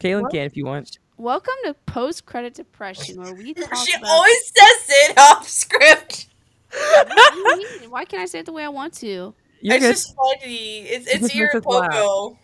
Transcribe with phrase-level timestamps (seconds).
[0.00, 0.32] Kaylin What?
[0.32, 0.98] can if you want.
[1.18, 4.08] Welcome to Post Credit Depression, where we talk She about.
[4.10, 6.28] always says it off script.
[6.72, 7.90] What do you mean?
[7.90, 9.34] Why can't I say it the way I want to?
[9.60, 9.92] You're it's good.
[9.92, 10.78] just funny.
[10.80, 12.38] It's it's just your makes us pogo.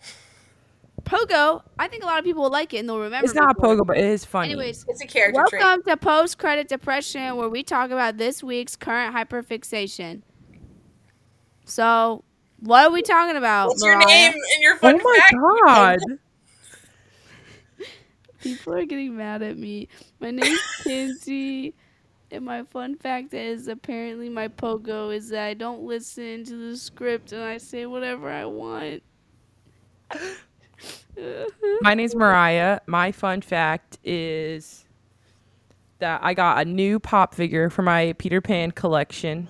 [1.03, 1.63] Pogo.
[1.79, 3.25] I think a lot of people will like it and they'll remember.
[3.25, 3.77] It's not me for it.
[3.79, 4.49] pogo, but it is funny.
[4.49, 5.61] Anyways, It's a character trait.
[5.63, 10.21] welcome to Post Credit Depression, where we talk about this week's current hyperfixation.
[11.65, 12.23] So,
[12.59, 13.69] what are we talking about?
[13.69, 14.99] What's your name and your fun?
[15.01, 15.35] oh my fact?
[15.65, 15.99] god.
[18.47, 19.89] People are getting mad at me.
[20.21, 21.73] My name's Kinsey,
[22.31, 26.77] and my fun fact is apparently my pogo is that I don't listen to the
[26.77, 29.03] script and I say whatever I want.
[31.81, 32.79] My name's Mariah.
[32.85, 34.85] My fun fact is
[35.99, 39.47] that I got a new pop figure for my Peter Pan collection.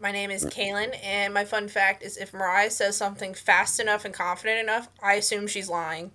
[0.00, 4.04] My name is Kaylin, and my fun fact is if Mariah says something fast enough
[4.04, 6.10] and confident enough, I assume she's lying.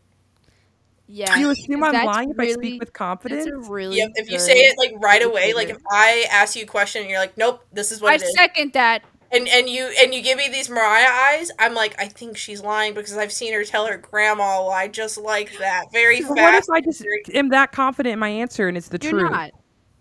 [1.08, 1.36] Yeah.
[1.38, 3.46] You assume I'm that's lying if I really- speak with That's confidence?
[3.48, 3.98] a really.
[3.98, 4.12] Yep.
[4.16, 7.10] If you say it like right away, like if I ask you a question and
[7.10, 9.04] you're like, "Nope, this is what I it is," second that.
[9.32, 12.62] and and you and you give me these Mariah eyes, I'm like, I think she's
[12.62, 16.22] lying because I've seen her tell her grandma oh, a lie just like that, very
[16.22, 16.70] fast what if.
[16.70, 19.32] I just am that confident in my answer and it's the You're truth?
[19.32, 19.52] not.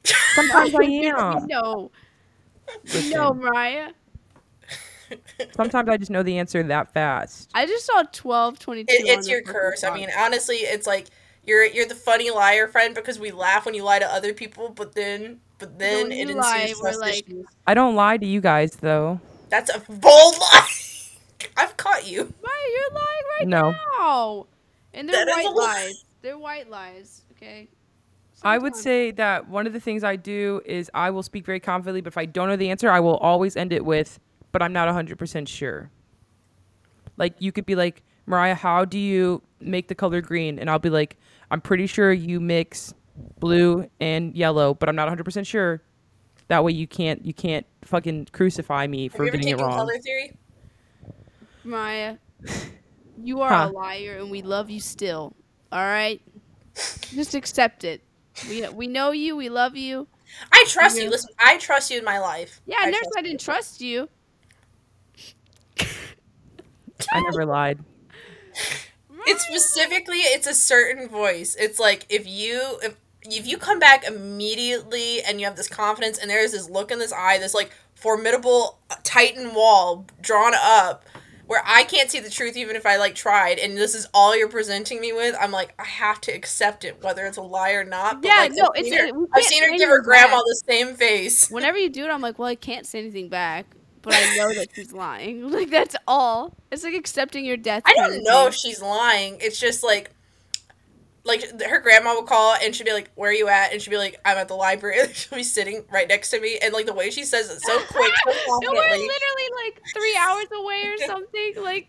[0.35, 1.47] Sometimes I am.
[1.49, 1.91] no.
[2.85, 3.91] Listen, No, Mariah.
[5.57, 7.51] Sometimes I just know the answer that fast.
[7.55, 8.87] I just saw 12, 22.
[8.93, 9.85] It, it's your fucking curse.
[9.85, 11.07] I mean, honestly, it's like
[11.45, 14.69] you're you're the funny liar friend because we laugh when you lie to other people,
[14.71, 17.47] but then but then when it you lie, ensues trust like- issues.
[17.67, 19.21] I don't lie to you guys though.
[19.49, 20.69] That's a bold lie.
[21.57, 22.33] I've caught you.
[22.43, 23.75] Mariah, you're lying right No.
[23.99, 24.47] now.
[24.93, 26.05] And they're That is white lies.
[26.23, 27.23] They're white lies.
[27.33, 27.69] Okay.
[28.43, 31.61] I would say that one of the things I do is I will speak very
[31.61, 34.19] confidently, but if I don't know the answer, I will always end it with,
[34.57, 35.91] but I'm not 100% sure.
[37.19, 40.59] Like, you could be like, Mariah, how do you make the color green?
[40.59, 41.19] And I'll be like,
[41.51, 42.95] I'm pretty sure you mix
[43.39, 45.83] blue and yellow, but I'm not 100% sure.
[46.49, 49.57] That way you can't you can't fucking crucify me Have for you ever getting it
[49.57, 49.77] taken wrong.
[49.77, 50.33] color theory?
[51.63, 52.17] Mariah,
[53.23, 53.69] you are Huh.
[53.69, 55.37] a liar, and we love you still.
[55.71, 56.23] All right,
[56.75, 58.01] just accept it.
[58.49, 59.37] We we know you.
[59.37, 60.07] We love you.
[60.51, 61.11] I trust you.
[61.11, 62.63] Listen, I trust you in my life.
[62.65, 64.09] Yeah, I, never said I didn't trust you.
[67.13, 67.79] I never lied.
[69.29, 71.57] It's specifically it's a certain voice.
[71.59, 76.19] It's like if you if if you come back immediately and you have this confidence
[76.19, 81.05] and there's this look in this eye, this like formidable uh, titan wall drawn up
[81.47, 84.37] where I can't see the truth even if I like tried and this is all
[84.37, 87.73] you're presenting me with, I'm like I have to accept it whether it's a lie
[87.73, 88.23] or not.
[88.23, 90.43] But, Yeah, like, no, I've it's seen her, I've seen her give her grandma back.
[90.45, 91.51] the same face.
[91.51, 93.67] Whenever you do it, I'm like, well, I can't say anything back,
[94.07, 95.51] but I know that she's lying.
[95.57, 96.55] Like that's all.
[96.71, 97.83] It's like accepting your death.
[97.87, 99.39] I don't know if she's lying.
[99.41, 100.11] It's just like,
[101.25, 103.91] like her grandma would call and she'd be like, "Where are you at?" And she'd
[103.91, 106.73] be like, "I'm at the library." And she'll be sitting right next to me, and
[106.73, 110.47] like the way she says it so quick, so no, we're literally like three hours
[110.53, 111.53] away or something.
[111.63, 111.89] Like,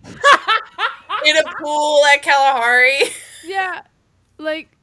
[1.26, 3.00] in a pool at Kalahari.
[3.46, 3.82] yeah,
[4.40, 4.77] like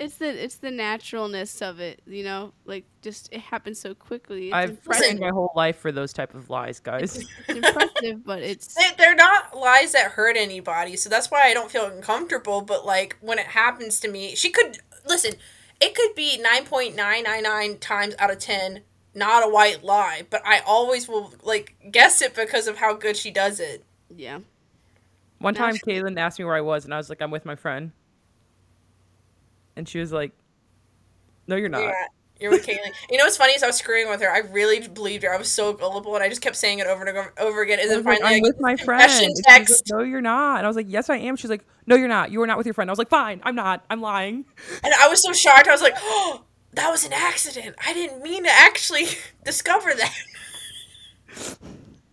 [0.00, 2.00] it's the it's the naturalness of it.
[2.06, 4.46] You know, like just it happens so quickly.
[4.48, 5.04] It's I've impressive.
[5.04, 7.16] trained my whole life for those type of lies, guys.
[7.18, 11.54] It's impressive, but it's They- They're not lies that hurt anybody, so that's why I
[11.54, 12.62] don't feel uncomfortable.
[12.62, 15.34] But like when it happens to me, she could listen.
[15.80, 18.80] It could be nine point nine nine nine times out of ten
[19.14, 23.16] not a white lie, but I always will like guess it because of how good
[23.16, 23.84] she does it.
[24.14, 24.38] yeah.
[25.38, 27.44] One time, That's- Caitlin asked me where I was, and I was like, "I'm with
[27.46, 27.92] my friend,"
[29.80, 30.32] and she was like,
[31.48, 31.94] "No, you're not." You're.
[32.38, 32.92] You're with Caitlin.
[33.10, 34.30] You know what's funny is I was screwing with her.
[34.30, 35.34] I really believed her.
[35.34, 37.80] I was so gullible, and I just kept saying it over and over, over again.
[37.80, 39.02] And then like, finally, I'm with my friend.
[39.02, 40.56] confession And she was like, text, no, you're not.
[40.56, 41.36] And I was like, yes, I am.
[41.36, 42.30] She's like, no, you're not.
[42.30, 42.88] You are not with your friend.
[42.88, 43.84] I was like, fine, I'm not.
[43.90, 44.46] I'm lying.
[44.82, 45.68] and I was so shocked.
[45.68, 47.76] I was like, "Oh, that was an accident.
[47.86, 49.08] I didn't mean to actually
[49.44, 50.14] discover that."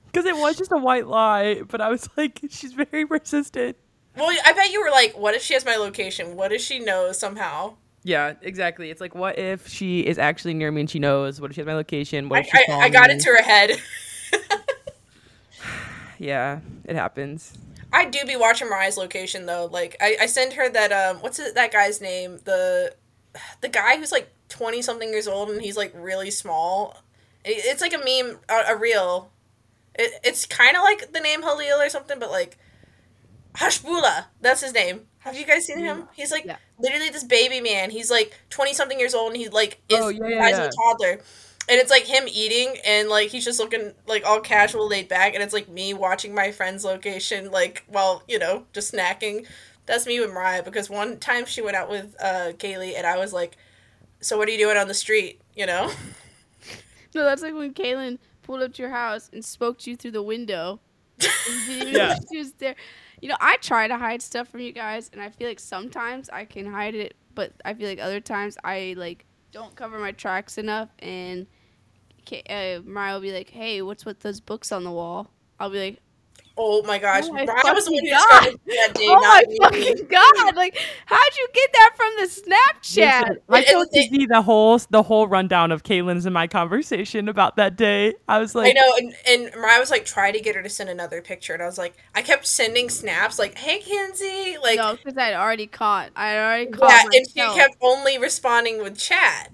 [0.07, 1.61] Because it was just a white lie.
[1.61, 3.77] But I was like, she's very persistent.
[4.17, 6.35] Well, I bet you were like, "What if she has my location?
[6.35, 8.89] What if she knows somehow?" Yeah, exactly.
[8.89, 11.41] It's like, what if she is actually near me and she knows?
[11.41, 12.29] What if she has my location?
[12.29, 13.13] What I, if she I, I got me?
[13.13, 13.81] into her head.
[16.19, 17.53] Yeah, it happens.
[17.93, 19.69] I do be watching Mariah's location though.
[19.71, 22.39] Like I, I send her that um what's it, that guy's name?
[22.43, 22.95] The
[23.61, 26.97] the guy who's like twenty something years old and he's like really small.
[27.45, 29.31] It, it's like a meme, a, a reel.
[29.95, 32.57] It, it's kind of like the name Halil or something, but like
[33.57, 34.25] Hasbulla.
[34.41, 35.01] That's his name.
[35.19, 36.07] Have you guys seen him?
[36.13, 36.57] He's like Yeah.
[36.79, 37.89] literally this baby man.
[37.89, 40.63] He's like twenty something years old and he like is Oh, yeah, yeah, yeah.
[40.65, 41.19] a toddler.
[41.69, 45.33] And it's like him eating and like he's just looking like all casual laid back
[45.33, 49.45] and it's like me watching my friend's location like while, you know, just snacking.
[49.85, 53.17] That's me with Mariah because one time she went out with uh, Kaylee and I
[53.17, 53.55] was like,
[54.21, 55.91] "So what are you doing on the street?" You know.
[57.15, 60.11] No, that's like when Kaylin pulled up to your house and spoke to you through
[60.11, 60.79] the window.
[61.19, 62.15] And didn't even Yeah.
[62.31, 62.75] she was there.
[63.19, 66.29] You know, I try to hide stuff from you guys, and I feel like sometimes
[66.29, 70.11] I can hide it, but I feel like other times I like don't cover my
[70.11, 70.89] tracks enough.
[70.99, 71.47] And
[72.49, 75.79] uh, Mariah will be like, "Hey, what's with those books on the wall?" I'll be
[75.79, 75.99] like,
[76.59, 79.05] Oh my gosh, Oh my Mariah was the one who started that day.
[79.07, 79.57] "Oh my me.
[79.61, 80.55] fucking god!
[80.55, 80.75] Like,
[81.05, 84.79] how'd you get that from the Snapchat?" Listen, I And told the- Kizzy the whole
[84.89, 88.15] the whole rundown of Kaylin's and my conversation about that day.
[88.27, 90.69] I was like, I know, and, and Mariah was like, try to get her to
[90.69, 94.77] send another picture, and I was like, I kept sending snaps like, "Hey, Kinsey," like,
[94.77, 96.09] no, because I'd already caught.
[96.15, 99.51] I had already caught yeah, and she kept only responding with chat.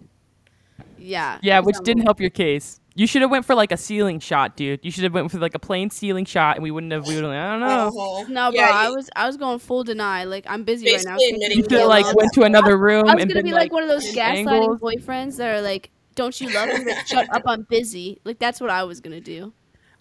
[0.98, 2.80] yeah, Yeah, which didn't help your case.
[2.96, 4.82] You should have went for like a ceiling shot, dude.
[4.84, 7.08] You should have went for like a plain ceiling shot, and we wouldn't have.
[7.08, 7.24] We would.
[7.24, 7.34] have.
[7.34, 7.88] I don't know.
[7.88, 8.26] Uh-huh.
[8.30, 10.26] No, bro, Yeah, I was I was going full deny.
[10.26, 11.16] Like I'm busy right now.
[11.18, 13.32] Basically Can admitting You leave should have like went to another room I was and
[13.32, 14.80] gonna been be like, one of those gaslighting angles.
[14.80, 16.86] boyfriends that are like, "Don't you love me?
[16.94, 19.54] Like, shut up, I'm busy." Like that's what I was gonna do.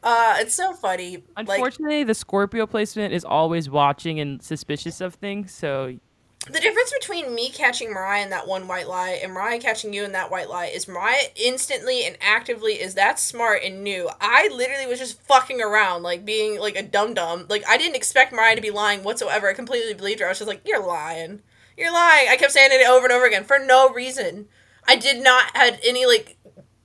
[0.03, 1.19] Uh, it's so funny.
[1.37, 5.53] Like, Unfortunately, the Scorpio placement is always watching and suspicious of things.
[5.55, 5.97] So
[6.51, 10.05] the difference between me catching Mariah in that one white lie and Mariah catching you
[10.05, 14.11] in that white lie is Mariah instantly and actively is that smart and new.
[14.21, 17.47] I literally was just fucking around, like being like a dum dum.
[17.49, 19.49] Like I didn't expect Mariah to be lying whatsoever.
[19.49, 20.27] I completely believed her.
[20.27, 21.43] I was just like, "You're lying,
[21.77, 24.49] you're lying." I kept saying it over and over again for no reason.
[24.89, 26.37] I did not had any like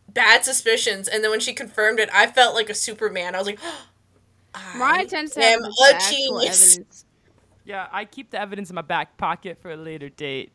[0.10, 3.36] bad suspicions, and then when she confirmed it, I felt like a Superman.
[3.36, 3.60] I was like,
[4.56, 6.80] I Mariah tends to am have a genius.
[6.80, 7.06] evidence.
[7.68, 10.52] Yeah, I keep the evidence in my back pocket for a later date.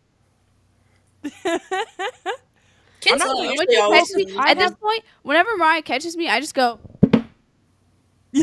[1.23, 6.41] Kids not- usually When you catch me, at this point, whenever Mariah catches me, I
[6.41, 6.81] just go,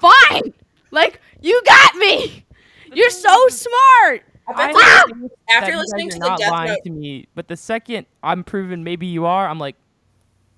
[0.00, 0.54] "Fine,
[0.90, 2.44] like you got me.
[2.92, 6.38] You're so smart." I I bet after that you listening guys to are the not
[6.38, 9.76] Death lying Note, to me, but the second I'm proven maybe you are, I'm like,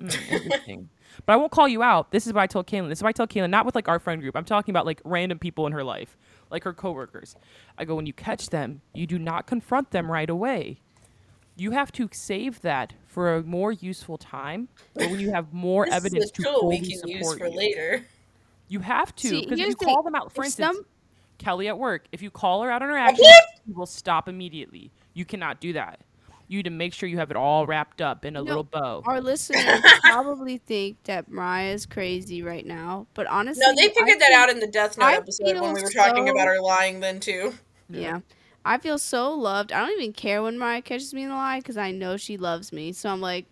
[0.00, 0.88] mm, interesting.
[1.26, 2.10] but I won't call you out.
[2.10, 2.88] This is what I told Kaylin.
[2.88, 4.34] This is what I tell Kaylin, not with like our friend group.
[4.37, 6.16] I'm talking about like random people in her life,
[6.52, 7.34] like her coworkers.
[7.78, 10.78] I go, when you catch them, you do not confront them right away.
[11.56, 15.84] You have to save that for a more useful time, or when you have more
[15.87, 17.56] this evidence is a to tool fully we can use for you.
[17.56, 18.04] later.
[18.69, 20.32] You have to because if you the call them out.
[20.32, 20.87] For instance, some-
[21.38, 23.46] Kelly at work, if you call her out on her actions, can't.
[23.66, 24.93] she will stop immediately.
[25.14, 26.00] You cannot do that.
[26.49, 29.03] You to make sure you have it all wrapped up in a No, little bow.
[29.06, 34.21] Our listeners probably think that Mariah's crazy right now, but honestly, No, they I figured
[34.21, 36.61] that think- out in the Death Note I episode when we were talking about her
[36.61, 37.55] lying then too.
[37.89, 38.21] Yeah.
[38.65, 39.73] I feel so loved.
[39.73, 42.37] I don't even care when Mariah catches me in the lie because I know she
[42.37, 42.93] loves me.
[42.93, 43.47] So I'm like,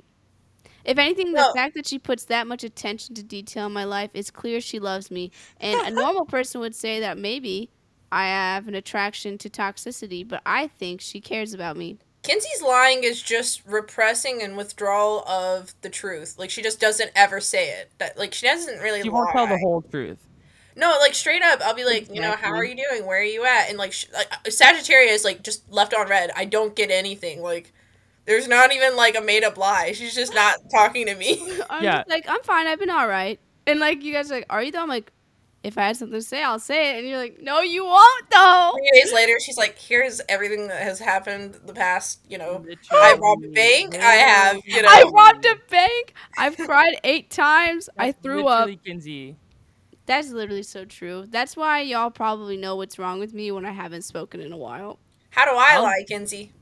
[0.85, 1.53] if anything, the No.
[1.53, 4.79] fact that she puts that much attention to detail in my life is clear she
[4.79, 5.31] loves me.
[5.61, 7.71] And a normal person would say that maybe
[8.13, 11.99] I have an attraction to toxicity, but I think she cares about me.
[12.31, 16.37] Kinsey's lying is just repressing and withdrawal of the truth.
[16.39, 17.91] Like she just doesn't ever say it.
[17.99, 19.03] That like she doesn't really.
[19.03, 20.19] You won't tell the whole truth.
[20.77, 23.05] No, like straight up, I'll be like, you know, how are you doing?
[23.05, 23.69] Where are you at?
[23.69, 26.31] And like, sh- like uh, Sagittarius, like just left on red.
[26.37, 27.43] I don't get anything.
[27.43, 27.73] Like,
[28.25, 29.91] there's not even like a made up lie.
[29.93, 31.43] She's just not talking to me.
[31.71, 31.99] I'm Yeah.
[31.99, 32.69] just like, I'm fine.
[32.69, 33.41] I've been all right.
[33.67, 34.81] And like, you guys are like, are you though?
[34.83, 35.13] I'm like,
[35.63, 36.99] if I had something to say, I'll say it.
[37.01, 38.73] And you're like, no, you won't though.
[38.77, 42.65] Three days later, she's like, here's everything that has happened the past, you know.
[42.93, 43.95] I robbed a bank.
[43.97, 44.89] I have, you know.
[44.91, 46.15] I robbed a bank.
[46.39, 47.91] I've cried eight times.
[47.99, 48.67] I threw up.
[48.67, 49.37] literally Kinsey.
[50.07, 51.27] That's literally so true.
[51.29, 54.57] That's why y'all probably know what's wrong with me when I haven't spoken in a
[54.57, 54.99] while.
[55.31, 56.53] How do I I'll- lie, Kinsey?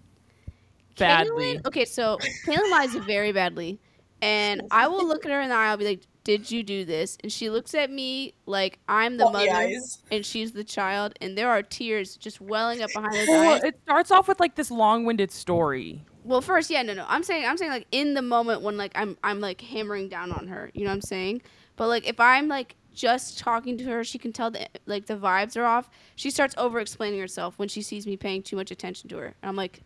[0.98, 1.58] Badly.
[1.58, 3.78] Kaylin, okay, so Kaylin lies very badly.
[4.20, 5.68] And I will look at her in the eye.
[5.68, 9.24] I'll be like, "Did you do this?" And she looks at me like I'm the
[9.24, 10.02] Faulty mother eyes.
[10.10, 11.14] and she's the child.
[11.20, 13.28] And there are tears just welling up behind those eyes.
[13.28, 13.62] Well, eyes.
[13.64, 16.04] it starts off with like this long-winded story.
[16.24, 17.06] Well, first, yeah, no, no.
[17.08, 20.30] I'm saying, I'm saying, like in the moment when like I'm, I'm like hammering down
[20.32, 20.70] on her.
[20.74, 21.42] You know what I'm saying?
[21.76, 25.16] But like if I'm like just talking to her, she can tell that like the
[25.16, 25.88] vibes are off.
[26.16, 29.26] She starts over explaining herself when she sees me paying too much attention to her.
[29.26, 29.82] And I'm like,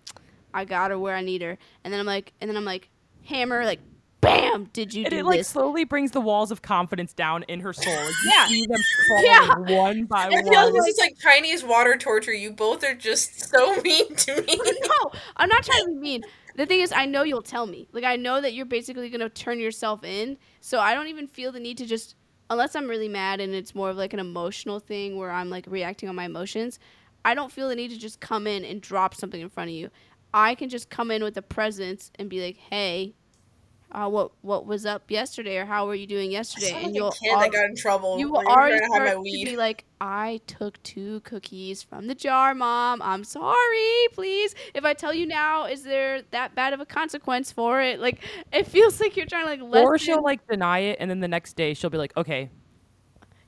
[0.55, 1.59] I got her where I need her.
[1.85, 2.89] And then I'm like, and then I'm like,
[3.25, 3.81] hammer, like,
[4.23, 5.49] bam, did you And do it like this?
[5.49, 7.95] slowly brings the walls of confidence down in her soul.
[7.95, 8.47] Like, you Yeah.
[8.49, 8.81] see them
[9.23, 9.55] Yeah.
[9.59, 10.73] one by I feel like one.
[10.73, 12.33] this is like Chinese water torture.
[12.33, 14.57] You both are just so mean to me.
[14.57, 16.23] no, I'm not trying to be mean.
[16.57, 17.89] The thing is, I know you'll tell me.
[17.93, 20.39] Like, I know that you're basically gonna turn yourself in.
[20.61, 22.15] So I don't even feel the need to just,
[22.49, 25.67] unless I'm really mad and it's more of like an emotional thing where I'm like
[25.69, 26.79] reacting on my emotions.
[27.25, 29.75] I don't feel the need to just come in and drop something in front of
[29.75, 29.91] you.
[30.35, 33.15] I can just come in with a presence and be like, "Hey,
[33.93, 37.09] uh, what what was up yesterday or how were you doing yesterday and like you'll
[37.09, 38.19] a kid al- that got in trouble.
[38.19, 41.83] you will already trying to have my start to be like i took two cookies
[41.83, 46.55] from the jar mom i'm sorry please if i tell you now is there that
[46.55, 48.19] bad of a consequence for it like
[48.53, 51.29] it feels like you're trying to like Or she'll like deny it, and then the
[51.29, 52.49] next day she'll be like, "Okay,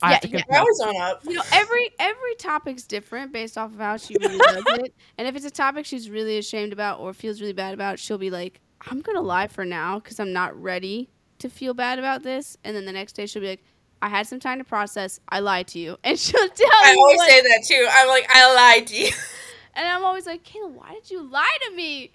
[0.03, 0.41] I Yeah, have to yeah.
[0.43, 1.21] confess." I was on up.
[1.25, 5.27] you know every every topic's different based off of how she really does it and
[5.27, 8.31] if it's a topic she's really ashamed about or feels really bad about she'll be
[8.31, 8.61] like
[8.91, 12.75] i'm gonna lie for now because i'm not ready to feel bad about this and
[12.77, 13.65] then the next day she'll be like
[14.03, 16.73] i had some time to process i lied to you and she'll tell me.
[16.85, 17.87] I you always what- say that too.
[17.91, 19.11] I'm like, I lied to you.
[19.75, 22.13] and i'm always like kayla why did you lie to me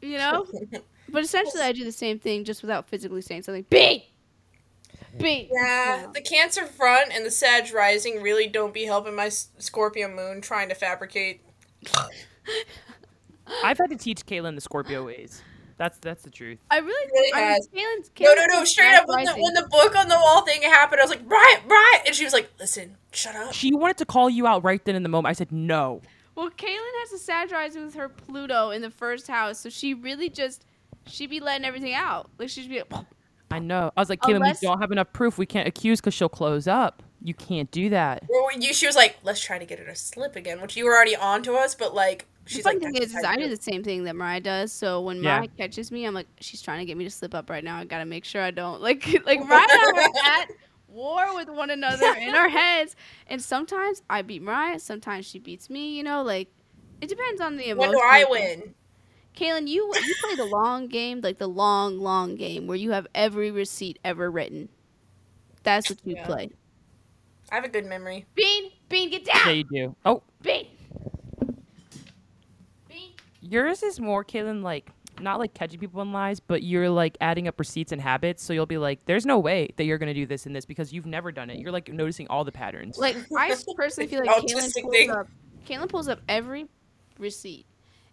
[0.00, 0.46] you know
[1.08, 4.08] but essentially i do the same thing just without physically saying something b
[5.18, 10.08] b Yeah, the Cancer front and the Sag rising really don't be helping my Scorpio
[10.14, 11.40] moon trying to fabricate.
[13.64, 15.42] I've had to teach Kaylin the Scorpio ways.
[15.78, 16.58] That's that's the truth.
[16.70, 17.68] i really, really I has.
[17.68, 19.06] Kaylin's, No, no, no, straight up.
[19.06, 22.00] When the, when the book on the wall thing happened, I was like, right, right.
[22.06, 23.52] And she was like, listen, shut up.
[23.52, 25.30] She wanted to call you out right then in the moment.
[25.30, 26.00] I said no.
[26.34, 29.94] Well, Kaylin has a Sag rising with her Pluto in the first house, so she
[29.94, 30.64] really just
[31.06, 32.30] she be letting everything out.
[32.38, 33.04] Like she'd be like,
[33.50, 33.92] I know.
[33.96, 35.38] I was like, Kaylin, Unless- we don't have enough proof.
[35.38, 37.02] We can't accuse because she'll close up.
[37.22, 38.24] You can't do that.
[38.28, 40.84] Or you, she was like, let's try to get her to slip again, which you
[40.84, 43.18] were already on to us, but like, she's the funny like, thing "That's is, how
[43.20, 44.72] is you I do do the same thing that Mariah does.
[44.72, 45.38] So when Yeah.
[45.38, 47.78] Mariah catches me, I'm like, she's trying to get me to slip up right now.
[47.78, 48.80] I gotta make sure I don't.
[48.86, 50.50] Like, like Mariah and I are at
[50.88, 55.68] war with one another in our heads, and sometimes I beat Mariah, sometimes she beats
[55.70, 55.96] me.
[55.96, 56.48] You know, like
[57.00, 57.78] it depends on the emotion.
[57.78, 58.00] When emotion.
[58.00, 58.74] do I win?
[59.36, 63.06] Kaylin, you you play the long game, like the long, long game, where you have
[63.14, 64.68] every receipt ever written.
[65.62, 66.24] That's what you Yeah.
[66.26, 66.50] play.
[67.50, 68.24] I have a good memory.
[68.34, 69.46] Bean, Bean, get down.
[69.46, 69.96] Yeah, you do.
[70.04, 70.66] Oh, Bean.
[73.46, 73.52] Bean.
[73.52, 77.48] yours is more, Kaylin, like not like catching people in lies, but you're like adding
[77.48, 78.42] up receipts and habits.
[78.42, 80.92] So you'll be like, "There's no way that you're gonna do this and this because
[80.92, 82.98] you've never done it." You're like noticing all the patterns.
[82.98, 85.10] Like I personally feel like Kaylin pulls thing.
[85.10, 85.28] up.
[85.66, 86.66] Kaylin pulls up every
[87.18, 87.64] receipt,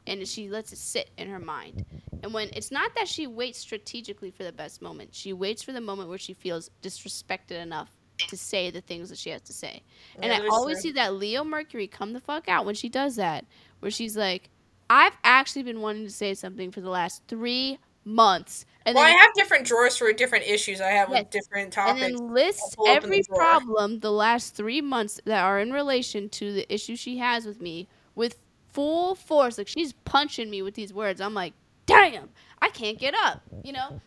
[0.08, 1.86] and she lets it sit in her mind.
[2.24, 5.74] And when it's not that she waits strategically for the best moment, she waits for
[5.74, 7.90] the moment where she feels disrespected enough
[8.30, 9.82] to say the things that she has to say.
[10.22, 10.82] And Yeah, I always true.
[10.84, 13.46] see that Leo Mercury come the fuck out when she does that,
[13.82, 14.50] where she's like,
[14.94, 19.16] "I've actually been wanting to say something for the last three months," and well, then
[19.16, 21.24] I have different drawers for different issues I have Yes.
[21.24, 22.00] with different and topics.
[22.02, 26.30] then lists pull open the every problem the last three months that are in relation
[26.30, 28.38] to the issue she has with me with
[28.72, 29.58] full force.
[29.58, 31.22] Like she's punching me with these words.
[31.22, 31.54] I'm like,
[31.86, 32.30] damn,
[32.62, 33.42] I can't get up.
[33.64, 34.02] You know?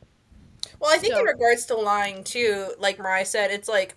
[0.79, 3.95] Well, I think in regards to lying too, like Mariah said, it's like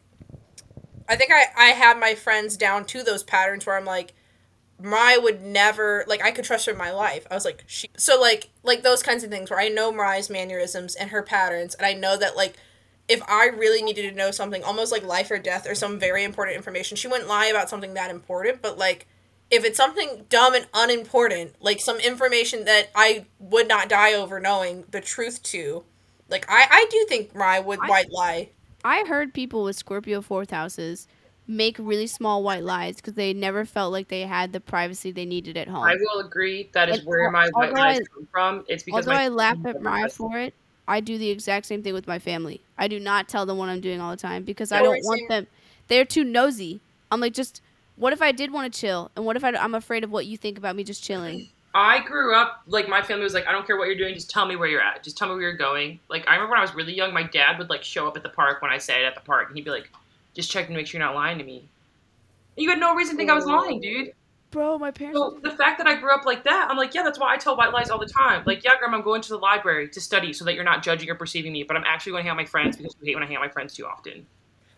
[1.10, 4.13] I think I I have my friends down to those patterns where I'm like
[4.81, 7.27] Mariah would never like I could trust her in my life.
[7.29, 10.29] I was like she so like like those kinds of things where I know Mariah's
[10.29, 12.55] mannerisms and her patterns and I know that like
[13.07, 16.24] if I really needed to know something almost like life or death or some very
[16.24, 19.07] important information, she wouldn't lie about something that important, but like
[19.51, 24.39] if it's something dumb and unimportant, like some information that I would not die over
[24.39, 25.83] knowing the truth to,
[26.29, 28.50] like I, I do think Mariah would I- white lie.
[28.83, 31.07] I heard people with Scorpio fourth houses
[31.50, 35.25] make really small white lies because they never felt like they had the privacy they
[35.25, 35.84] needed at home.
[35.84, 38.65] I will agree that is And where my white lies I- come from.
[38.70, 40.53] It's because Although I laugh at Mariah for it,
[40.88, 42.62] I do the exact same thing with my family.
[42.77, 45.27] I do not tell them what I'm doing all the time because I don't want
[45.27, 45.48] them.
[45.88, 46.82] They're too nosy.
[47.12, 47.62] I'm like, just
[47.96, 50.27] what if I did want to chill, and what if I, I'm afraid of what
[50.27, 51.50] you think about me just chilling?
[51.74, 54.29] I grew up like my family was like, I don't care what you're doing, just
[54.29, 55.03] tell me where you're at.
[55.03, 56.00] Just tell me where you're going.
[56.10, 58.24] Like I remember when I was really young, my dad would like show up at
[58.24, 59.89] the park when I say it at the park, and he'd be like,
[60.33, 61.69] just checking to make sure you're not lying to me.
[62.55, 64.13] You had no reason to think I was lying, dude.
[64.51, 65.17] Bro, my parents.
[65.17, 67.38] So the fact that I grew up like that, I'm like, yeah, that's why I
[67.38, 68.43] tell white lies all the time.
[68.45, 71.09] Like, yeah, grandma, I'm going to the library to study so that you're not judging
[71.09, 73.05] or perceiving me, but I'm actually going to hang out with my friends because you
[73.05, 74.25] hate when I hang out with my friends too often.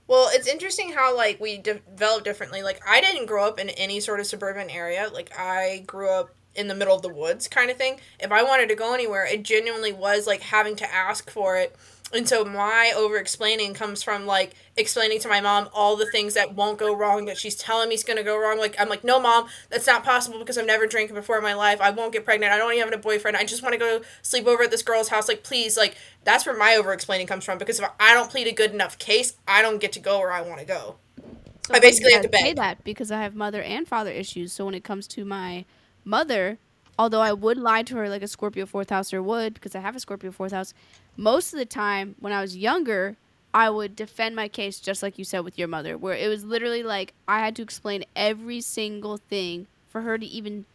[0.07, 2.63] Well, it's interesting how like we de- develop differently.
[2.63, 5.09] Like I didn't grow up in any sort of suburban area.
[5.13, 7.97] Like I grew up in the middle of the woods kind of thing.
[8.19, 11.75] If I wanted to go anywhere, it genuinely was like having to ask for it.
[12.13, 16.33] And so my over explaining comes from like explaining to my mom all the things
[16.33, 18.57] that won't go wrong that she's telling me is going to go wrong.
[18.57, 21.53] Like I'm like, "No, mom, that's not possible because I've never drank before in my
[21.53, 21.79] life.
[21.81, 22.51] I won't get pregnant.
[22.51, 23.37] I don't even have a boyfriend.
[23.37, 25.27] I just want to go sleep over at this girl's house.
[25.27, 28.47] Like, please, like that's where my over explaining comes from because if I don't plead
[28.47, 30.95] a good enough case, I don't get to go where I want to go.
[31.67, 32.55] So I basically have to say beg.
[32.57, 34.51] that because I have mother and father issues.
[34.51, 35.65] So when it comes to my
[36.03, 36.57] mother,
[36.97, 39.95] although I would lie to her like a Scorpio fourth houser would, because I have
[39.95, 40.73] a Scorpio fourth house,
[41.17, 43.17] most of the time when I was younger,
[43.53, 46.43] I would defend my case just like you said with your mother, where it was
[46.43, 50.65] literally like I had to explain every single thing for her to even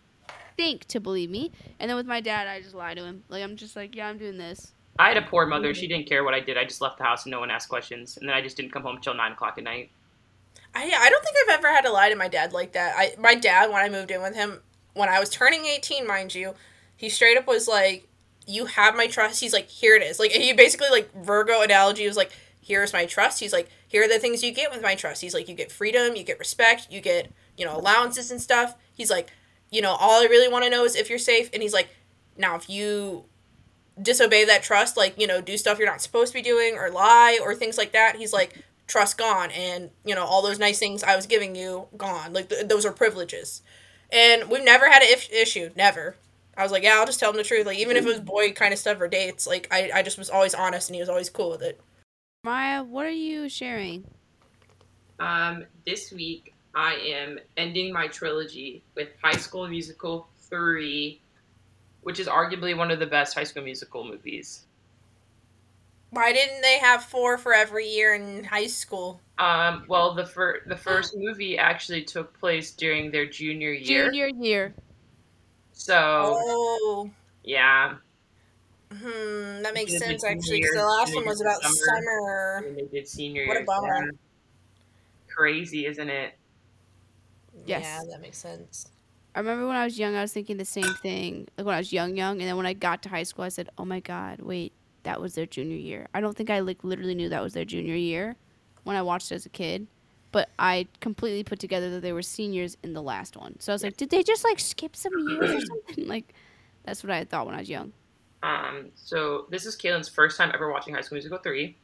[0.57, 1.53] think to believe me.
[1.81, 3.25] And then with my dad, I just lie to him.
[3.29, 4.73] Like I'm just like, yeah, I'm doing this.
[4.99, 5.75] I had a poor mother.
[5.75, 6.57] She didn't care what I did.
[6.57, 8.17] I just left the house and no one asked questions.
[8.17, 9.91] And then I just didn't come home till nine o'clock at night.
[10.75, 12.95] I I don't think I've ever had to lie to my dad like that.
[12.97, 14.61] I my dad when I moved in with him
[14.97, 16.55] when I was turning 18, mind you,
[16.97, 18.09] he straight up was like,
[18.47, 22.07] "You have my trust." He's like, "Here it is." Like he basically like Virgo analogy
[22.07, 24.95] was like, "Here's my trust." He's like, "Here are the things you get with my
[24.95, 28.41] trust." He's like, "You get freedom, you get respect, you get, you know, allowances and
[28.41, 29.29] stuff." He's like,
[29.71, 31.89] "You know, all I really want to know is if you're safe." And he's like,
[32.37, 33.25] "Now if you
[34.01, 36.91] disobey that trust, like, you know, do stuff you're not supposed to be doing or
[36.91, 38.55] lie or things like that." He's like,
[38.87, 42.33] "Trust gone and, you know, all those nice things I was giving you gone.
[42.33, 43.63] Like th- those are privileges."
[44.11, 46.17] And we've never had an if- issue, never.
[46.57, 47.67] I was like, yeah, I'll just tell him the truth.
[47.67, 50.19] Like, even if it was boy kind of stuff or dates, like, I, I just
[50.19, 51.81] was always honest and he was always cool with it.
[52.45, 54.05] Maya, what are you sharing?
[55.19, 61.21] Um, this week, I am ending my trilogy with High School Musical 3,
[62.03, 64.67] which is arguably one of the best High School Musical movies.
[66.11, 69.21] Why didn't they have four for every year in high school?
[69.39, 74.07] Um, well, the fir- the first movie actually took place during their junior year.
[74.07, 74.75] Junior year.
[75.79, 75.95] So,
[76.41, 77.11] Oh,
[77.45, 77.97] yeah.
[78.91, 80.61] hmm, that makes sense actually.
[80.61, 81.75] Because the last one was about summer.
[81.75, 82.63] summer.
[82.65, 84.07] When they did senior What a bummer.
[84.07, 84.11] yeah.
[85.29, 86.33] Crazy, isn't it?
[87.67, 87.83] Yes.
[87.83, 88.87] Yeah, that makes sense.
[89.35, 91.47] I remember when I was young, I was thinking the same thing.
[91.59, 93.51] Like when I was young, young, and then when I got to high school, I
[93.51, 96.85] said, "Oh my God, wait, that was their junior year." I don't think I like
[96.85, 98.37] literally knew that was their junior year
[98.85, 99.89] when I watched it as a kid,
[100.33, 103.59] but I completely put together that they were seniors in the last one.
[103.61, 106.07] So I was like, did they just like skip some years or something?
[106.09, 106.35] Like,
[106.85, 107.93] that's what I thought when I was young.
[108.43, 111.77] Um, so this is Kaylin's first time ever watching High School Musical 3.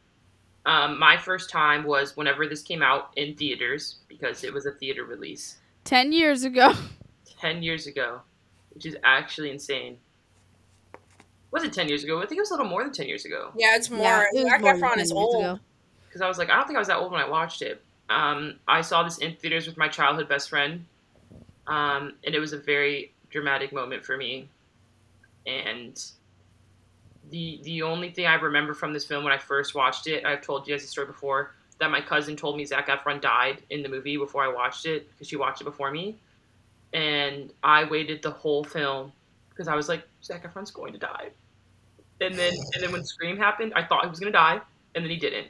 [0.64, 4.70] Um, my first time was whenever this came out in theaters because it was a
[4.72, 6.72] theater release Ten years ago.
[7.40, 8.20] 10 years ago,
[8.72, 9.98] which is actually insane.
[11.50, 12.18] Was it 10 years ago?
[12.18, 14.00] I think it was a little more than 10 years ago Yeah, it's more.
[14.02, 15.58] Yeah, it Zac Efron is old.
[16.08, 17.82] because I was like, I don't think I was that old when I watched it.
[18.08, 20.84] Um, I saw this in theaters with my childhood best friend,
[21.66, 24.48] um, and it was a very dramatic moment for me.
[25.46, 26.00] And
[27.30, 30.42] the the only thing I remember from this film when I first watched it, I've
[30.42, 33.82] told you guys the story before, that my cousin told me Zac Efron died in
[33.82, 36.16] the movie before I watched it because she watched it before me,
[36.92, 39.12] and I waited the whole film
[39.50, 41.30] because I was like, Zac Efron's going to die.
[42.20, 44.60] And then and then when Scream happened, I thought he was gonna die,
[44.94, 45.48] and then he didn't.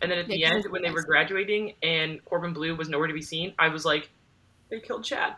[0.00, 3.14] And then at the end, when they were graduating and Corbin Bleu was nowhere to
[3.14, 4.08] be seen, I was like,
[4.70, 5.36] they killed Chad.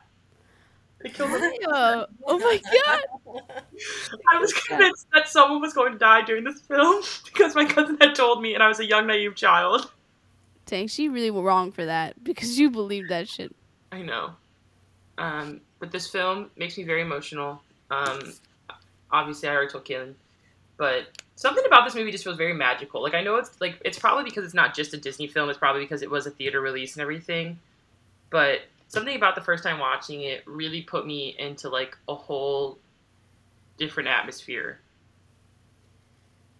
[1.02, 1.40] They killed him.
[1.40, 3.40] Maya, oh my God.
[4.32, 7.98] I was convinced that someone was going to die during this film because my cousin
[8.00, 9.90] had told me, and I was a young, naive child.
[10.66, 13.54] Dang, she really were wrong for that because you believed that shit.
[13.90, 14.30] I know.
[15.18, 17.62] Um, but this film makes me very emotional.
[17.90, 18.32] Um,
[19.10, 20.14] obviously, I already told Kaylin,
[20.76, 23.02] but something about this movie just feels very magical.
[23.02, 25.48] Like I know it's like it's probably because it's not just a Disney film.
[25.48, 27.58] It's probably because it was a theater release and everything.
[28.30, 32.78] But something about the first time watching it really put me into like a whole
[33.78, 34.80] different atmosphere.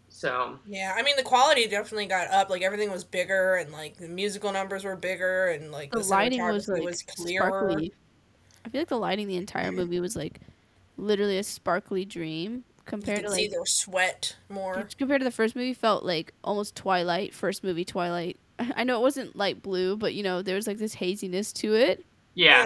[0.09, 2.51] So Yeah, I mean the quality definitely got up.
[2.51, 6.43] Like everything was bigger, and like the musical numbers were bigger, and like The lighting
[6.43, 7.49] was cinematography like clearer.
[7.49, 7.93] sparkly.
[8.65, 10.41] I feel like the lighting the entire movie was like
[10.97, 14.87] literally a sparkly dream You compared could to see like their sweat more.
[14.99, 17.35] compared to the first movie felt like almost Twilight.
[17.35, 18.39] First movie Twilight.
[18.77, 21.75] I know it wasn't light blue, but you know there was like this haziness to
[21.75, 22.05] it.
[22.35, 22.65] yeah,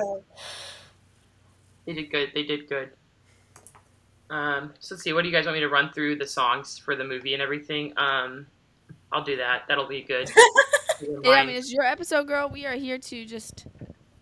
[1.84, 2.30] they did good.
[2.34, 2.90] They did good.
[4.28, 5.12] Um, so let's see.
[5.12, 7.42] What do you guys want me to run through the songs for the movie and
[7.42, 7.92] everything?
[7.96, 8.46] Um,
[9.12, 9.62] I'll do that.
[9.68, 10.30] That'll be good.
[11.22, 12.48] Yeah, I mean it's your episode, girl.
[12.48, 13.66] We are here to just.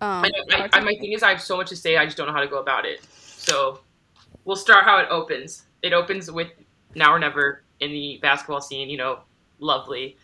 [0.00, 1.96] Um, I, I, I, my thing is, I have so much to say.
[1.96, 3.04] I just don't know how to go about it.
[3.12, 3.80] So
[4.44, 5.66] we'll start how it opens.
[5.84, 6.48] It opens with
[6.94, 8.88] "Now or Never" in the basketball scene.
[8.90, 9.18] You know,
[9.58, 10.16] lovely.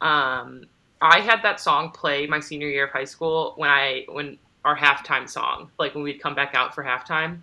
[0.00, 0.64] Um,
[1.02, 4.76] I had that song play my senior year of high school when I when our
[4.76, 7.40] halftime song, like when we'd come back out for halftime.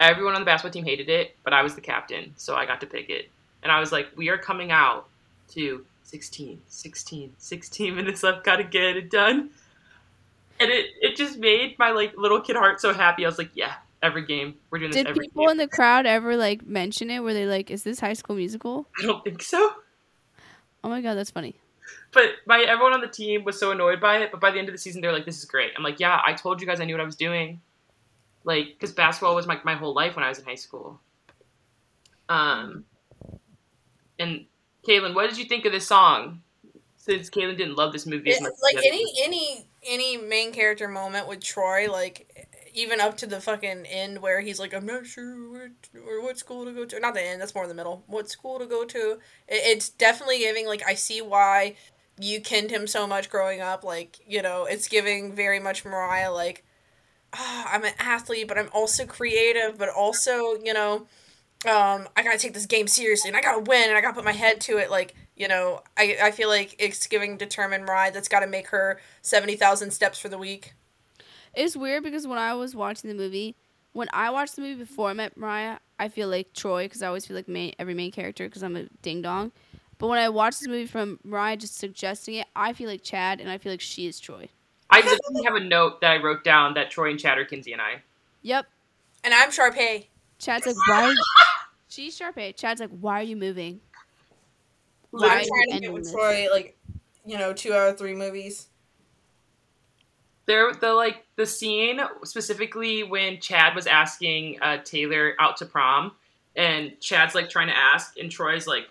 [0.00, 2.80] Everyone on the basketball team hated it, but I was the captain, so I got
[2.80, 3.30] to pick it.
[3.62, 5.08] And I was like, "We are coming out
[5.50, 8.44] to 16, 16, 16 minutes left.
[8.44, 9.50] Gotta get it done."
[10.60, 13.24] and it it just made my like little kid heart so happy.
[13.24, 15.52] I was like, yeah, every game we're doing this Did every people game.
[15.52, 17.20] in the crowd ever like mention it?
[17.20, 19.72] Were they like, "Is this High School Musical?" I don't think so.
[20.84, 21.56] Oh my god, that's funny.
[22.12, 24.30] But my everyone on the team was so annoyed by it.
[24.30, 26.20] But by the end of the season, they're like, "This is great." I'm like, "Yeah,
[26.24, 27.60] I told you guys I knew what I was doing."
[28.44, 31.00] Like, because basketball was my my whole life when I was in high school.
[32.28, 32.84] Um,
[34.18, 34.46] and
[34.86, 36.42] Kaylin, what did you think of this song?
[36.96, 40.88] Since Kaylin didn't love this movie as much, like the any any any main character
[40.88, 45.06] moment with Troy, like even up to the fucking end where he's like, I'm not
[45.06, 45.70] sure what
[46.06, 47.00] or what school to go to.
[47.00, 47.40] Not the end.
[47.40, 48.04] That's more in the middle.
[48.06, 49.18] What school to go to?
[49.48, 51.76] It, it's definitely giving like I see why
[52.18, 53.84] you kenned him so much growing up.
[53.84, 56.64] Like you know, it's giving very much Mariah like,
[57.32, 61.06] ah, I'm an athlete, but I'm also creative, but also you know,
[61.66, 64.24] um, I gotta take this game seriously and I gotta win and I gotta put
[64.24, 64.90] my head to it.
[64.90, 68.68] Like you know, I I feel like it's giving determined Mariah that's got to make
[68.68, 70.74] her seventy thousand steps for the week.
[71.56, 73.56] It's weird because when I was watching the movie,
[73.92, 77.06] when I watched the movie before I met Mariah, I feel like Troy because I
[77.06, 79.52] always feel like main, every main character because I'm a ding dong.
[79.98, 83.40] But when I watched this movie from Mariah just suggesting it, I feel like Chad
[83.40, 84.48] and I feel like she is Troy.
[84.90, 87.72] I literally have a note that I wrote down that Troy and Chad are Kinsey
[87.72, 88.02] and I.
[88.42, 88.66] Yep.
[89.22, 90.06] And I'm Sharpay.
[90.38, 91.08] Chad's like, why?
[91.10, 91.14] Are
[91.88, 92.56] She's Sharpay.
[92.56, 93.80] Chad's like, why are you moving?
[95.10, 96.12] Why I'm are you trying to get with?
[96.12, 96.76] Troy like,
[97.24, 98.68] you know, two out of three movies.
[100.46, 106.12] There, the like the scene specifically when Chad was asking uh, Taylor out to prom,
[106.54, 108.86] and Chad's like trying to ask, and Troy's like,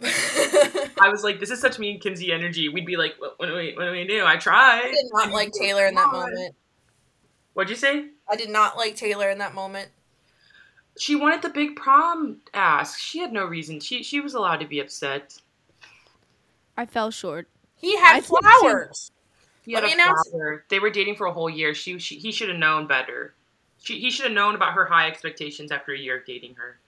[0.00, 2.68] I I was like, this is such me and Kinsey energy.
[2.68, 4.24] We'd be like, what, what do we, what do we do?
[4.24, 4.84] I tried.
[4.84, 6.54] I did not like Taylor in that moment.
[7.54, 8.06] What'd you say?
[8.30, 9.88] I did not like Taylor in that moment.
[10.98, 12.98] She wanted the big prom ask.
[12.98, 13.80] She had no reason.
[13.80, 15.40] She she was allowed to be upset.
[16.76, 17.48] I fell short.
[17.76, 19.10] He had I think flowers.
[19.68, 21.74] He had Let a me announce- They were dating for a whole year.
[21.74, 23.34] She, she he should have known better.
[23.82, 26.78] She, he should have known about her high expectations after a year of dating her.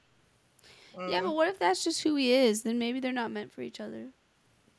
[0.99, 1.25] Yeah, mm.
[1.25, 2.63] but what if that's just who he is?
[2.63, 4.07] Then maybe they're not meant for each other.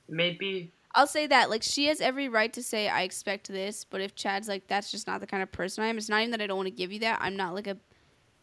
[0.10, 1.52] Maybe I'll say that.
[1.52, 3.86] Like, she has every right to say, I expect this.
[3.86, 6.22] But if Chad's like, that's just not the kind of person I am, it's not
[6.22, 7.20] even that I don't want to give you that.
[7.22, 7.78] I'm not like a.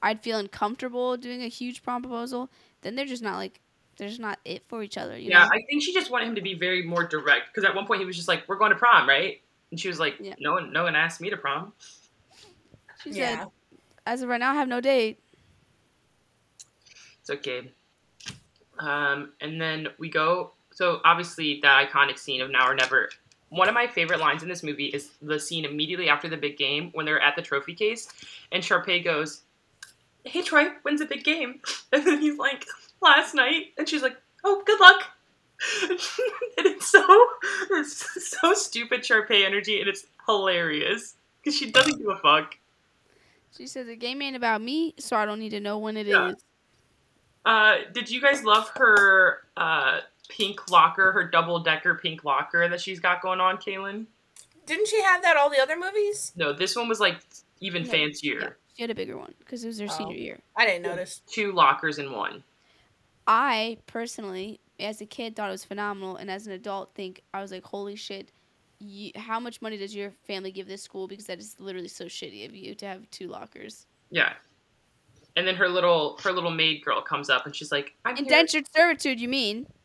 [0.00, 2.48] I'd feel uncomfortable doing a huge prom proposal.
[2.82, 3.60] Then they're just not like.
[3.96, 5.18] They're just not it for each other.
[5.18, 5.40] You yeah.
[5.40, 5.46] know?
[5.46, 7.98] I think she just wanted him to be very more direct because at one point
[7.98, 10.34] he was just like, "We're going to prom, right?" And she was like, Yeah.
[10.40, 11.72] "No one, no one asked me to prom."
[13.02, 13.40] she Yeah.
[13.40, 13.48] said,
[14.06, 15.20] as of right now, I have no date.
[17.20, 17.70] It's okay.
[18.78, 20.52] Um, and then we go.
[20.72, 23.10] So obviously that iconic scene of Now or Never.
[23.50, 26.56] One of my favorite lines in this movie is the scene immediately after the big
[26.58, 28.08] game when they're at the trophy case,
[28.52, 29.42] and Sharpay goes,
[30.24, 31.60] "Hey Troy, when's the big game?"
[31.92, 32.66] And then he's like,
[33.00, 35.02] "Last night," and she's like, "Oh, good luck."
[35.90, 35.98] And
[36.66, 37.26] it's so
[37.70, 42.56] it's so stupid Sharpay energy, and it's hilarious because she doesn't give a fuck.
[43.56, 46.06] She says the game ain't about me, so I don't need to know when it
[46.06, 46.12] is.
[46.12, 46.32] Yeah.
[47.44, 52.80] Uh, did you guys love her uh, pink locker, her double decker pink locker that
[52.80, 54.06] she's got going on, Kaylin?
[54.66, 56.32] Didn't she have that all the other movies?
[56.36, 57.20] No, this one was like
[57.60, 58.40] even Yeah, fancier.
[58.40, 59.96] Yeah, she had a bigger one because it was her Oh.
[59.96, 60.38] senior year.
[60.56, 61.22] I didn't notice.
[61.26, 62.44] Two lockers in one.
[63.26, 67.40] I personally, as a kid, thought it was phenomenal, and as an adult, think I
[67.40, 68.32] was like, holy shit.
[68.80, 71.08] You, how much money does your family give this school?
[71.08, 73.86] Because that is literally so shitty of you to have two lockers.
[74.10, 74.34] Yeah.
[75.36, 78.24] And then her little her little maid girl comes up and she's like, "I'm here."
[78.24, 79.66] Indentured servitude, you mean?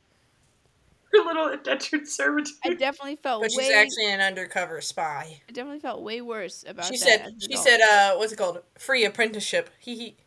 [1.13, 2.55] Her little indentured servitude.
[2.65, 3.65] I definitely felt But way.
[3.65, 5.41] she's actually an undercover spy.
[5.47, 6.99] I definitely felt way worse about She that.
[6.99, 7.63] said she adult.
[7.67, 8.63] said uh what's it called?
[8.79, 9.69] Free apprenticeship.
[9.79, 10.17] He he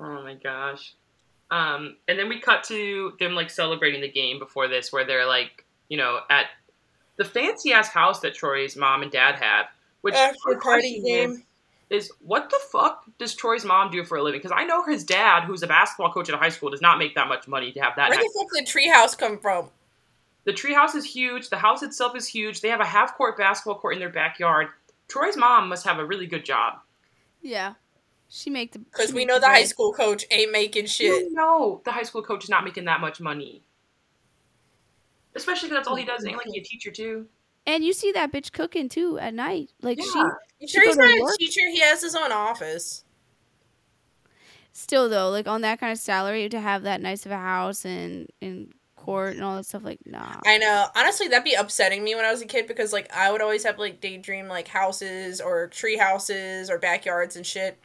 [0.00, 0.94] Oh my gosh.
[1.50, 5.26] Um, and then we cut to them like celebrating the game before this, where they're
[5.26, 6.46] like, you know, at
[7.16, 9.66] the fancy ass house that Troy's mom and dad have.
[10.00, 11.30] Which after party game.
[11.30, 11.42] is,
[11.90, 14.38] is what the fuck does Troy's mom do for a living?
[14.38, 16.98] Because I know his dad, who's a basketball coach at a high school, does not
[16.98, 18.10] make that much money to have that.
[18.10, 19.70] Where the fuck did treehouse come from?
[20.44, 21.50] The treehouse is huge.
[21.50, 22.60] The house itself is huge.
[22.60, 24.68] They have a half court basketball court in their backyard.
[25.08, 26.78] Troy's mom must have a really good job.
[27.42, 27.74] Yeah.
[28.28, 28.78] She make the.
[28.78, 31.24] Because we know the high school coach ain't making shit.
[31.24, 33.62] You know the high school coach is not making that much money.
[35.34, 36.24] Especially because that's all he does.
[36.24, 37.26] Ain't like he a teacher too.
[37.66, 39.70] And you see that bitch cooking too at night.
[39.82, 40.18] Like she.
[40.60, 41.60] You sure She he's not a teacher?
[41.70, 43.04] He has his own office.
[44.72, 47.84] Still though, like on that kind of salary to have that nice of a house
[47.84, 50.36] and and court and all that stuff, like nah.
[50.44, 50.86] I know.
[50.94, 53.64] Honestly, that'd be upsetting me when I was a kid because like I would always
[53.64, 57.78] have like daydream like houses or tree houses or backyards and shit.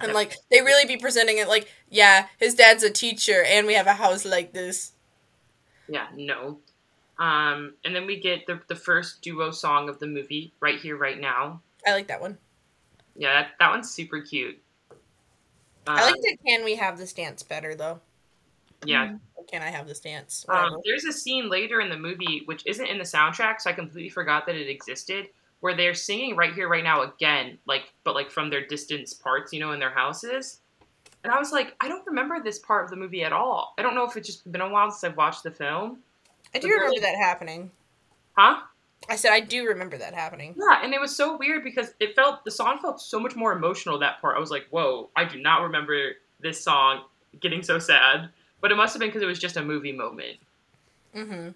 [0.00, 3.74] And like they really be presenting it like, yeah, his dad's a teacher and we
[3.74, 4.92] have a house like this.
[5.88, 6.60] Yeah, no.
[7.18, 10.96] Um, and then we get the the first duo song of the movie, right here,
[10.96, 11.62] right now.
[11.86, 12.38] I like that one.
[13.14, 14.60] Yeah, that, that one's super cute.
[15.94, 18.00] I Um, like that can we have this dance better though.
[18.84, 20.46] Yeah, Or can I have this dance?
[20.48, 23.72] Um, there's a scene later in the movie which isn't in the soundtrack, so I
[23.72, 25.28] completely forgot that it existed,
[25.60, 29.52] where they're singing right here, right now again, like but like from their distance parts,
[29.52, 30.60] you know, in their houses.
[31.22, 33.74] And I was like, I don't remember this part of the movie at all.
[33.78, 35.98] I don't know if it's just been a while since I've watched the film.
[36.54, 37.70] I do remember they're- that happening.
[38.36, 38.62] Huh?
[39.08, 40.54] I said I do remember that happening.
[40.58, 43.52] Yeah, and it was so weird because it felt the song felt so much more
[43.52, 44.36] emotional that part.
[44.36, 47.04] I was like, whoa, I do not remember this song
[47.40, 48.28] getting so sad.
[48.60, 50.36] But it must have been because it was just a movie moment.
[51.16, 51.50] Mm-hmm.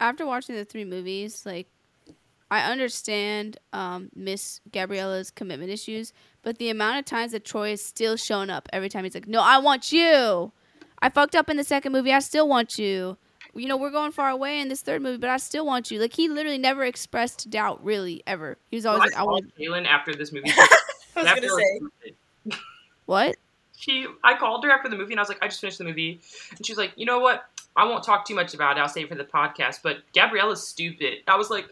[0.00, 1.68] After watching the three movies, like
[2.50, 7.84] I understand um, Miss Gabriella's commitment issues, but the amount of times that Troy is
[7.84, 10.52] still showing up every time he's like, "No, I want you.
[11.00, 12.12] I fucked up in the second movie.
[12.12, 13.16] I still want you.
[13.54, 16.00] You know, we're going far away in this third movie, but I still want you."
[16.00, 18.56] Like he literally never expressed doubt, really, ever.
[18.70, 20.50] He was always Well, like, I "I called want Kaylin after this movie.
[21.16, 22.56] I was gonna say.
[23.06, 23.36] what."
[23.76, 25.84] she I called her after the movie and I was like, I just finished the
[25.84, 26.20] movie.
[26.56, 27.44] And she's like, you know what?
[27.76, 28.80] I won't talk too much about it.
[28.80, 29.80] I'll save it for the podcast.
[29.84, 31.18] But Gabriella's stupid.
[31.28, 31.68] I was like,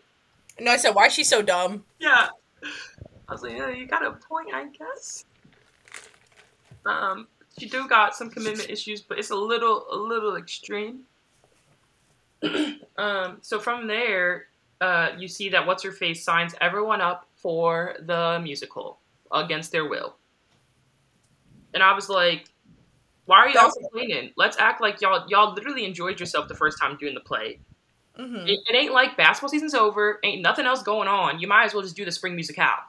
[0.61, 1.85] No, I said why is she so dumb?
[1.99, 2.29] yeah.
[3.29, 5.25] I was like, yeah, you got a point, I guess.
[6.85, 7.27] Um,
[7.59, 11.01] she do got some commitment issues, but it's a little a little extreme.
[12.97, 14.47] um, so from there,
[14.81, 18.99] uh, you see that what's her face signs everyone up for the musical
[19.33, 20.16] against their will.
[21.75, 22.49] And I was like,
[23.25, 24.33] why are y'all complaining?
[24.37, 27.59] Let's act like y'all y'all literally enjoyed yourself the first time doing the play.
[28.18, 28.46] Mm-hmm.
[28.46, 31.38] It, it ain't like basketball season's over, ain't nothing else going on.
[31.38, 32.81] You might as well just do the spring musicale.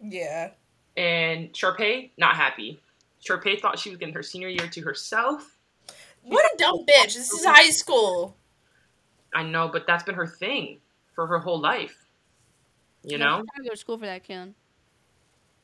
[0.00, 0.50] Yeah.
[0.96, 2.80] And Sharpay, not happy.
[3.24, 5.56] Sharpay thought she was getting her senior year to herself.
[6.22, 7.14] What a dumb bitch.
[7.14, 8.36] This is high school.
[9.34, 10.78] I know, but that's been her thing
[11.14, 12.04] for her whole life.
[13.04, 13.36] You Yeah, know?
[13.38, 14.54] I'm trying to go to school for that, Kaylin.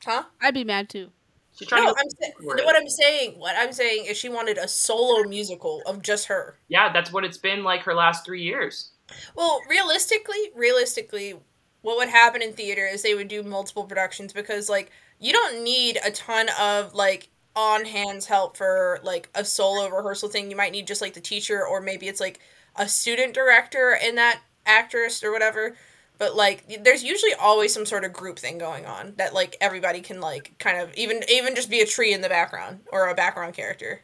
[0.03, 0.23] Huh?
[0.41, 1.11] I'd be mad too.
[1.59, 2.63] She's trying No, to I'm saying for it.
[2.65, 3.33] what I'm saying.
[3.37, 6.57] What I'm saying is she wanted a solo musical of just her.
[6.69, 8.91] Yeah, that's what it's been like her last three years.
[9.35, 11.35] Well, realistically, realistically,
[11.81, 15.61] what would happen in theater is they would do multiple productions because like you don't
[15.61, 20.49] need a ton of like on hands help for like a solo rehearsal thing.
[20.49, 22.39] You might need just like the teacher or maybe it's like
[22.77, 25.75] a student director and that actress or whatever.
[26.19, 30.01] But like there's usually always some sort of group thing going on that like everybody
[30.01, 33.15] can like kind of even even just be a tree in the background or a
[33.15, 34.01] background character.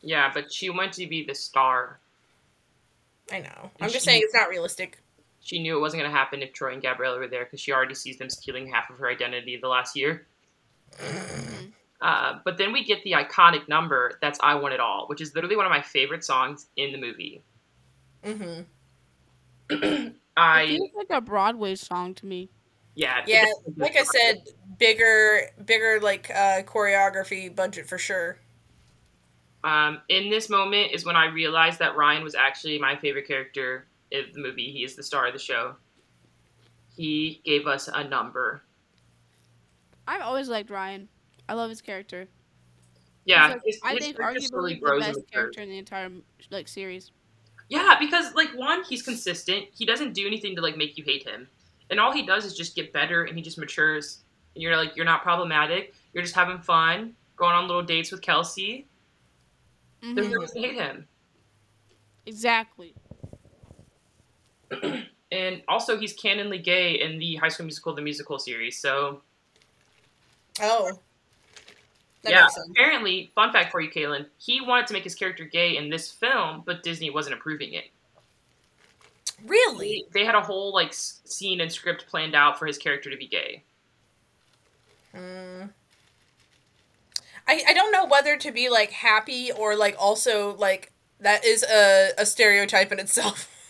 [0.00, 1.98] Yeah, but she went to be the star.
[3.32, 3.70] I know.
[3.80, 4.98] I'm just saying it's not realistic.
[5.40, 7.72] She knew it wasn't going to happen if Troy and Gabriella were there because she
[7.72, 10.26] already sees them stealing half of her identity the last year.
[12.00, 15.34] Uh, but then we get the iconic number that's I Want It All, which is
[15.34, 17.42] literally one of my favorite songs in the movie.
[20.36, 20.40] Mhm.
[20.40, 22.48] It I, feels like a Broadway song to me.
[22.94, 23.22] yeah.
[23.26, 24.42] Yeah, gets a good like I said,
[24.78, 28.38] bigger, bigger like uh, choreography budget for sure.
[29.62, 33.86] Um, in this moment is when I realized that Ryan was actually my favorite character
[34.10, 34.70] in the movie.
[34.70, 35.76] He is the star of the show.
[36.96, 38.62] He gave us a number.
[40.06, 41.08] I've always liked Ryan.
[41.48, 42.28] I love his character.
[43.24, 46.10] Yeah, like, his- I his think character slowly arguably the best character in the entire
[46.50, 47.10] like series.
[47.74, 49.66] Yeah, because like one, he's consistent.
[49.74, 51.48] He doesn't do anything to like make you hate him,
[51.90, 54.18] and all he does is just get better, and he just matures.
[54.54, 55.94] And you're like, you're not problematic.
[56.12, 58.86] You're just having fun, going on little dates with Kelsey.
[60.00, 60.40] There's no Mhm.
[60.40, 61.08] reason to hate him.
[62.26, 62.94] Exactly.
[65.32, 68.78] And also, he's canonly gay in the High School Musical, the musical series.
[68.78, 69.22] So
[70.60, 71.00] Oh,
[72.24, 75.76] that yeah, apparently, fun fact for you, Kaylin, he wanted to make his character gay
[75.76, 77.84] in this film, but Disney wasn't approving it.
[79.46, 80.06] Really?
[80.12, 83.26] They had a whole like scene and script planned out for his character to be
[83.26, 83.62] gay.
[85.14, 85.70] Mm.
[87.46, 91.62] I I don't know whether to be like happy or like also like that is
[91.62, 93.50] a, a stereotype in itself.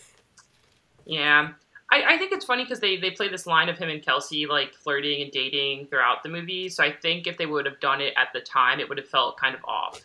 [1.07, 1.49] Yeah.
[1.91, 4.45] I, I think it's funny because they, they play this line of him and Kelsey
[4.47, 6.67] like flirting and dating throughout the movie.
[6.69, 9.07] So I think if they would have done it at the time, it would have
[9.07, 10.01] felt kind of off.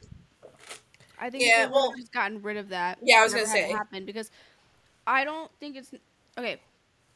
[1.19, 2.99] I think Yeah, yeah, well- well, just gotten rid of that.
[3.03, 3.73] Yeah, I was gonna had it say.
[3.73, 4.31] happen because
[5.07, 5.93] I don't think it's
[6.39, 6.61] okay.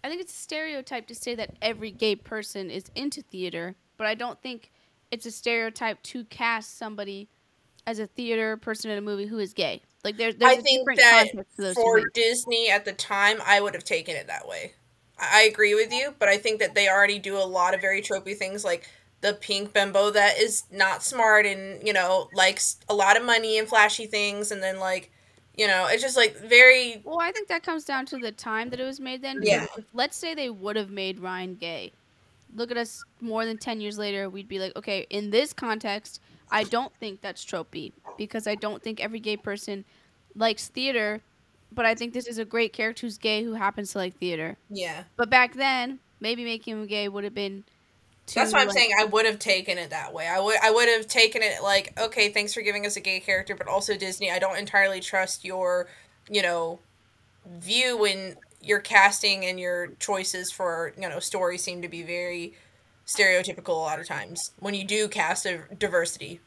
[0.03, 4.07] I think it's a stereotype to say that every gay person is into theater, but
[4.07, 4.71] I don't think
[5.11, 7.29] it's a stereotype to cast somebody
[7.87, 9.81] as a theater person in a movie who is gay.
[10.05, 12.03] Like there, there's I a think that context to those two For.
[12.13, 14.75] Disney at the time, I would have taken it that way.
[15.19, 17.81] I, I agree with you, but I think that they already do a lot of
[17.81, 18.89] very tropey things like
[19.23, 23.59] the pink bimbo that is not smart and, you know, likes a lot of money
[23.59, 25.11] and flashy things and then like,
[25.57, 28.69] you know, it's just like very Well, I think that comes down to the time
[28.71, 29.41] that it was made then.
[29.43, 29.67] Yeah.
[29.95, 31.93] let's say they would have made Ryan gay.
[32.55, 36.21] Look at us more than 10 years later, we'd be like, okay, in this context,
[36.51, 39.85] I don't think that's tropey because I don't think every gay person
[40.37, 41.21] likes theater,
[41.73, 44.57] but I think this is a great character who's gay who happens to like theater.
[44.71, 45.05] yeah.
[45.17, 47.65] But back then, maybe making him gay would have been
[48.27, 50.27] too That's why I'm like- saying I would have taken it that way.
[50.29, 53.21] I would I would have taken it like, okay, thanks for giving us a gay
[53.21, 55.89] character, but also Disney, I don't entirely trust your,
[56.31, 56.79] you know,
[57.47, 62.55] view when your casting and your choices for you know stories seem to be very
[63.07, 66.41] stereotypical a lot of times when you do cast a diversity.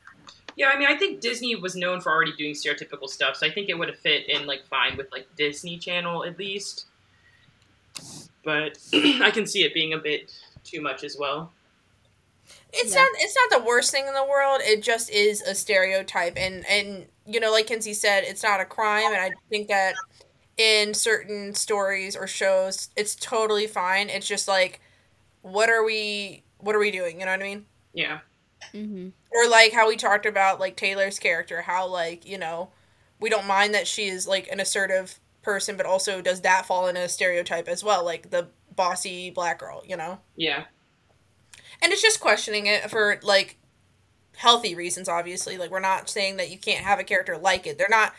[0.56, 3.52] Yeah, I mean, I think Disney was known for already doing stereotypical stuff, so I
[3.52, 6.88] think it would have fit in like fine with like Disney Channel at least.
[8.44, 11.52] But I can see it being a bit too much as well.
[12.74, 13.02] It's Yeah.
[13.02, 14.62] not it's not the worst thing in the world.
[14.64, 18.66] It just is a stereotype and and you know like Kinsey said it's not a
[18.66, 19.96] crime and I think that
[20.58, 24.10] in certain stories or shows it's totally fine.
[24.10, 24.80] It's just like
[25.42, 27.66] what are we what are we doing, you know what I mean?
[27.94, 28.20] Yeah.
[28.74, 29.10] Mm-hmm.
[29.32, 32.70] Or like how we talked about like Taylor's character, how like, you know,
[33.20, 36.88] we don't mind that she is like an assertive person, but also does that fall
[36.88, 40.20] into a stereotype as well, like the bossy black girl, you know?
[40.36, 40.66] Yeah.
[41.82, 43.58] and it's just questioning it for like
[44.36, 47.78] healthy reasons obviously like we're not saying that you can't have a character like it
[47.78, 48.14] they're not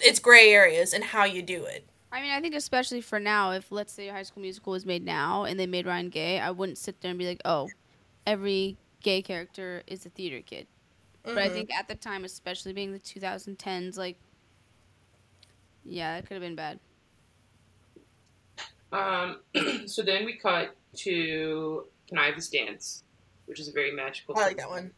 [0.00, 3.50] it's gray areas and how you do it I mean, I think especially for now,
[3.50, 6.52] if let's say High School Musical was made now and they made Ryan gay, I
[6.52, 7.70] wouldn't sit there and be like, oh,
[8.24, 10.68] every gay character is a theater kid.
[11.24, 11.52] But I Mhm.
[11.52, 14.16] think at the time, especially being the 2010s, like,
[15.84, 16.78] yeah, that could have been bad.
[18.92, 19.40] Um,
[19.88, 23.02] so then we cut to Can I Have This Dance,
[23.46, 24.36] which is a very magical.
[24.36, 24.44] Thing.
[24.44, 24.94] I like that one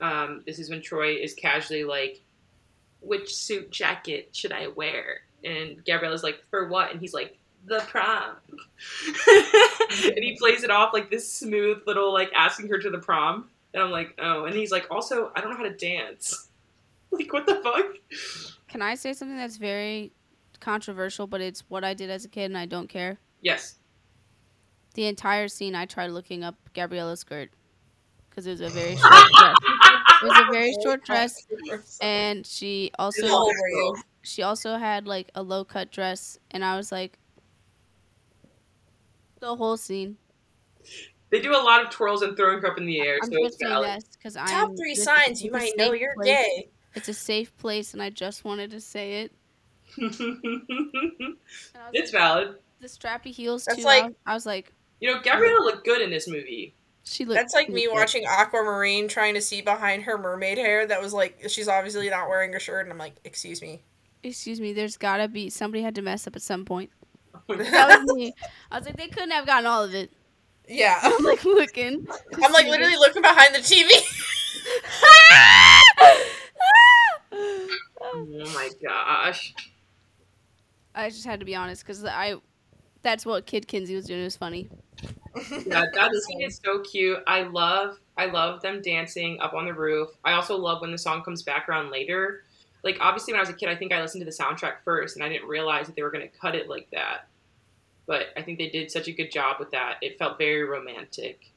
[0.00, 2.20] Um, this is when Troy is casually like,
[3.00, 7.80] "Which suit jacket should I wear?" And Gabriella's like, "For what?" And he's like, "The
[7.88, 8.36] prom."
[10.04, 13.48] and he plays it off like this smooth little like asking her to the prom.
[13.74, 16.48] And I'm like, "Oh." And he's like, "Also, I don't know how to dance."
[17.14, 17.84] Like, what the fuck?
[18.68, 20.12] Can I say something that's very
[20.60, 23.18] controversial, but it's what I did as a kid and I don't care?
[23.42, 23.74] Yes.
[24.94, 27.50] The entire scene, I tried looking up Gabriella's skirt
[28.30, 29.56] because it was a very short dress.
[30.22, 33.50] It was a very short dress, and she also
[34.24, 34.30] How old were you?
[34.30, 37.18] she also had like a low cut dress, and I was like,
[39.40, 40.16] the whole scene.
[41.30, 43.36] They do a lot of twirls and throwing her up in the air, I'm so
[43.38, 43.88] it's just saying valid.
[44.02, 47.94] this because I top three signs you might know you're gay It's a safe place,
[47.94, 49.32] and I just wanted to say it.
[49.98, 51.36] And
[51.74, 52.56] I was it's like, valid.
[52.80, 53.84] the strappy heels That's too.
[53.84, 56.74] like- I, was, I was like, You know, Gabriella looked good in this movie.
[57.04, 57.38] she looked.
[57.40, 57.94] that's like me good.
[57.94, 62.28] watching aquamarine trying to see behind her mermaid hair that was like she's obviously not
[62.28, 63.82] wearing a shirt and i'm like excuse me
[64.22, 64.72] Excuse me.
[64.72, 66.90] There's gotta be somebody had to mess up at some point.
[67.48, 68.32] That was me.
[68.70, 70.12] I was like, they couldn't have gotten all of it.
[70.68, 72.06] yeah I'm like looking.
[72.42, 73.90] i'm like literally looking behind the tv
[77.32, 79.54] oh my gosh.
[80.94, 82.34] I just had to be honest because I,
[83.02, 84.20] that's what Kid Kinsey was doing.
[84.20, 84.68] It was funny.
[85.66, 87.18] Yeah, that scene is so cute.
[87.26, 90.10] I love I love them dancing up on the roof.
[90.24, 92.44] I also love when the song comes back around later.
[92.82, 95.16] Like obviously when I was a kid I think I listened to the soundtrack first
[95.16, 97.28] and I didn't realize that they were gonna cut it like that.
[98.06, 99.98] But I think they did such a good job with that.
[100.02, 101.50] It felt very romantic.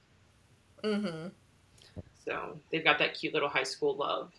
[0.84, 1.28] mm-hmm
[2.26, 4.32] So they've got that cute little high school love.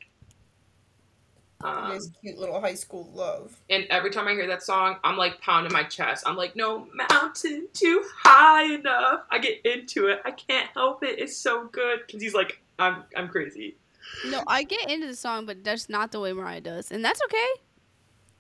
[1.62, 5.16] Um, this cute little high school love and every time I hear that song, I'm
[5.16, 6.22] like pounding my chest.
[6.26, 9.22] I'm like, no mountain too high enough.
[9.30, 10.20] I get into it.
[10.24, 11.18] I can't help it.
[11.18, 13.76] It's so good because he's like, I'm I'm crazy.
[14.26, 17.20] No, I get into the song, but that's not the way Mariah does, and that's
[17.24, 17.62] okay.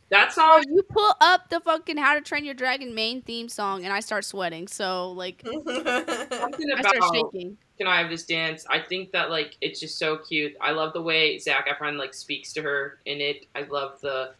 [0.08, 3.48] That Bro, song, you pull up the fucking How to Train Your Dragon main theme
[3.48, 4.68] song, and I start sweating.
[4.68, 7.56] So like, something I start shaking.
[7.78, 8.64] Can I Have This Dance?
[8.70, 10.54] I think that like it's just so cute.
[10.60, 13.46] I love the way Zac Efron like speaks to her in it.
[13.54, 14.32] I love the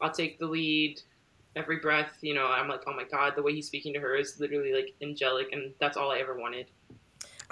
[0.00, 1.00] I'll take the lead
[1.54, 2.16] every breath.
[2.22, 4.72] You know, I'm like, oh my god, the way he's speaking to her is literally
[4.72, 6.66] like angelic, and that's all I ever wanted.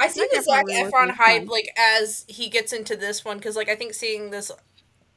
[0.00, 1.46] I see Zac the Zac Efron was Efron working hype fine.
[1.46, 4.50] like as he gets into this one because like I think seeing this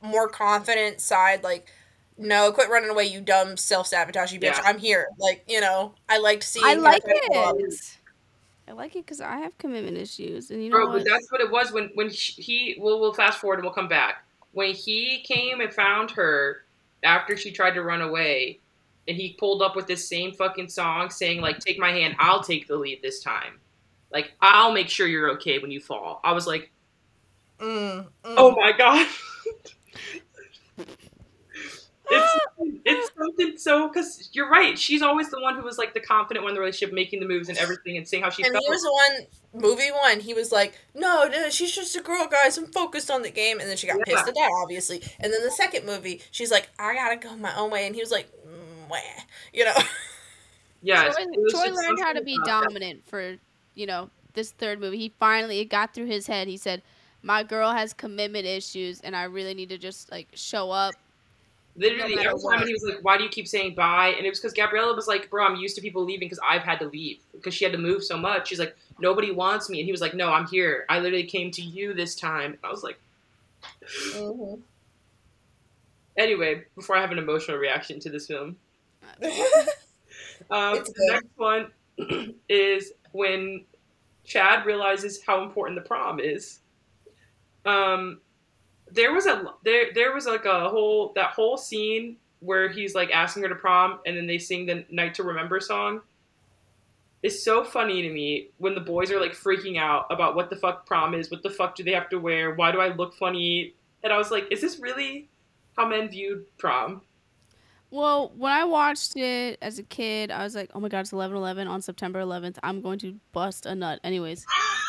[0.01, 1.71] more confident side like
[2.17, 4.61] no quit running away you dumb self sabotaging bitch Yeah.
[4.63, 7.97] I'm here like you know I liked seeing I like kind of it.
[8.67, 11.05] I like it because I have commitment issues, and you know Bro, what?
[11.05, 12.75] that's what it was when when he.
[12.79, 14.23] We'll we'll fast forward and we'll come back.
[14.53, 16.63] When he came and found her
[17.03, 18.59] after she tried to run away,
[19.07, 22.41] and he pulled up with this same fucking song saying like, "Take my hand, I'll
[22.41, 23.59] take the lead this time."
[24.13, 26.21] Like I'll make sure you're okay when you fall.
[26.23, 26.71] I was like,
[27.59, 28.07] Mm, mm.
[28.23, 29.07] oh my god.
[32.09, 32.39] it's
[32.85, 34.77] it's something so because you're right.
[34.77, 37.25] She's always the one who was like the confident one in the relationship, making the
[37.27, 38.63] moves and everything, and seeing how she and felt.
[38.63, 38.91] he was the
[39.53, 43.09] one movie one he was like no no she's just a girl guys I'm focused
[43.11, 44.03] on the game and then she got Yeah.
[44.15, 47.55] pissed at that obviously and then the second movie she's like I gotta go my
[47.55, 48.97] own way and he was like mm, wah.
[49.53, 49.75] you know
[50.81, 52.63] yeah, Troy, Troy learned how to be about that.
[52.67, 53.37] dominant for
[53.75, 54.97] you know this third movie.
[54.97, 56.47] He finally it got through his head.
[56.47, 56.83] He said,
[57.21, 60.97] "My girl has commitment issues, and I really need to just like show up
[61.75, 62.67] Literally, No matter every time what.
[62.67, 65.07] he was like, "Why do you keep saying bye?" And it was because Gabriella was
[65.07, 67.71] like, "Bro, I'm used to people leaving because I've had to leave because she had
[67.73, 70.45] to move so much." She's like, "Nobody wants me," and he was like, "No, I'm
[70.47, 70.85] here.
[70.87, 72.99] I literally came to you this time." I was like,
[74.11, 74.63] Mhm.
[76.17, 78.57] anyway, before I have an emotional reaction to this film,
[80.49, 81.71] um, the next one
[82.49, 83.63] is when
[84.25, 86.59] Chad realizes how important the prom is.
[87.65, 88.19] Um,
[88.91, 93.09] there was a there there was like a whole that whole scene where he's like
[93.11, 96.01] asking her to prom, and then they sing the "Night to Remember" song.
[97.21, 100.57] It's so funny to me when the boys are like freaking out about what the
[100.57, 103.15] fuck prom is, what the fuck do they have to wear, why do I look
[103.15, 105.29] funny, and I was like, is this really
[105.77, 107.01] how men viewed prom?
[107.93, 111.11] Well, when I watched it as a kid, I was like, "Oh my god, it's
[111.11, 112.57] 11/11 on September 11th.
[112.63, 114.47] I'm going to bust a nut." Anyways,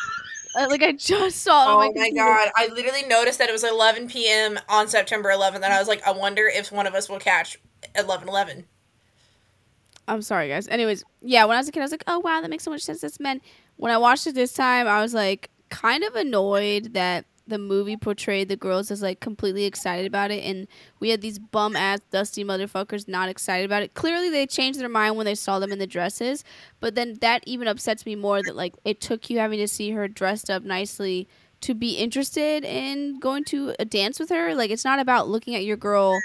[0.55, 1.75] like I just saw.
[1.75, 2.15] Oh my computer.
[2.15, 2.49] god!
[2.55, 4.59] I literally noticed that it was 11 p.m.
[4.69, 7.59] on September 11th, and I was like, I wonder if one of us will catch
[7.95, 8.63] 11:11.
[10.07, 10.67] I'm sorry, guys.
[10.67, 12.71] Anyways, yeah, when I was a kid, I was like, "Oh wow, that makes so
[12.71, 13.39] much sense." That's men.
[13.75, 17.97] When I watched it this time, I was like, kind of annoyed that the movie
[17.97, 20.67] portrayed the girls as like completely excited about it, and
[20.99, 23.93] we had these bum ass dusty motherfuckers not excited about it.
[23.93, 26.43] Clearly, they changed their mind when they saw them in the dresses,
[26.79, 29.91] but then that even upsets me more that like it took you having to see
[29.91, 31.27] her dressed up nicely
[31.61, 34.53] to be interested in going to a dance with her.
[34.53, 36.19] Like, it's not about looking at your girl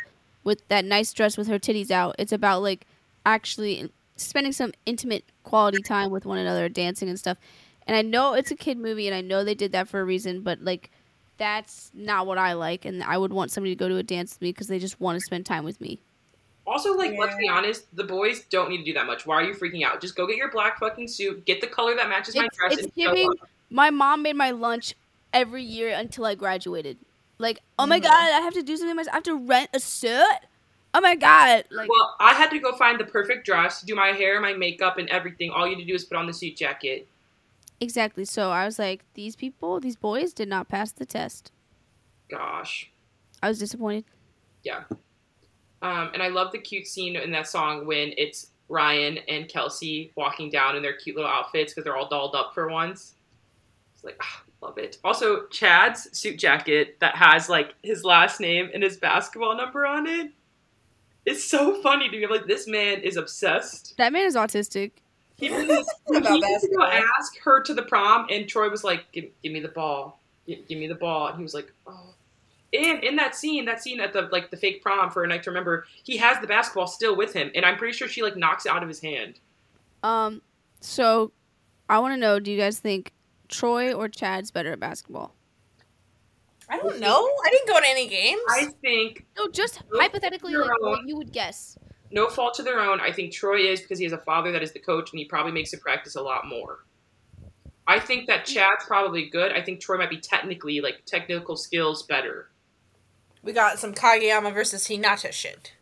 [0.44, 2.16] with that nice dress with her titties out.
[2.18, 2.86] It's about like
[3.24, 7.38] actually spending some intimate quality time with one another, dancing and stuff.
[7.86, 10.04] And I know it's a kid movie, and I know they did that for a
[10.04, 10.90] reason, but like
[11.40, 14.34] that's not what I like, and I would want somebody to go to a dance
[14.34, 15.98] with me because they just want to spend time with me.
[16.66, 19.26] Also, like, let's be honest, the boys don't need to do that much.
[19.26, 20.00] Why are you freaking out?
[20.00, 22.82] Just go get your black fucking suit, get the color that matches my dress, it's
[22.82, 23.32] and giving-
[23.70, 24.94] My mom made my lunch
[25.32, 26.98] every year until I graduated.
[27.38, 28.02] Like, oh my Mhm.
[28.04, 29.14] god, I have to do something myself.
[29.14, 30.24] I have to rent a suit.
[30.92, 34.08] Oh my god, like Well, I had to go find the perfect dress, do my
[34.08, 35.50] hair, my makeup, and everything.
[35.50, 37.06] All you had to do is put on the suit jacket.
[37.80, 38.24] Exactly.
[38.24, 41.52] So I was like, these people, these boys, did not pass the test.
[42.28, 42.90] Gosh.
[43.42, 44.04] I was disappointed.
[44.62, 44.84] Yeah.
[45.82, 50.12] Um, and I love the cute scene in that song when it's Ryan and Kelsey
[50.14, 53.14] walking down in their cute little outfits because they're all dolled up for once.
[53.94, 54.98] It's like, ah, love it.
[55.02, 60.06] Also, Chad's suit jacket that has like his last name and his basketball number on
[60.06, 60.30] it.
[61.26, 62.24] It's so funny to me.
[62.24, 63.96] I'm like, this man is obsessed.
[63.98, 64.92] That man is autistic.
[65.40, 65.88] He really is.
[66.08, 67.12] About he used to basketball.
[67.18, 70.68] ask her to the prom, and Troy was like, "Give, give me the ball, give,
[70.68, 72.14] give me the ball," and he was like, "Oh."
[72.72, 75.42] And in that scene, that scene at the like the fake prom for a night
[75.44, 78.36] to remember, he has the basketball still with him, and I'm pretty sure she like
[78.36, 79.40] knocks it out of his hand.
[80.02, 80.42] Um,
[80.80, 81.32] so
[81.88, 83.12] I want to know: Do you guys think
[83.48, 85.34] Troy or Chad's better at basketball?
[86.68, 87.28] I don't know.
[87.44, 88.42] I didn't go to any games.
[88.48, 91.76] I think No, just hypothetically, like what you would guess.
[92.10, 93.00] No fault to their own.
[93.00, 95.24] I think Troy is because he has a father that is the coach, and he
[95.24, 96.84] probably makes him practice a lot more.
[97.86, 99.52] I think that Chad's probably good.
[99.52, 102.50] I think Troy might be technically like technical skills better.
[103.42, 105.72] we got some Kageyama versus Hinata shit.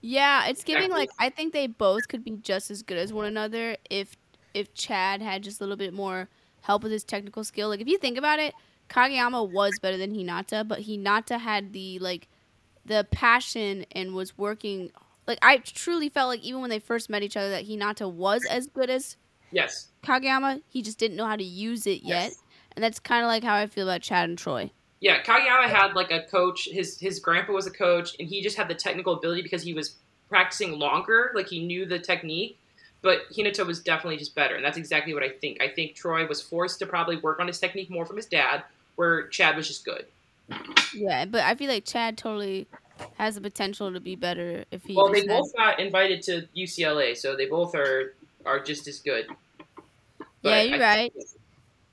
[0.00, 1.00] Yeah, it's giving Exactly.
[1.00, 4.16] like I think they both could be just as good as one another if
[4.54, 6.28] if Chad had just a little bit more
[6.60, 7.68] help with his technical skill.
[7.68, 8.54] Like if you think about it,
[8.88, 12.28] Kageyama was better than Hinata, but Hinata had the like
[12.84, 14.92] the passion and was working
[15.28, 18.44] like I truly felt like even when they first met each other that Hinata was
[18.46, 19.16] as good as
[19.50, 19.88] Yes.
[20.02, 22.30] Kageyama, he just didn't know how to use it yet.
[22.30, 22.42] Yes.
[22.76, 24.70] And that's kind of like how I feel about Chad and Troy.
[25.00, 26.68] Yeah, Kageyama had like a coach.
[26.70, 29.74] His his grandpa was a coach, and he just had the technical ability because he
[29.74, 29.96] was
[30.28, 31.30] practicing longer.
[31.34, 32.58] Like he knew the technique.
[33.00, 35.62] But Hinata was definitely just better, and that's exactly what I think.
[35.62, 38.64] I think Troy was forced to probably work on his technique more from his dad,
[38.96, 40.06] where Chad was just good.
[40.92, 42.66] Yeah, but I feel like Chad totally
[43.16, 44.94] has the potential to be better if he.
[44.94, 48.14] Well, they both got invited to UCLA, so they both are
[48.46, 49.26] are just as good.
[50.42, 51.12] Yeah, you're I- right.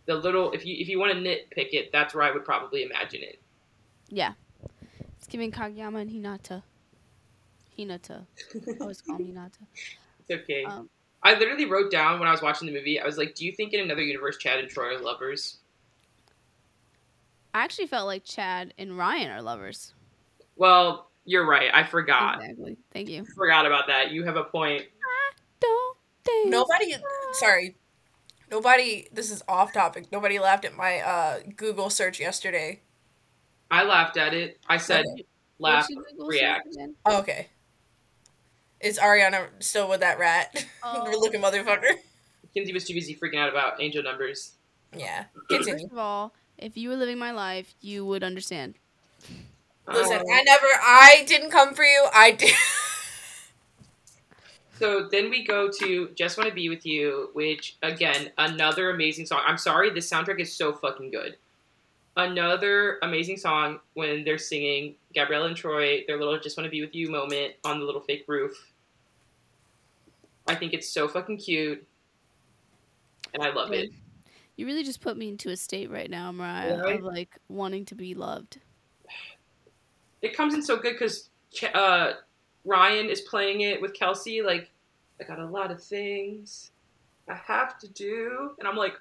[0.05, 2.83] The little, if you if you want to nitpick it, that's where I would probably
[2.83, 3.39] imagine it.
[4.09, 4.33] Yeah.
[5.17, 6.61] It's giving Kageyama and Hinata.
[7.77, 8.25] Hinata.
[8.53, 9.65] I always call him Hinata.
[10.19, 10.63] It's okay.
[10.63, 10.87] Um,
[11.23, 12.99] I literally wrote down when I was watching the movie.
[12.99, 15.57] I was like, "Do you think in another universe, Chad and Troy are lovers?"
[17.55, 19.94] I actually felt like Chad and Ryan are lovers.
[20.55, 21.69] Well, you're right.
[21.73, 22.41] I forgot.
[22.41, 22.77] Exactly.
[22.93, 23.25] Thank you.
[23.35, 24.11] Forgot about that.
[24.11, 24.83] You have a point.
[25.59, 26.95] Don't think Nobody,
[27.33, 27.75] sorry,
[28.51, 29.07] nobody.
[29.11, 30.11] This is off topic.
[30.11, 32.81] Nobody laughed at my uh, Google search yesterday.
[33.71, 34.59] I laughed at it.
[34.67, 35.25] I said, Okay.
[35.59, 36.67] "Laugh." What's react.
[37.05, 37.47] Oh, okay.
[38.81, 40.65] Is Ariana still with that rat?
[40.83, 41.09] Oh.
[41.19, 41.95] looking motherfucker.
[42.53, 44.51] Kinsey was too busy freaking out about angel numbers.
[44.95, 45.25] Yeah.
[45.49, 48.75] First of all, if you were living my life, you would understand.
[49.87, 52.07] Listen, Um, I never, I didn't come for you.
[52.13, 52.51] I did.
[54.77, 59.25] So then we go to Just Want to Be With You, which, again, another amazing
[59.25, 59.41] song.
[59.47, 61.37] I'm sorry, this soundtrack is so fucking good.
[62.17, 66.81] Another amazing song when they're singing Gabrielle and Troy, their little Just Want to Be
[66.81, 68.73] With You moment on the little fake roof.
[70.45, 71.87] I think it's so fucking cute.
[73.33, 73.91] And I love it.
[74.57, 76.95] You really just put me into a state right now, Mariah, Right?
[76.97, 78.59] of like wanting to be loved.
[80.25, 81.29] It comes in so good because
[81.75, 82.13] uh,
[82.65, 84.41] Ryan is playing it with Kelsey.
[84.41, 84.71] Like,
[85.21, 86.71] I got a lot of things
[87.29, 88.55] I have to do.
[88.57, 88.95] And I'm like,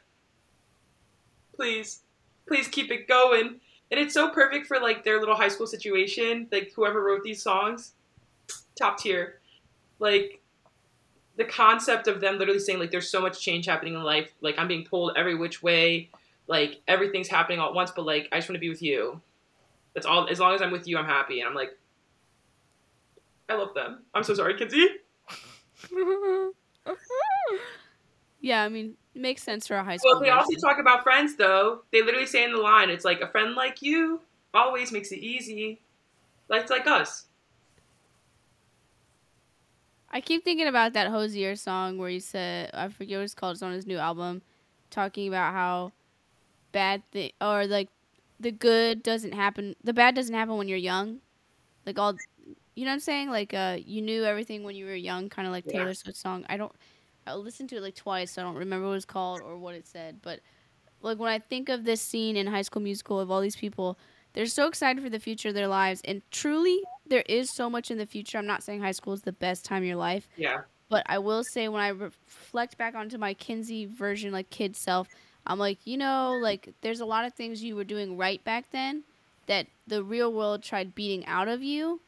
[1.57, 2.03] please,
[2.47, 3.59] please keep it going.
[3.91, 6.47] And it's so perfect for like their little high school situation.
[6.53, 7.93] Like, whoever wrote these songs,
[8.77, 9.41] top tier.
[10.01, 10.43] Like,
[11.37, 14.31] the concept of them literally saying, like, there's so much change happening in life.
[14.43, 16.11] Like, I'm being pulled every which way.
[16.49, 19.23] Like, everything's happening all at once, but like, I just want to be with you.
[19.95, 20.29] That's all.
[20.29, 21.41] As long as I'm with you, I'm happy.
[21.41, 21.79] And I'm like,
[23.49, 24.03] I love them.
[24.15, 24.89] I'm so sorry, Kinsey.
[28.41, 30.13] Yeah, I mean, it makes sense for a high school.
[30.13, 31.81] Well, they also talk about friends, though.
[31.93, 34.21] They literally say in the line, it's like, a friend like you
[34.53, 35.81] always makes it easy.
[36.51, 37.25] Like, it's like us.
[40.11, 43.55] I keep thinking about that Hozier song where he said, I forget what it's called,
[43.55, 44.43] it's on his new album,
[44.91, 45.93] talking about how
[46.71, 47.89] bad thing or like
[48.45, 51.19] the good doesn't happen, the bad doesn't happen when you're young.
[51.87, 52.15] Like all,
[52.77, 53.31] you know what I'm saying?
[53.31, 55.79] Like uh, you knew everything when you were young, kind of like Yeah.
[55.81, 56.45] Taylor Swift song.
[56.49, 56.73] I don't,
[57.27, 59.75] I listened to it like twice, so I don't remember what it's called or what
[59.75, 60.21] it said.
[60.23, 60.41] But
[61.01, 63.99] like when I think of this scene in High School Musical of all these people,
[64.35, 67.91] they're so excited for the future of their lives, and truly, there is so much
[67.91, 68.37] in the future.
[68.37, 70.63] I'm not saying high school is the best time of your life, Yeah.
[70.89, 75.09] but I will say when I reflect back onto my Kinsey version, like kid self,
[75.47, 78.71] I'm like, you know, like there's a lot of things you were doing right back
[78.71, 79.05] then
[79.47, 82.01] that the real world tried beating out of you.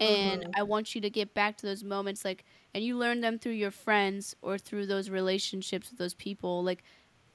[0.00, 0.52] And Mhm.
[0.56, 2.44] I want you to get back to those moments, like,
[2.74, 6.62] and you learn them through your friends or through those relationships with those people.
[6.62, 6.84] Like,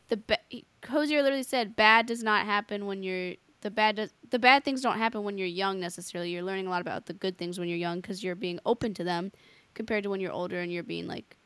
[0.09, 0.39] the ba-
[0.88, 3.95] Hozier literally said, "Bad does not happen when you're the bad.
[3.97, 6.32] Does, the bad things don't happen when you're young necessarily.
[6.32, 8.93] You're learning a lot about the good things when you're young because you're being open
[8.95, 9.32] to them,
[9.76, 11.38] compared to when you're older and you're being like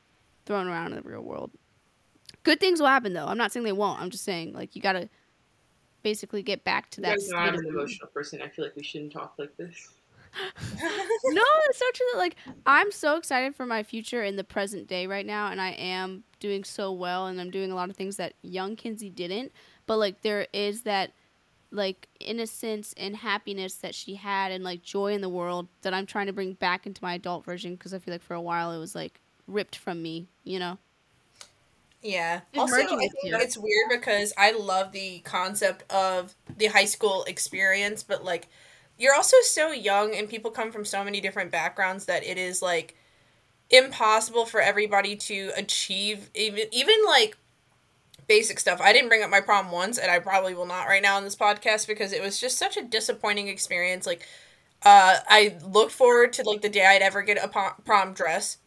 [0.45, 1.51] thrown around in the real world.
[2.45, 3.25] Good things will happen though.
[3.25, 3.99] I'm not saying they won't.
[3.99, 5.09] I'm just saying like you gotta
[6.03, 7.19] basically get back to You that.
[7.31, 8.39] know I'm an emotional person.
[8.41, 9.89] I feel like we shouldn't talk like this.
[10.35, 12.05] no, it's so true.
[12.13, 12.35] That, like
[12.67, 16.23] I'm so excited for my future in the present day right now, and I am
[16.39, 19.51] doing so well, and I'm doing a lot of things that young Kinsey didn't.
[19.87, 21.13] But like there is that
[21.71, 26.05] like innocence and happiness that she had, and like joy in the world that I'm
[26.05, 28.71] trying to bring back into my adult version because I feel like for a while
[28.71, 30.27] it was like ripped from me.
[30.43, 30.77] You know.
[32.05, 32.41] Yeah.
[32.53, 33.35] It's Also, I think you.
[33.37, 38.47] it's weird because I love the concept of the high school experience, but like
[38.97, 42.61] you're also so young and people come from so many different backgrounds that it is
[42.61, 42.95] like
[43.71, 47.37] impossible for everybody to achieve even even like
[48.27, 48.81] basic stuff.
[48.81, 51.23] I didn't bring up my prom once and I probably will not right now on
[51.23, 54.27] this podcast because it was just such a disappointing experience like
[54.83, 58.57] uh I looked forward to like the day I'd ever get a prom- prom dress.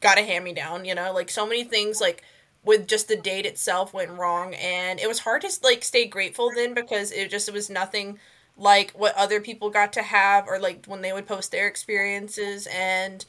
[0.00, 2.22] Got a hand me down, you know, like so many things like
[2.64, 6.50] with just the date itself went wrong and it was hard to like stay grateful
[6.54, 8.18] then because it just it was nothing
[8.56, 12.68] like what other people got to have or like when they would post their experiences
[12.70, 13.24] and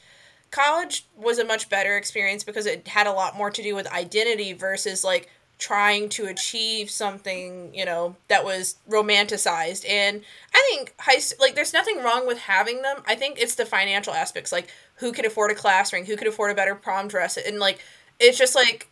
[0.50, 3.86] college was a much better experience because it had a lot more to do with
[3.92, 10.20] identity versus like trying to achieve something you know that was romanticized and
[10.52, 12.96] i think high like there's nothing wrong with having them.
[13.06, 16.26] I think it's the financial aspects like who could afford a class ring who could
[16.26, 17.78] afford a better prom dress and like
[18.18, 18.88] it's just like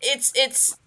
[0.00, 0.78] it's it's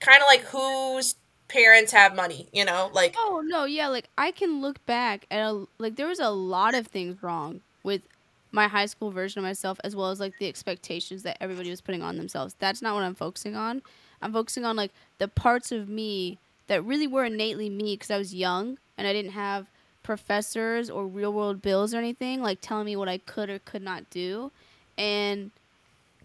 [0.00, 1.16] kind of like whose
[1.48, 5.40] parents have money you know like Oh no, yeah, like I can look back at
[5.40, 8.02] a like there was a lot of things wrong with
[8.50, 11.80] my high school version of myself as well as like the expectations that everybody was
[11.80, 12.56] putting on themselves.
[12.58, 13.82] That's not what I'm focusing on.
[14.20, 18.18] I'm focusing on like the parts of me that really were innately me because I
[18.18, 19.66] was young and I didn't have
[20.02, 23.82] professors or real world bills or anything like telling me what I could or could
[23.82, 24.50] not do.
[24.96, 25.50] And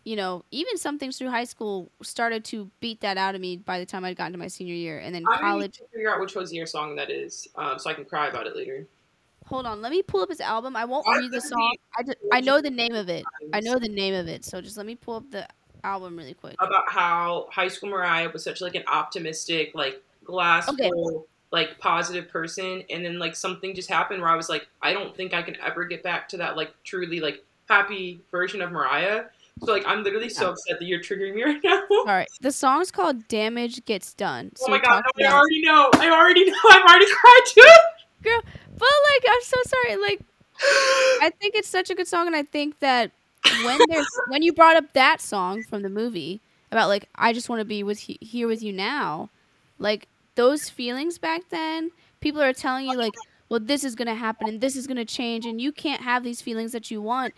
[0.04, 3.58] you know, even some things through high school started to beat that out of me
[3.58, 5.00] by the time I'd gotten to my senior year.
[5.00, 7.94] And then need college to figure out which Hozier song that is, um, so I
[7.94, 8.86] can cry about it later.
[9.48, 10.76] Hold on, let me pull up his album.
[10.76, 11.76] I won't I read the song.
[11.98, 13.26] I, just, I know the name of it.
[13.54, 14.46] I know the name of it.
[14.46, 15.48] So just let me pull up the
[15.84, 16.56] album really quick.
[16.60, 20.90] about how high school Mariah was such like an optimistic, like glass Okay.
[20.90, 24.94] full, like positive person, and then like something just happened where I was like, I
[24.94, 28.72] don't think I can ever get back to that like truly like happy version of
[28.72, 29.26] Mariah.
[29.66, 31.84] So like I'm literally so upset that you're triggering me right now.
[31.92, 35.34] All right, the song's called "Damage Gets Done." Oh so oh my god, no, I
[35.34, 35.90] already know.
[35.96, 36.58] I already know.
[36.70, 37.62] I'm already cried too.
[38.24, 38.42] Girl,
[38.78, 39.96] but like, I'm so sorry.
[39.98, 40.22] Like,
[41.22, 43.12] I think it's such a good song, and I think that
[43.64, 46.42] when there's when you brought up that song from the movie
[46.72, 49.30] about like I just want to be with he- here with you now,
[49.80, 51.92] like those feelings back then,
[52.22, 53.14] people are telling you like,
[53.50, 56.42] well, this is gonna happen and this is gonna change, and you can't have these
[56.42, 57.34] feelings that you want.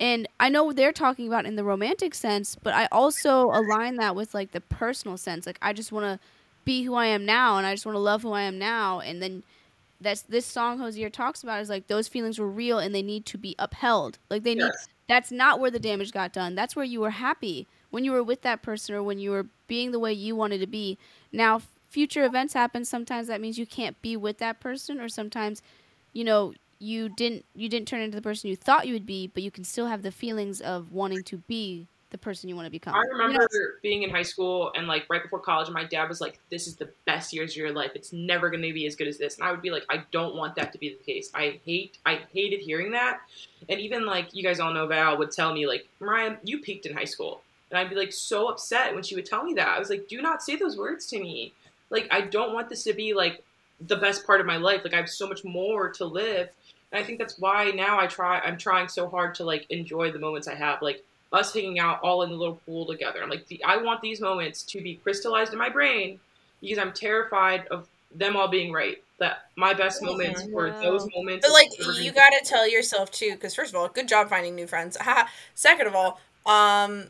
[0.00, 4.16] And I know they're talking about in the romantic sense, but I also align that
[4.16, 5.46] with like the personal sense.
[5.46, 6.18] Like I just want to
[6.64, 9.00] be who I am now, and I just want to love who I am now,
[9.00, 9.44] and then
[10.00, 13.26] that's this song Hozier talks about is like those feelings were real and they need
[13.26, 14.18] to be upheld.
[14.30, 14.88] Like they need Yes.
[15.08, 16.54] that's not where the damage got done.
[16.54, 19.46] That's where you were happy when you were with that person or when you were
[19.68, 20.98] being the way you wanted to be.
[21.32, 25.60] Now future events happen sometimes that means you can't be with that person or sometimes
[26.12, 29.28] you know you didn't you didn't turn into the person you thought you would be,
[29.28, 32.66] but you can still have the feelings of wanting to be the person you want
[32.66, 32.94] to become.
[32.94, 33.24] I You know?
[33.26, 36.40] remember being in high school and like right before college, and my dad was like,
[36.50, 37.92] "This is the best years of your life.
[37.94, 40.02] It's never going to be as good as this." And I would be like, "I
[40.10, 41.30] don't want that to be the case.
[41.34, 43.20] I hate, I hated hearing that."
[43.68, 46.86] And even like you guys all know, Val would tell me like, "Mariah, you peaked
[46.86, 49.68] in high school," and I'd be like so upset when she would tell me that.
[49.68, 51.52] I was like, "Do not say those words to me.
[51.90, 53.44] Like, I don't want this to be like
[53.80, 54.82] the best part of my life.
[54.82, 56.48] Like, I have so much more to live."
[56.92, 58.40] And I think that's why now I try.
[58.40, 60.82] I'm trying so hard to like enjoy the moments I have.
[60.82, 63.22] Like us hanging out all in the little pool together.
[63.22, 66.18] I'm like, the, I want these moments to be crystallized in my brain
[66.60, 69.02] because I'm terrified of them all being right.
[69.18, 71.46] That my best moments were those moments.
[71.46, 74.54] But like you got to tell yourself too, because first of all, good job finding
[74.54, 74.96] new friends.
[75.54, 77.04] Second of all, um,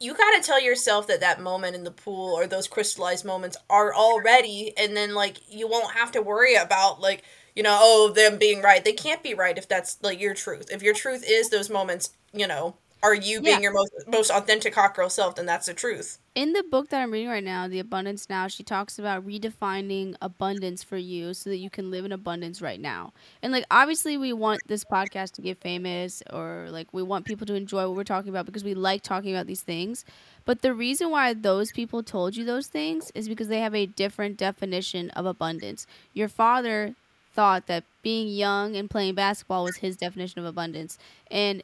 [0.00, 3.56] you got to tell yourself that that moment in the pool or those crystallized moments
[3.68, 7.22] are already, and then like you won't have to worry about like
[7.54, 8.84] you know oh them being right.
[8.84, 10.68] They can't be right if that's like your truth.
[10.70, 13.62] If your truth is those moments, you know, are you being Yeah.
[13.62, 16.18] your most most authentic hot girl self, then that's the truth.
[16.34, 20.14] in the book that I'm reading right now, The Abundance Now, she talks about redefining
[20.22, 23.12] abundance for you so that you can live in abundance right now.
[23.42, 27.46] And like obviously we want this podcast to get famous or like we want people
[27.48, 30.06] to enjoy what we're talking about because we like talking about these things.
[30.46, 33.84] But the reason why those people told you those things is because they have a
[33.86, 35.86] different definition of abundance.
[36.14, 36.94] Your father
[37.34, 40.98] thought that being young and playing basketball was his definition of abundance.
[41.30, 41.62] And,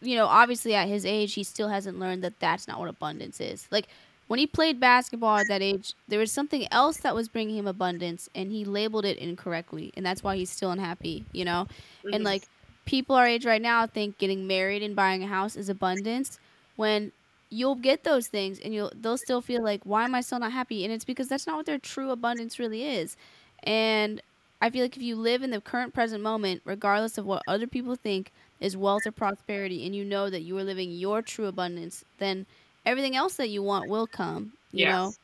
[0.00, 3.40] you know, obviously at his age, he still hasn't learned that that's not what abundance
[3.40, 3.68] is.
[3.70, 3.88] Like,
[4.28, 7.66] when he played basketball at that age, there was something else that was bringing him
[7.66, 9.92] abundance, and he labeled it incorrectly.
[9.96, 11.68] And that's why he's still unhappy, you know?
[12.04, 12.24] And, Mhm.
[12.24, 12.48] like,
[12.86, 16.38] people our age right now think getting married and buying a house is abundance
[16.76, 17.12] when
[17.50, 20.52] you'll get those things and you'll they'll still feel like why am i still not
[20.52, 23.16] happy and it's because that's not what their true abundance really is
[23.64, 24.20] and
[24.60, 27.66] i feel like if you live in the current present moment regardless of what other
[27.66, 31.46] people think is wealth or prosperity and you know that you are living your true
[31.46, 32.46] abundance then
[32.84, 34.86] everything else that you want will come you Yes.
[34.86, 35.14] know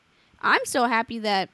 [0.40, 1.50] i'm so happy that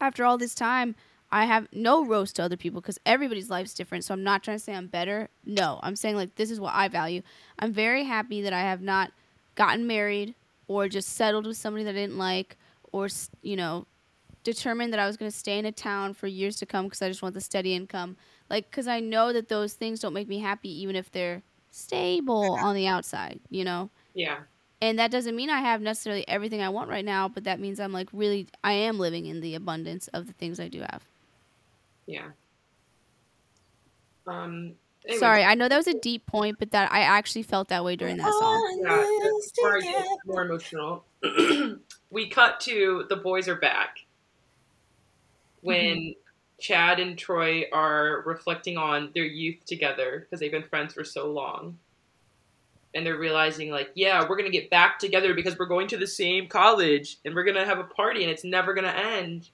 [0.00, 0.94] after all this time
[1.30, 4.56] i have no roast to other people because everybody's life's different so i'm not trying
[4.56, 5.28] to say i'm better.
[5.44, 7.22] No i'm saying like this is what i value.
[7.58, 9.12] I'm very happy that i have not
[9.54, 10.34] gotten married
[10.66, 12.56] or just settled with somebody that I didn't like
[12.92, 13.08] or
[13.42, 13.86] you know
[14.44, 17.02] determined that I was going to stay in a town for years to come because
[17.02, 18.16] I just want the steady income
[18.48, 22.52] like cuz I know that those things don't make me happy even if they're stable
[22.52, 24.42] on the outside you know yeah,
[24.80, 27.80] and that doesn't mean I have necessarily everything I want right now but that means
[27.80, 31.02] I'm like really I am living in the abundance of the things I do have
[32.06, 32.28] yeah.
[34.26, 34.74] Um.
[35.04, 37.82] anyways, sorry I know that was a deep point but that I actually felt that
[37.82, 41.04] way during that song Yeah, that's where I get more emotional.
[42.10, 44.03] we cut to the boys are back
[45.64, 46.20] when Mm-hmm.
[46.60, 51.30] Chad and Troy are reflecting on their youth together because they've been friends for so
[51.30, 51.78] long.
[52.94, 55.96] And they're realizing, like, yeah, we're going to get back together because we're going to
[55.96, 58.96] the same college and we're going to have a party and it's never going to
[58.96, 59.50] end.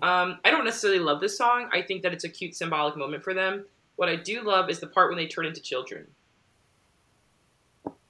[0.00, 1.68] Um, I don't necessarily love this song.
[1.72, 3.66] I think that it's a cute symbolic moment for them.
[3.96, 6.06] What I do love is the part when they turn into children.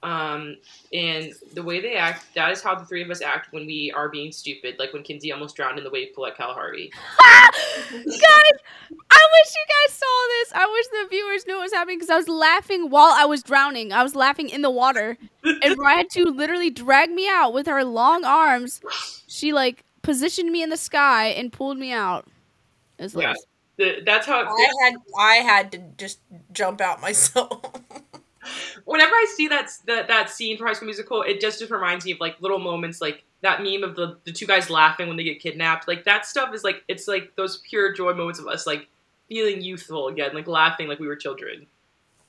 [0.01, 0.55] Um,
[0.93, 3.91] and the way they act, that is how the three of us act when we
[3.91, 6.89] are being stupid, like when Kinsey almost drowned in the wave pool at Kalahari.
[7.19, 7.51] guys,
[7.91, 10.53] I wish you guys saw this.
[10.53, 13.43] I wish the viewers knew what was happening because I was laughing while I was
[13.43, 13.91] drowning.
[13.91, 17.67] I was laughing in the water, and Mariah had to literally drag me out with
[17.67, 18.81] her long arms.
[19.27, 22.25] She like positioned me in the sky and pulled me out.
[22.97, 23.33] It was like, Yeah.
[23.75, 26.19] The, that's how it I had I had to just
[26.51, 27.61] jump out myself.
[28.85, 32.05] whenever I see that that that scene from High School Musical, it just just reminds
[32.05, 35.17] me of like little moments, like that meme of the the two guys laughing when
[35.17, 35.87] they get kidnapped.
[35.87, 38.87] Like that stuff is like it's like those pure joy moments of us like
[39.27, 41.67] feeling youthful again, like laughing like we were children.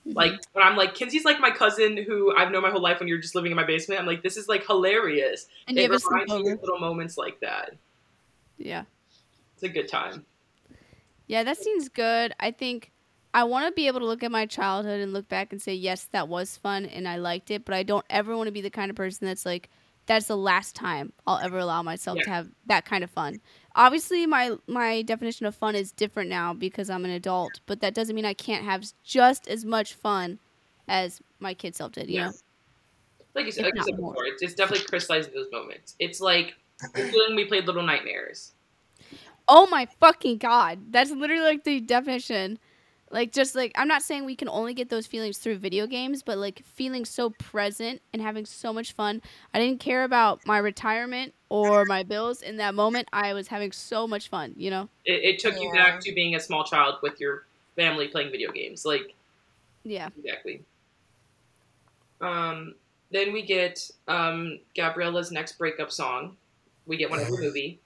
[0.07, 0.17] Mm-hmm.
[0.17, 3.09] Like when I'm like Kinsey's like my cousin who I've known my whole life when
[3.09, 4.01] you're just living in my basement.
[4.01, 5.47] I'm like this is like hilarious.
[5.69, 7.73] and you it reminds me of little moments like that.
[8.59, 8.85] Yeah.
[9.55, 10.25] It's a good time.
[11.27, 12.35] Yeah, that seems good.
[12.41, 12.91] I think
[13.33, 15.75] I want to be able to look at my childhood and look back and say,
[15.75, 18.61] yes, that was fun and I liked it, but I don't ever want to be
[18.61, 19.71] the kind of person that's like,
[20.07, 23.41] that's the last time I'll ever allow myself to have that kind of fun.
[23.77, 27.95] Obviously, my my definition of fun is different now because I'm an adult, but that
[27.95, 30.41] doesn't mean I can't have just as much fun
[30.89, 32.11] as my kid self did.
[32.11, 32.27] You Yeah.
[32.27, 32.33] know,
[33.35, 35.95] Like you said, like you said before, it's, it's definitely crystallizing those moments.
[35.99, 36.55] It's like
[36.95, 38.55] when we played Little Nightmares.
[39.49, 40.93] Oh my fucking god.
[40.93, 42.59] That's literally like the definition.
[43.11, 46.23] Like just like I'm not saying we can only get those feelings through video games,
[46.23, 49.21] but like feeling so present and having so much fun.
[49.53, 53.09] I didn't care about my retirement or my bills in that moment.
[53.13, 54.89] I was having so much fun, you know?
[55.05, 58.53] It, it took you back to being a small child with your family playing video
[58.53, 58.85] games.
[58.85, 59.13] Like
[59.83, 60.11] Yeah.
[60.17, 60.63] exactly.
[62.21, 62.75] Um,
[63.11, 66.37] then we get um, Gabriella's next breakup song.
[66.87, 67.81] We get one every movie.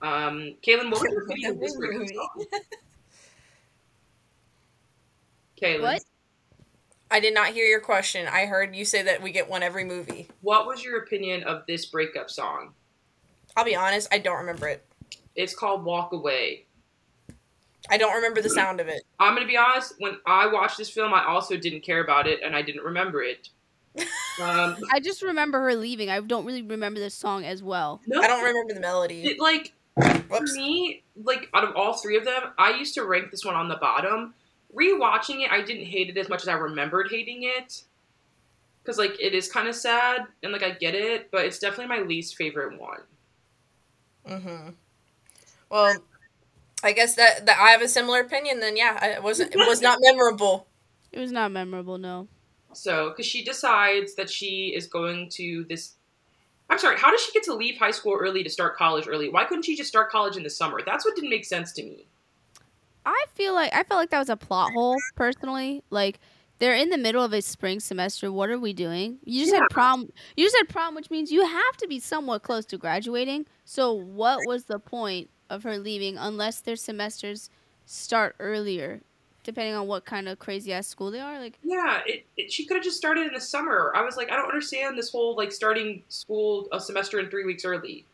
[0.00, 2.46] Um, Kailen, what was your opinion of this breakup song?
[5.62, 6.02] Kailen, What?
[7.10, 8.26] I did not hear your question.
[8.26, 10.28] I heard you say that we get one every movie.
[10.40, 12.72] what was your opinion of this breakup song?
[13.54, 14.84] I'll be honest, I don't remember it.
[15.34, 16.66] It's called Walk Away.
[17.90, 19.02] I don't remember the sound of it.
[19.18, 19.94] I'm gonna be honest.
[19.98, 23.22] When I watched this film, I also didn't care about it, and I didn't remember
[23.22, 23.48] it.
[24.40, 26.08] Um, I just remember her leaving.
[26.08, 28.00] I don't really remember this song as well.
[28.06, 29.24] no, I don't remember the melody.
[29.24, 29.74] It, like
[30.26, 33.54] for me, like out of all three of them, I used to rank this one
[33.54, 34.32] on the bottom.
[34.74, 37.82] Rewatching it, I didn't hate it as much as I remembered hating it.
[38.84, 41.96] Cause like it is kind of sad, and like I get it, but it's definitely
[41.96, 43.00] my least favorite one.
[44.26, 44.70] Mm-hmm.
[45.70, 45.96] Well,
[46.82, 48.58] I guess that, that I have a similar opinion.
[48.58, 49.54] Then yeah, it wasn't.
[49.54, 50.66] It was not memorable.
[51.12, 52.26] It was not memorable, no.
[52.72, 55.94] So, because she decides that she is going to this.
[56.70, 59.28] I'm sorry, how does she get to leave high school early to start college early?
[59.28, 60.80] Why couldn't she just start college in the summer?
[60.84, 62.06] That's what didn't make sense to me.
[63.04, 65.82] I feel like I felt like that was a plot hole personally.
[65.90, 66.20] Like
[66.58, 68.30] they're in the middle of a spring semester.
[68.30, 69.18] What are we doing?
[69.24, 69.60] You just Yeah.
[69.60, 70.10] had prom.
[70.36, 73.46] You just had prom, which means you have to be somewhat close to graduating.
[73.64, 77.50] So what was the point of her leaving unless their semesters
[77.84, 79.00] start earlier,
[79.42, 81.40] depending on what kind of crazy ass school they are?
[81.40, 83.92] Like Yeah, it, it, she could have just started in the summer.
[83.96, 87.44] I was like, I don't understand this whole like starting school a semester in three
[87.44, 88.06] weeks early.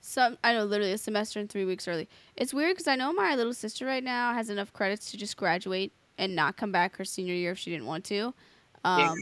[0.00, 2.08] Some, I know literally a semester and three weeks early.
[2.36, 5.36] It's weird because I know my little sister right now has enough credits to just
[5.36, 8.34] graduate and not come back her senior year if she didn't want to.
[8.84, 9.10] Yeah.
[9.10, 9.18] Um,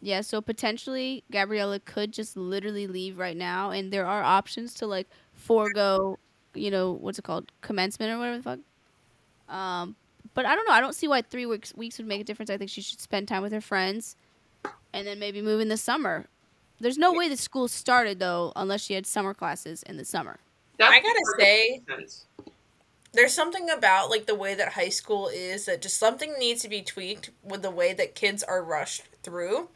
[0.00, 4.86] yeah, so potentially Gabriella could just literally leave right now, and there are options to
[4.86, 6.18] like forego,
[6.54, 8.58] you know, what's it called, commencement or whatever the fuck.
[9.54, 9.96] Um,
[10.34, 10.74] but I don't know.
[10.74, 12.50] I don't see why three weeks weeks would make a difference.
[12.50, 14.16] I think she should spend time with her friends,
[14.92, 16.26] and then maybe move in the summer.
[16.80, 20.38] There's no way the school started though, unless she had summer classes in the summer.
[20.78, 22.50] That's I gotta the part that say-
[23.12, 26.68] There's something about like the way that high school is that just something needs to
[26.68, 29.68] be tweaked with the way that kids are rushed through.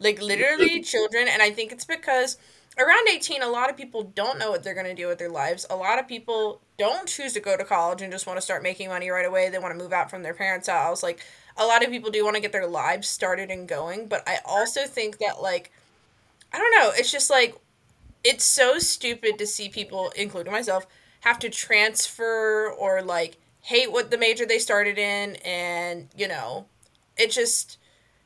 [0.00, 2.36] Like literally children and I think it's because
[2.78, 5.30] around 18 a lot of people don't know what they're going to do with their
[5.30, 5.66] lives.
[5.70, 8.62] A lot of people don't choose to go to college and just want to start
[8.62, 9.50] making money right away.
[9.50, 11.02] They want to move out from their parents' house.
[11.02, 11.20] Like
[11.56, 14.38] a lot of people do want to get their lives started and going, but I
[14.44, 15.70] also think that like
[16.52, 17.56] I don't know, it's just like
[18.24, 20.86] it's so stupid to see people, including myself,
[21.20, 26.66] have to transfer or like hate what the major they started in and, you know,
[27.16, 27.78] it just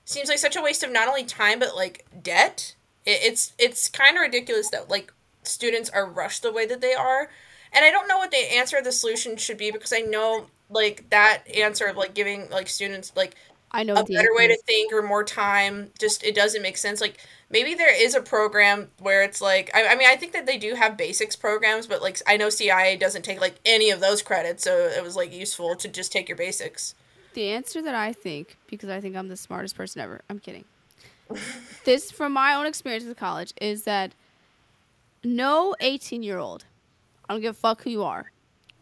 [0.04, 2.74] seems like such a waste of not only time but like debt.
[3.04, 5.12] It, it's it's kind of ridiculous that like
[5.42, 7.30] students are rushed the way that they are.
[7.72, 11.10] And I don't know what the answer the solution should be because I know like
[11.10, 13.34] that answer of like giving like students like
[13.74, 17.00] I know a better way to think or more time just it doesn't make sense
[17.00, 17.18] like
[17.50, 20.56] maybe there is a program where it's like I, I mean i think that they
[20.56, 24.22] do have basics programs but like i know cia doesn't take like any of those
[24.22, 26.94] credits so it was like useful to just take your basics
[27.34, 30.64] The answer that I think, because I think I'm the smartest person ever, I'm kidding.
[31.84, 34.14] this, from my own experience with college, is that
[35.24, 36.64] no 18 year old,
[37.28, 38.30] I don't give a fuck who you are,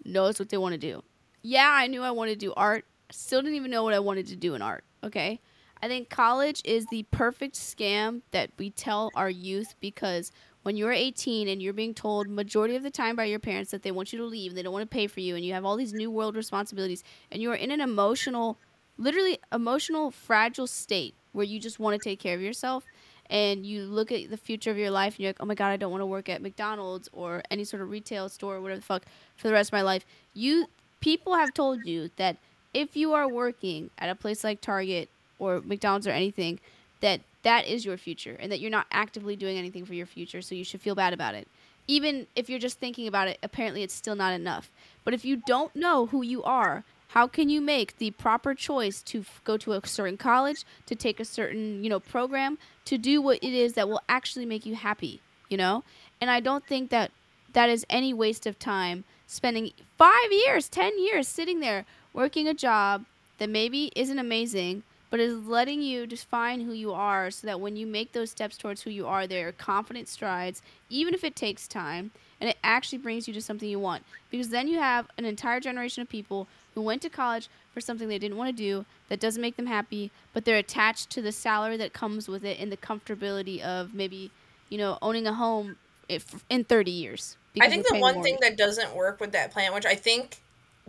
[0.05, 1.03] knows what they want to do.
[1.43, 2.85] Yeah, I knew I wanted to do art.
[3.13, 4.85] Still didn't even know what I wanted to do in art.
[5.05, 5.41] Okay.
[5.83, 10.31] I think college is the perfect scam that we tell our youth because
[10.63, 13.83] when you're 18 and you're being told majority of the time by your parents that
[13.83, 15.53] they want you to leave, and they don't want to pay for you, and you
[15.55, 17.03] have all these new world responsibilities,
[17.33, 18.59] and you are in an emotional,
[18.97, 22.85] literally emotional, fragile state where you just want to take care of yourself,
[23.29, 25.71] and you look at the future of your life and you're like, oh my god,
[25.71, 28.79] I don't want to work at McDonald's or any sort of retail store or whatever
[28.79, 29.05] the fuck
[29.37, 30.05] for the rest of my life.
[30.33, 30.67] You
[31.01, 32.37] people have told you that
[32.75, 35.09] if you are working at a place like Target
[35.39, 36.61] or McDonald's or anything,
[37.01, 40.41] that that is your future and that you're not actively doing anything for your future,
[40.41, 41.49] so you should feel bad about it.
[41.89, 44.71] Even if you're just thinking about it, apparently it's still not enough.
[45.05, 49.03] But if you don't know who you are, How can you make the proper choice
[49.03, 52.57] to f- go to a certain college, to take a certain, you know, program,
[52.87, 55.21] to do what it is that will actually make you happy,
[55.51, 55.85] you know?
[56.23, 57.11] And I don't think that
[57.53, 62.55] that is any waste of time spending 5 years, 10 years sitting there working a
[62.55, 63.05] job
[63.39, 67.77] that maybe isn't amazing, but is letting you define who you are so that when
[67.77, 71.69] you make those steps towards who you are, they're confident strides, even if it takes
[71.69, 74.05] time, and it actually brings you to something you want.
[74.31, 78.09] Because then you have an entire generation of people who went to college for something
[78.09, 81.33] they didn't want to do that doesn't make them happy, but they're attached to the
[81.33, 84.31] salary that comes with it and the comfortability of maybe,
[84.71, 85.77] you know, owning a home
[86.09, 87.37] eh, if, in 30 years.
[87.61, 88.25] I think the one more.
[88.25, 90.42] thing that doesn't work with that plan, which I think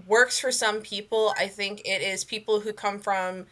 [0.07, 3.45] works for some people, I think it is people who come from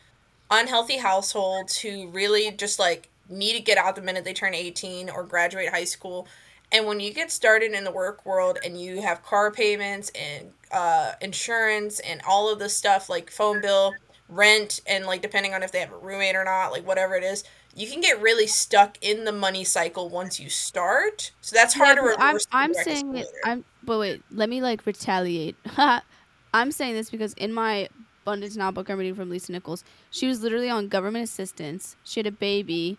[0.49, 5.09] unhealthy households who really just like need to get out the minute they turn 18
[5.09, 6.27] or graduate high school.
[6.73, 10.51] And when you get started in the work world and you have car payments and
[10.71, 13.93] uh, insurance and all of the stuff like phone bill,
[14.29, 17.23] rent, and like depending on if they have a roommate or not, like whatever it
[17.23, 17.43] is,
[17.75, 21.31] you can get really stuck in the money cycle once you start.
[21.41, 22.37] So that's hard Yeah, I'm.
[22.51, 23.27] I'm saying later.
[23.45, 23.63] I'm.
[23.83, 25.55] But wait, let me like retaliate.
[26.53, 27.89] I'm saying this because in my
[28.23, 31.95] abundance now book I'm reading from Lisa Nichols, she was literally on government assistance.
[32.03, 32.97] She had a baby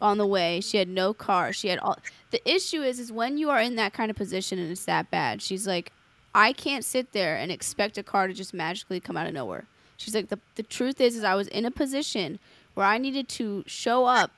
[0.00, 0.60] on the way.
[0.60, 1.52] She had no car.
[1.52, 1.98] She had all.
[2.30, 5.10] The issue is, is when you are in that kind of position and it's that
[5.10, 5.42] bad.
[5.42, 5.92] She's like,
[6.34, 9.66] I can't sit there and expect a car to just magically come out of nowhere.
[9.96, 12.38] She's like, the the truth is, is I was in a position
[12.74, 14.32] where I needed to show up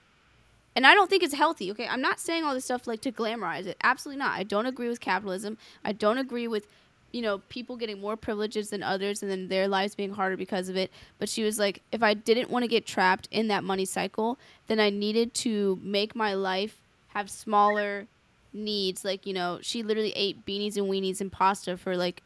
[0.76, 1.70] and I don't think it's healthy.
[1.70, 3.76] Okay, I'm not saying all this stuff like to glamorize it.
[3.82, 4.36] Absolutely not.
[4.36, 5.56] I don't agree with capitalism.
[5.84, 6.66] I don't agree with,
[7.14, 10.68] you know, people getting more privileges than others and then their lives being harder because
[10.68, 10.90] of it.
[11.20, 14.36] But she was like, if I didn't want to get trapped in that money cycle,
[14.66, 16.76] then I needed to make my life
[17.10, 18.08] have smaller
[18.52, 19.04] needs.
[19.04, 22.20] Like, you know, she literally ate beanies and weenies and pasta for like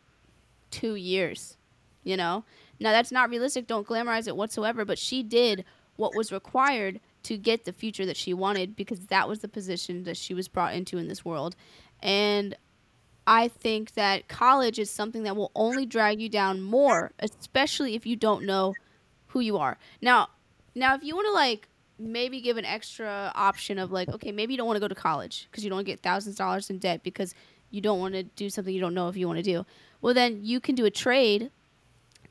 [0.70, 1.58] two years.
[2.02, 2.44] You know,
[2.80, 3.66] now that's not realistic.
[3.66, 4.86] Don't glamorize it whatsoever.
[4.86, 5.66] But she did
[5.96, 10.04] what was required to get the future that she wanted because that was the position
[10.04, 11.56] that she was brought into in this world.
[12.00, 12.56] And
[13.28, 18.06] I think that college is something that will only drag you down more, especially if
[18.06, 18.72] you don't know
[19.26, 19.76] who you are.
[20.00, 20.30] Now,
[20.74, 21.68] now if you want to like
[21.98, 24.94] maybe give an extra option of like, okay, maybe you don't want to go to
[24.94, 27.34] college because you don't get thousands of dollars in debt because
[27.70, 29.66] you don't want to do something you don't know if you want to do.
[30.00, 31.50] Well, then you can do a trade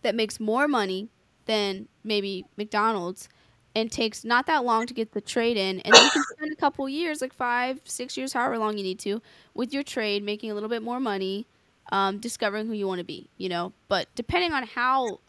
[0.02, 1.10] that makes more money
[1.46, 3.30] than maybe McDonald's
[3.78, 6.56] and takes not that long to get the trade in and you can spend a
[6.56, 9.22] couple years like five six years however long you need to
[9.54, 11.48] with your trade making a little bit more money
[11.92, 15.20] um, discovering who you want to be you know but depending on how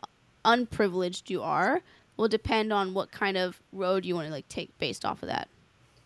[0.47, 1.83] unprivileged you are
[2.17, 5.29] will depend on what kind of road you want to like take based off of
[5.29, 5.49] that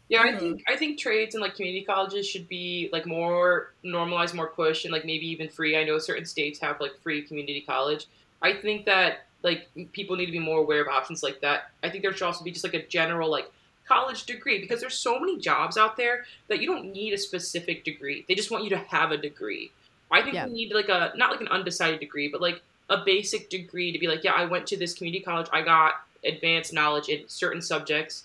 [0.09, 0.39] Yeah, I Mhm.
[0.39, 4.85] think I think trades and like community colleges should be like more normalized, more pushed,
[4.85, 5.77] and like maybe even free.
[5.77, 8.07] I know certain states have like free community college.
[8.43, 11.71] I think that like people need to be more aware of options like that.
[11.83, 13.51] I think there should also be just like a general like
[13.87, 17.85] college degree because there's so many jobs out there that you don't need a specific
[17.85, 18.25] degree.
[18.29, 19.73] They just want you to have a degree.
[20.11, 20.47] I think Yeah.
[20.47, 23.99] we need like a not like an undecided degree, but like a basic degree to
[23.99, 27.61] be like, yeah, I went to this community college, I got advanced knowledge in certain
[27.63, 28.25] subjects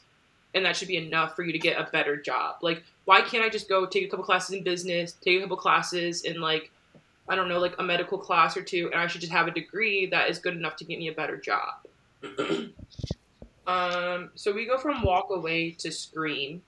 [0.53, 2.55] and that should be enough for you to get a better job.
[2.61, 5.57] Like, why can't I just go take a couple classes in business, take a couple
[5.57, 6.71] classes in like,
[7.29, 9.51] I don't know, like a medical class or two, and I should just have a
[9.51, 11.85] degree that is good enough to get me a better job.
[13.67, 16.61] um, so we go from Walk Away to Scream.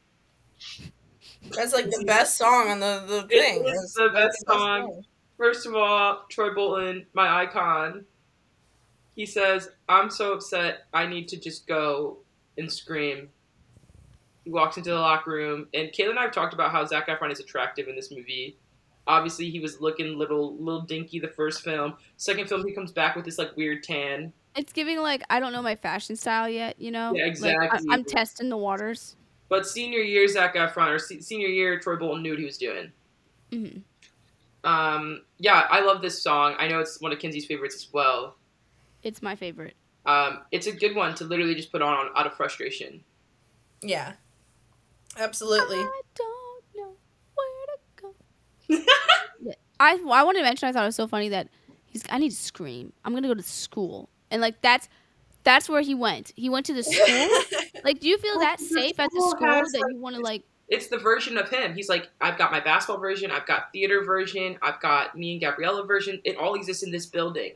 [1.51, 3.62] That's like the best song on the, the thing.
[3.62, 5.03] It's- the best the best song.
[5.38, 8.03] First of all, Troy Bolton, my icon,
[9.16, 12.18] he says, I'm so upset, I need to just go
[12.57, 13.30] and scream.
[14.43, 17.07] He walks into the locker room, and Kayla and I have talked about how Zac
[17.07, 18.57] Efron is attractive in this movie.
[19.10, 21.95] Obviously, he was looking little, little dinky the first film.
[22.18, 24.32] Second film, he comes back with this like weird tan.
[24.55, 27.28] it's giving like i don't know my fashion style yet you know Yeah, Like, I-
[27.30, 27.88] exactly.
[27.91, 29.16] i'm testing the waters
[29.47, 32.57] But senior year, Zac Efron, or se- senior year, Troy Bolton knew what he was
[32.57, 32.91] doing.
[33.51, 33.78] hmm
[34.64, 36.55] Um, yeah, I love this song.
[36.60, 38.36] I know it's one of Kenzie's favorites as well.
[39.03, 42.34] it's my favorite Um, it's a good one to literally just put on out of
[42.36, 43.03] frustration.
[43.82, 44.14] Yeah.
[45.18, 45.84] Absolutely.
[49.80, 51.49] I I wanted to mention I thought it was so funny that
[51.86, 52.93] he's I need to scream.
[53.05, 54.09] I'm gonna go to school.
[54.32, 54.89] And like that's
[55.43, 56.34] that's where he went.
[56.36, 57.30] He went to the school.
[57.84, 60.22] like, do you feel that safe at the school school that like, you want to
[60.22, 60.43] like?
[60.67, 61.74] It's the version of him.
[61.74, 65.41] He's like, I've got my basketball version, I've got theater version, I've got me and
[65.41, 66.22] Gabriella version.
[66.24, 67.53] It all exists in this building.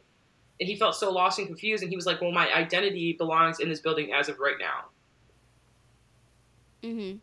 [0.59, 3.59] And he felt so lost and confused, and he was like, Well, my identity belongs
[3.59, 4.85] in this building as of right now.
[6.83, 7.13] hmm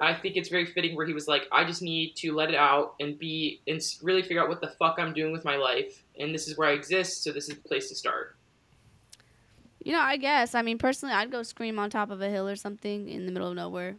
[0.00, 2.54] I think it's very fitting where he was like, I just need to let it
[2.54, 6.02] out and be and really figure out what the fuck I'm doing with my life,
[6.18, 8.36] and this is where I exist, so this is the place to start.
[9.84, 10.54] You know, I guess.
[10.54, 13.32] I mean, personally, I'd go scream on top of a hill or something in the
[13.32, 13.96] middle of nowhere.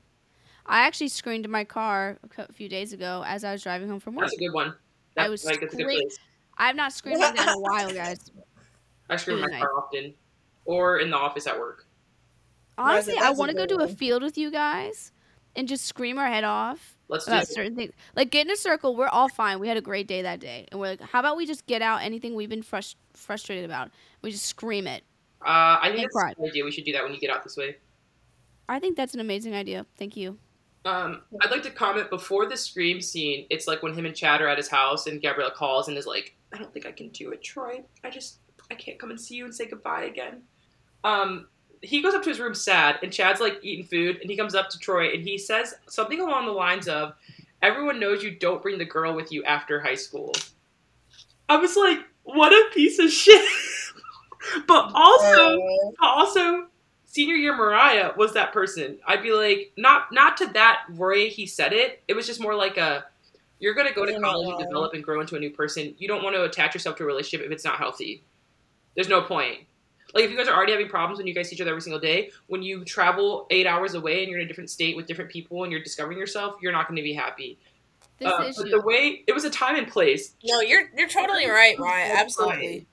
[0.66, 4.00] I actually screamed in my car a few days ago as I was driving home
[4.00, 4.26] from work.
[4.26, 4.74] That's a good one.
[5.18, 6.18] I was like it's a good place.
[6.58, 8.32] I've not screamed like that in a while, guys.
[9.10, 9.62] I scream in my nice.
[9.62, 10.14] car often,
[10.66, 11.86] or in the office at work.
[12.78, 15.12] Honestly, I want to go good to a field with you guys
[15.56, 17.94] and just scream our head off Let's about certain things.
[18.16, 18.96] Like get in a circle.
[18.96, 19.60] We're all fine.
[19.60, 21.82] We had a great day that day, and we're like, how about we just get
[21.82, 23.92] out anything we've been frus- frustrated about?
[24.22, 25.04] We just scream it.
[25.42, 26.32] Uh, I think that's cry.
[26.32, 26.64] a good idea.
[26.64, 27.78] We should do that when you get out this way.
[28.70, 29.86] I think that's an amazing idea.
[29.98, 30.38] Thank you.
[30.86, 33.46] Um, I'd like to comment before the scream scene.
[33.50, 36.08] It's like when him and Chad are at his house, and Gabrielle calls and is
[36.08, 37.84] like, "I don't think I can do it, Troy.
[38.04, 38.40] I just
[38.72, 40.44] I can't come and see you and say goodbye again."
[41.04, 41.48] Um,
[41.82, 44.56] he goes up to his room sad, and Chad's like eating food, and he comes
[44.56, 47.14] up to Troy and he says something along the lines of,
[47.62, 50.34] "Everyone knows you don't bring the girl with you after high school."
[51.50, 53.44] I was like, "What a piece of shit!"
[54.68, 55.62] but also,
[56.02, 56.68] also
[57.06, 59.00] senior year mariah was that person.
[59.08, 62.04] I'd be like not not to that way he said it.
[62.08, 63.06] It was just more like a
[63.60, 65.94] you're going to go to college and develop and grow into a new person.
[66.00, 68.24] You don't want to attach yourself to a relationship if it's not healthy.
[68.96, 69.60] There's no point
[70.14, 71.82] like if you guys are already having problems when you guys see each other every
[71.82, 75.08] single day when you travel eight hours away and you're in a different state with
[75.08, 77.58] different people and you're discovering yourself you're not going to be happy
[78.20, 78.62] This Uh, issue.
[78.64, 82.18] but the way it was a time and place No, you're you're totally right, Ryan.
[82.18, 82.88] Absolutely.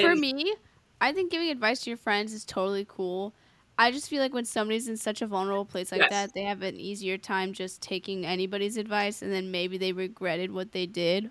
[0.00, 0.54] For me,
[1.00, 3.34] I think giving advice to your friends is totally cool.
[3.78, 6.10] I just feel like when somebody's in such a vulnerable place like Yes.
[6.10, 10.50] that, they have an easier time just taking anybody's advice and then maybe they regretted
[10.50, 11.30] what they did.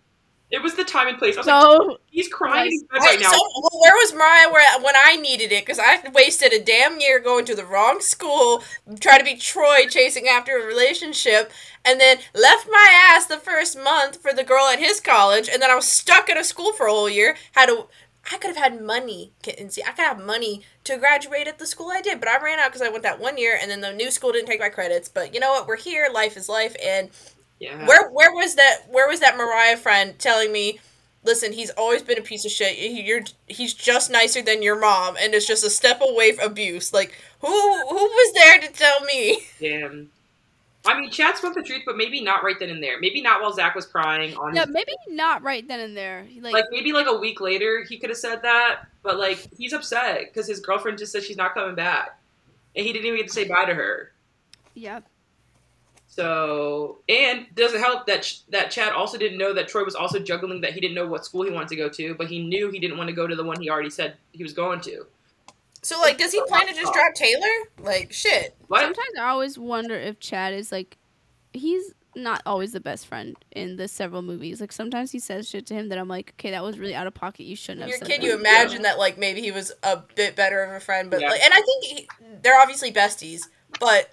[0.52, 2.84] It was the time and place i was like So, he's crying Yes.
[2.92, 5.66] Right, right now so, well, where was Mariah where, when I needed it?
[5.66, 8.64] Because I wasted a damn year going to the wrong school,
[9.00, 11.52] trying to be Troy, chasing after a relationship,
[11.84, 15.62] and then left my ass the first month for the girl at his college, and
[15.62, 17.36] then I was stuck at a school for a whole year.
[17.54, 17.88] Had to,
[18.32, 19.84] I could have had money, Kinsey.
[19.84, 22.68] I could have money to graduate at the school I did, but I ran out
[22.68, 25.10] because I went that one year, and then the new school didn't take my credits.
[25.10, 25.68] But you know what?
[25.68, 26.08] We're here.
[26.12, 27.10] Life is life, and
[27.60, 30.80] yeah where where was that where was that Mariah friend telling me,
[31.24, 32.76] listen, he's always been a piece of shit.
[32.76, 36.52] He, you're he's just nicer than your mom, and it's just a step away from
[36.52, 36.94] abuse.
[36.94, 39.46] Like who who was there to tell me?
[39.60, 40.10] Damn.
[40.88, 43.00] I mean, Chad spoke the truth, but maybe not right then and there.
[43.00, 44.56] Maybe not while Zac was crying on.
[44.56, 46.28] yeah, his, maybe not right then and there.
[46.40, 49.74] Like, like maybe like a week later he could have said that, but like he's
[49.74, 52.20] upset because his girlfriend just said she's not coming back,
[52.76, 54.12] and he didn't even get to say bye to her.
[54.76, 55.00] yeah,
[56.16, 60.18] So and doesn't help that Ch- that Chad also didn't know that Troy was also
[60.18, 62.72] juggling that he didn't know what school he wanted to go to, but he knew
[62.72, 65.06] he didn't want to go to the one he already said he was going to.
[65.82, 67.48] So like, does he plan to just drop Taylor?
[67.80, 68.56] Like shit.
[68.68, 68.82] What?
[68.82, 70.98] sometimes I always wonder if Chad is like,
[71.52, 74.62] he's not always the best friend in the several movies.
[74.62, 77.08] Like sometimes he says shit to him that I'm like, okay, that was really out
[77.08, 77.44] of pocket.
[77.44, 78.26] You shouldn't have Your said kid, that.
[78.26, 81.30] you imagine that like maybe he was a bit better of a friend, but Yeah.
[81.30, 82.08] like, and I think he,
[82.42, 83.42] they're obviously besties,
[83.82, 84.12] but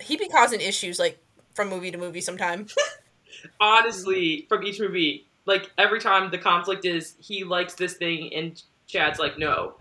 [0.00, 1.18] he be causing issues like
[1.54, 2.66] from movie to movie sometime.
[3.60, 8.62] Honestly, from each movie, like every time the conflict is he likes this thing and
[8.86, 9.74] Chad's like no.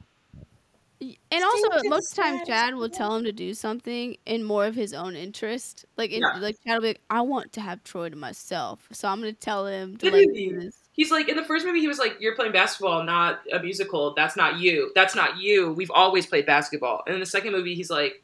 [1.32, 4.16] And also, Stay most of the time, the Chad will tell him to do something
[4.26, 5.86] in more of his own interest.
[5.98, 6.40] Like, in, Yeah.
[6.40, 9.34] like Chad will be like, "I want to have Troy to myself, so I'm gonna
[9.34, 12.18] tell him to like do this." He's like in the first movie he was like
[12.22, 16.46] you're playing basketball not a musical that's not you that's not you we've always played
[16.46, 18.22] basketball and in the second movie he's like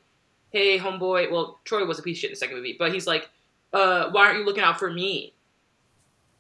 [0.52, 3.08] hey homeboy well Troy was a piece of shit in the second movie but he's
[3.08, 3.28] like
[3.74, 5.34] uh why aren't you looking out for me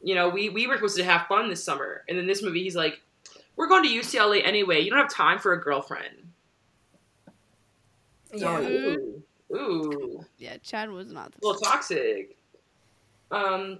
[0.01, 2.63] you know we we were supposed to have fun this summer and in this movie
[2.63, 3.01] he's like
[3.55, 6.15] we're going to UCLA anyway you don't have time for a girlfriend
[8.33, 8.59] Yeah.
[8.59, 9.23] ooh,
[9.53, 11.33] ooh Yeah, Chad was not.
[11.41, 12.37] a little toxic.
[13.31, 13.79] Um,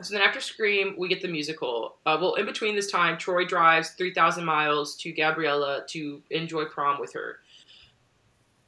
[0.00, 1.96] so then after Scream, we get the musical.
[2.06, 7.00] Uh, well, in between this time, Troy drives 3,000 miles to Gabriella to enjoy prom
[7.00, 7.40] with her.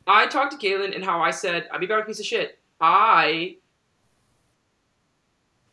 [0.07, 2.59] I talked to Kailen and how I said, I'd be about a piece of shit.
[2.81, 3.57] I.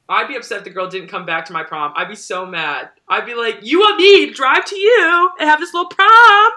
[0.10, 1.94] I'd be upset if the girl didn't come back to my prom.
[1.96, 2.90] I'd be so mad.
[3.10, 6.52] I'd be like, you want me to drive to you and have this little prom?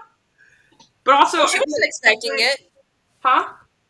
[1.05, 2.71] But also, Well, she wasn't expecting it.
[3.21, 3.49] Huh?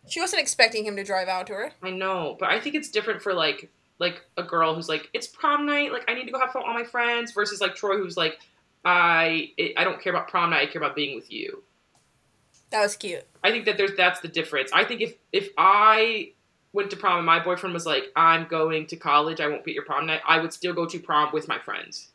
[0.08, 1.72] She wasn't expecting him to drive out to her.
[1.82, 5.26] I know, but I think it's different for like like a girl who's like it's
[5.26, 7.74] prom night, like I need to go have fun with all my friends, versus like
[7.74, 8.38] Troy who's like
[8.84, 11.62] I I don't care about prom night, I care about being with you.
[12.70, 13.24] That was cute.
[13.44, 14.70] I think that there's that's the difference.
[14.72, 16.32] I think if if I
[16.72, 19.72] went to prom and my boyfriend was like I'm going to college, I won't be
[19.72, 22.10] at your prom night, I would still go to prom with my friends.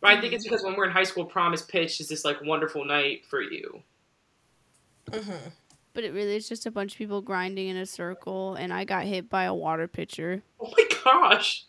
[0.00, 2.24] But I think it's because when we're in high school, prom is pitched as this
[2.24, 3.82] like wonderful night for you.
[5.12, 5.48] hmm
[5.94, 8.84] But it really is just a bunch of people grinding in a circle, and I
[8.84, 10.42] got hit by a water pitcher.
[10.60, 11.64] Oh my gosh.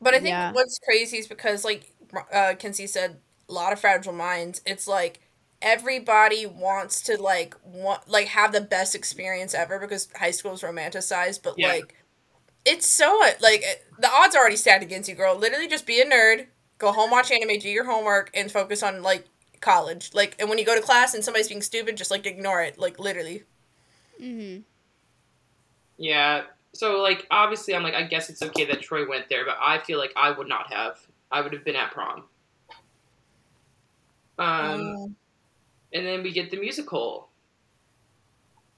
[0.00, 0.52] But I think Yeah.
[0.52, 1.92] what's crazy is because, like
[2.32, 4.60] uh, Kinsey said, a lot of fragile minds.
[4.66, 5.20] It's like
[5.62, 10.62] everybody wants to like want like have the best experience ever because high school is
[10.62, 11.68] romanticized, but Yeah.
[11.68, 11.94] like
[12.64, 15.34] it's so like it- the odds are already stacked against you, girl.
[15.36, 16.46] Literally, just be a nerd,
[16.78, 19.26] go home, watch anime, do your homework, and focus on like
[19.60, 20.12] college.
[20.14, 22.78] Like, and when you go to class and somebody's being stupid, just like ignore it.
[22.78, 23.44] Like literally.
[24.20, 24.62] Mm-hmm.
[25.96, 26.44] Yeah.
[26.74, 29.78] So like obviously I'm like I guess it's okay that Troy went there, but I
[29.78, 30.98] feel like I would not have.
[31.30, 32.24] I would have been at prom.
[34.38, 35.16] Um,
[35.92, 37.28] and then we get the musical,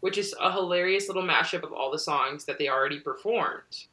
[0.01, 3.87] which is a hilarious little mashup of all the songs that they already performed.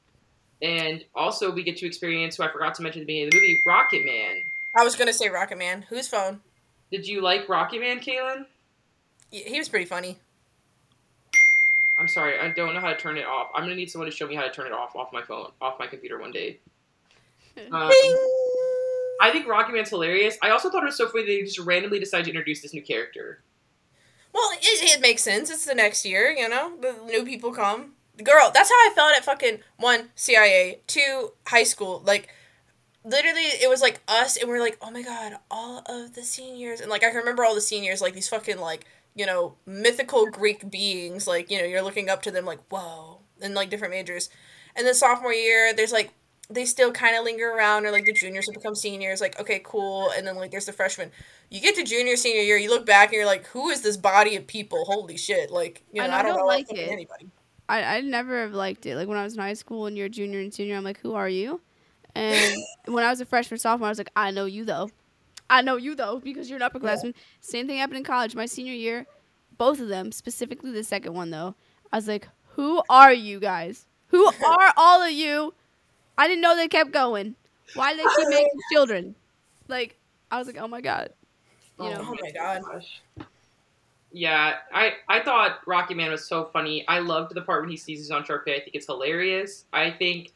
[0.61, 3.31] And also we get to experience who I forgot to mention at the beginning of
[3.33, 4.35] the movie, Rocket Man.
[4.75, 5.83] I was gonna say Rocket Man.
[5.89, 6.41] Whose phone?
[6.91, 8.45] Did you like Rocket Man, Kailen?
[9.31, 10.17] Y- He was pretty funny.
[11.99, 13.49] I'm sorry, I don't know how to turn it off.
[13.55, 15.51] I'm gonna need someone to show me how to turn it off off my phone,
[15.61, 16.59] off my computer one day.
[17.71, 17.91] Um,
[19.27, 20.37] I think Rocket Man's hilarious.
[20.41, 22.81] I also thought it was so funny they just randomly decided to introduce this new
[22.81, 23.43] character.
[24.33, 25.49] Well, it, it makes sense.
[25.49, 26.77] It's the next year, you know.
[26.79, 27.93] The new people come.
[28.23, 32.01] Girl, that's how I felt at fucking one CIA, two high school.
[32.05, 32.29] Like,
[33.03, 36.23] literally, it was like us, and we are like, oh my god, all of the
[36.23, 39.55] seniors, and like I can remember all the seniors, like these fucking like you know
[39.65, 41.27] mythical Greek beings.
[41.27, 44.29] Like you know, you're looking up to them, like whoa, and like different majors.
[44.75, 46.11] And then sophomore year, there's like
[46.49, 49.21] they still kind of linger around, or like the juniors will become seniors.
[49.21, 51.11] Like okay, cool, and then like there's the freshmen
[51.49, 53.95] you get to junior senior year, you look back and you're like, who is this
[53.95, 54.83] body of people?
[54.85, 55.49] Holy shit!
[55.49, 56.89] Like you know, I I don't, don't know like it.
[56.89, 57.29] anybody.
[57.69, 58.95] I, I never have liked it.
[58.95, 60.99] Like when I was in high school and you're a junior and senior, I'm like,
[60.99, 61.61] who are you?
[62.15, 64.89] And when I was a freshman, sophomore, I was like, I know you though.
[65.49, 67.13] I know you though because you're an upperclassman.
[67.39, 68.35] Same thing happened in college.
[68.35, 69.05] My senior year,
[69.57, 71.55] both of them, specifically the second one though,
[71.91, 73.85] I was like, who are you guys?
[74.07, 75.53] Who are all of you?
[76.17, 77.35] I didn't know they kept going.
[77.73, 79.15] Why did they keep making children?
[79.67, 79.97] Like
[80.31, 81.13] I was like, oh my god.
[81.77, 82.61] You oh know, Oh my god.
[84.11, 86.87] Yeah, I I thought Rocket Man was so funny.
[86.87, 88.55] I loved the part when he seizes on Sharpay.
[88.55, 89.65] I think it's hilarious.
[89.73, 90.33] I think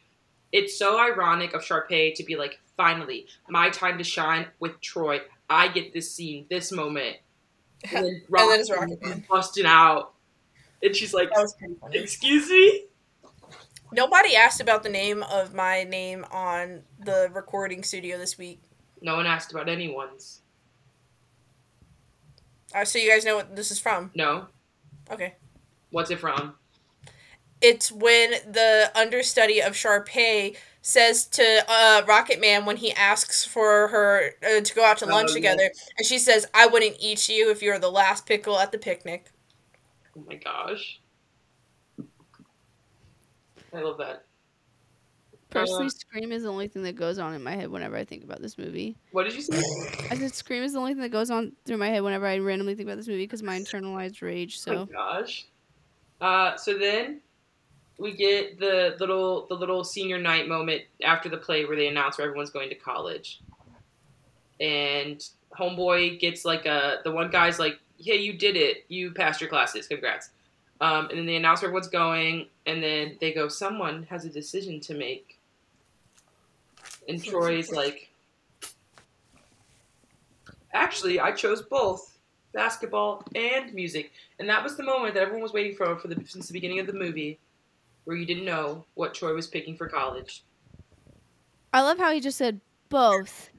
[0.51, 5.21] it's so ironic of Sharpay to be like, finally, my time to shine with Troy.
[5.49, 7.17] I get this scene, this moment.
[7.93, 9.25] And then, And then it's Rocket Man.
[9.29, 10.13] busting out.
[10.83, 11.97] And she's like, That was pretty funny.
[11.99, 12.85] excuse me?
[13.91, 18.61] Nobody asked about the name of my name on the recording studio this week.
[19.01, 20.41] No one asked about anyone's.
[22.73, 24.11] Uh, so you guys know what this is from?
[24.15, 24.47] No.
[25.11, 25.35] Okay.
[25.89, 26.55] What's it from?
[27.59, 33.89] It's when the understudy of Sharpay says to uh, Rocket Man when he asks for
[33.89, 37.29] her uh, to go out to lunch Oh, together, and she says, "I wouldn't eat
[37.29, 39.31] you if you were the last pickle at the picnic."
[40.17, 41.00] Oh my gosh.
[43.73, 44.25] I love that.
[45.49, 48.03] personally, Uh, Scream is the only thing that goes on in my head whenever I
[48.05, 48.95] think about this movie.
[49.11, 49.57] what did you say?
[50.09, 52.37] I said Scream is the only thing that goes on through my head whenever I
[52.39, 54.55] randomly think about this movie because my internalized rage.
[54.59, 55.45] Oh So my gosh.
[56.21, 57.21] Uh, so then
[57.97, 62.17] we get the little the little senior night moment after the play where they announce
[62.17, 63.41] where everyone's going to college,
[64.59, 65.23] and
[65.57, 68.85] homeboy gets like a the one guy's like, "Hey, you did it!
[68.87, 69.87] You passed your classes.
[69.87, 70.29] Congrats!"
[70.81, 74.29] Um, and then they announce where everyone's going, and then they go, "Someone has a
[74.29, 75.37] decision to make."
[77.07, 78.09] And Troy's like,
[80.73, 82.11] "Actually, I chose both."
[82.53, 86.15] basketball and music and that was the moment that everyone was waiting for for the
[86.25, 87.39] since the beginning of the movie
[88.03, 90.43] where you didn't know what troy was picking for college
[91.73, 92.59] I love how he just said
[92.89, 93.49] both.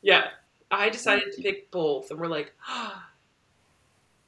[0.00, 0.28] yeah
[0.70, 2.54] i decided to pick both and we're like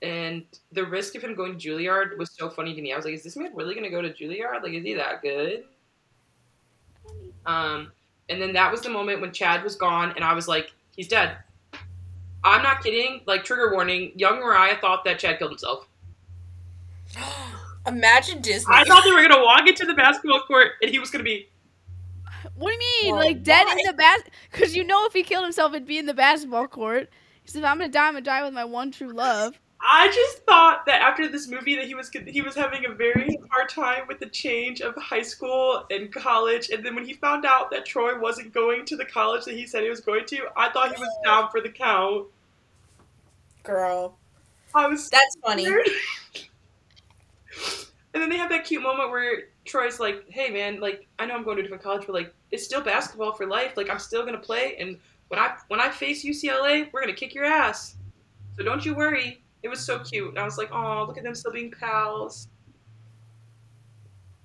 [0.03, 3.05] and the risk of him going to juilliard was so funny to me i was
[3.05, 5.65] like is this man really going to go to juilliard like is he that good
[7.47, 7.91] um
[8.29, 11.09] and then that was the moment when chad was gone and i was like he's
[11.09, 11.37] dead
[12.45, 15.87] i'm not kidding like trigger warning young mariah thought that chad killed himself
[17.87, 18.73] Imagine Disney.
[18.73, 21.49] I thought they were gonna walk into the basketball court and he was gonna be.
[22.55, 23.15] What do you mean?
[23.16, 23.73] Well, like dead why?
[23.73, 24.20] in the bas?
[24.51, 27.11] Because you know if he killed himself, it'd be in the basketball court.
[27.43, 30.45] He said, I'm gonna die, I'm gonna die with my one true love." I just
[30.45, 34.07] thought that after this movie that he was he was having a very hard time
[34.07, 37.85] with the change of high school and college, and then when he found out that
[37.85, 40.95] Troy wasn't going to the college that he said he was going to, I thought
[40.95, 42.29] he was down for the count.
[43.65, 44.17] Girl,
[44.73, 45.67] I was that's funny.
[45.67, 45.77] and
[48.13, 51.43] then they have that cute moment where Troy's like, "Hey man, like I know I'm
[51.43, 53.77] going to a different college, but like it's still basketball for life.
[53.77, 54.97] Like I'm still gonna play, and
[55.27, 57.97] when I when I face UCLA, we're gonna kick your ass.
[58.57, 60.28] So don't you worry." It was so cute.
[60.28, 62.48] And I was like, "Oh, look at them still being pals."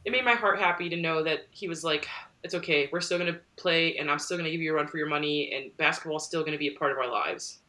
[0.06, 2.08] It made my heart happy to know that he was like,
[2.44, 2.90] "It's okay.
[2.92, 5.54] We're still gonna play, and I'm still gonna give you a run for your money,
[5.54, 7.60] and basketball's still gonna be a part of our lives."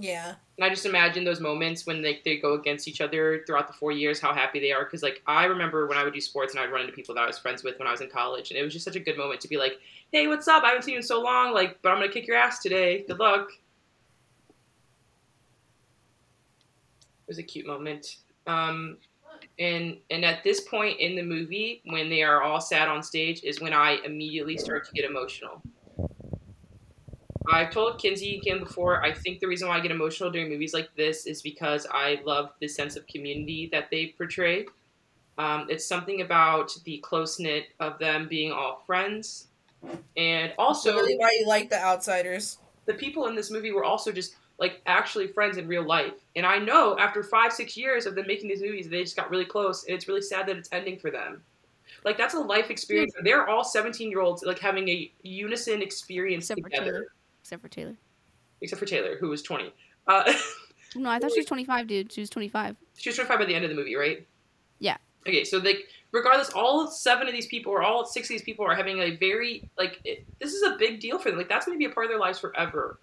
[0.00, 0.34] Yeah.
[0.56, 3.74] And I just imagine those moments when they, they go against each other throughout the
[3.74, 4.84] four years, how happy they are.
[4.84, 7.22] Because, like, I remember when I would do sports and I'd run into people that
[7.22, 8.50] I was friends with when I was in college.
[8.50, 9.78] And it was just such a good moment to be like,
[10.10, 10.64] hey, what's up?
[10.64, 11.52] I haven't seen you in so long.
[11.52, 13.04] Like, but I'm going to kick your ass today.
[13.06, 13.50] Good luck.
[17.30, 18.18] Was a cute moment.
[18.46, 18.98] Um,
[19.58, 23.42] and and at this point in the movie, when they are all sat on stage,
[23.44, 25.62] is when I immediately start to get emotional.
[27.50, 29.02] I've told Kinsey and Kim before.
[29.02, 32.20] I think the reason why I get emotional during movies like this is because I
[32.24, 34.66] love the sense of community that they portray.
[35.38, 39.48] Um, it's something about the close knit of them being all friends,
[40.16, 42.58] and also So really why you like the outsiders.
[42.86, 46.12] the people in this movie were also just like actually friends in real life.
[46.36, 49.30] And I know after five, six years of them making these movies, they just got
[49.30, 51.42] really close, and it's really sad that it's ending for them.
[52.04, 53.12] Like that's a life experience.
[53.24, 57.06] They're all seventeen year olds, like having a unison experience Except for together, Taylor.
[57.42, 57.96] Except for Taylor.
[58.60, 59.72] except for Taylor, who was twenty.
[60.06, 60.32] Uh,
[60.96, 62.12] No, I thought she was 25, dude.
[62.12, 62.74] She was 25.
[62.96, 64.26] she was twenty five by the end of the movie, right?
[64.80, 64.96] Yeah.
[65.26, 68.66] Okay, so like regardless, all seven of these people or all six of these people
[68.66, 71.38] are having a very like it, this is a big deal for them.
[71.38, 72.98] Like that's going to be a part of their lives forever.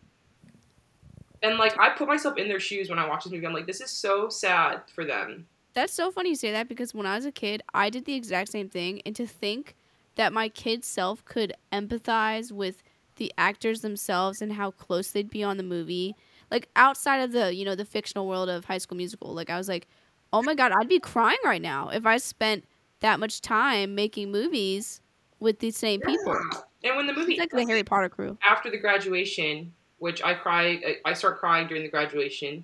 [1.43, 3.45] And like I put myself in their shoes when I watch this movie.
[3.45, 5.47] I'm like, this is so sad for them.
[5.73, 8.15] That's so funny you say that because when I was a kid, I did the
[8.15, 9.01] exact same thing.
[9.05, 9.75] And to think
[10.15, 12.81] that my kid self could empathize with
[13.17, 16.15] the actors themselves and how close they'd be on the movie,
[16.49, 19.57] like outside of the, you know, the fictional world of High School Musical, like I
[19.57, 19.87] was like,
[20.33, 22.65] oh my God, I'd be crying right now if I spent
[22.99, 25.01] that much time making movies
[25.39, 26.37] with these same people.
[26.83, 28.37] And when the movie It's like the Harry Potter crew.
[28.43, 32.63] after the graduation, which I cry, I start crying during the graduation.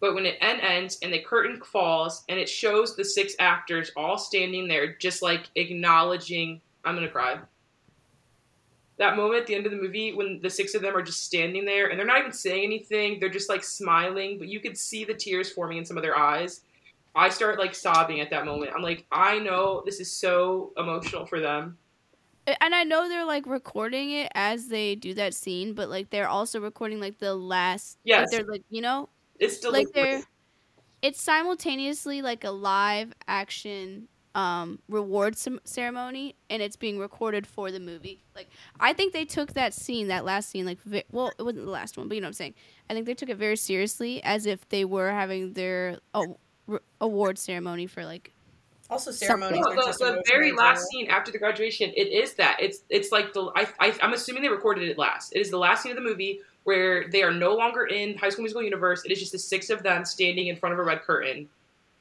[0.00, 3.90] But when it end ends and the curtain falls and it shows the six actors
[3.96, 7.38] all standing there, just like acknowledging, I'm gonna cry.
[8.98, 11.24] That moment at the end of the movie when the six of them are just
[11.24, 14.76] standing there and they're not even saying anything, they're just like smiling, but you could
[14.78, 16.60] see the tears forming in some of their eyes.
[17.14, 18.72] I start like sobbing at that moment.
[18.74, 21.76] I'm like, I know this is so emotional for them.
[22.60, 26.28] And I know they're like recording it as they do that scene, but like they're
[26.28, 27.98] also recording like the last.
[28.04, 28.30] like, Yes.
[28.30, 29.08] they're like, you know,
[29.38, 30.22] It's still like they're
[31.02, 37.70] it's simultaneously like a live action um reward cer- ceremony and it's being recorded for
[37.70, 38.48] the movie like
[38.78, 41.70] i think they took that scene that last scene like ve- well it wasn't the
[41.70, 42.54] last one but you know what i'm saying
[42.90, 46.26] i think they took it very seriously as if they were having their a-
[46.66, 48.32] re- award ceremony for like
[48.90, 50.86] Also, ceremonies No, are the, the very last general.
[50.90, 52.56] scene after the graduation, it is that.
[52.58, 55.34] It's it's like the I, I I'm assuming they recorded it last.
[55.36, 58.30] It is the last scene of the movie where they are no longer in High
[58.30, 59.04] School Musical universe.
[59.04, 61.48] It is just the six of them standing in front of a red curtain,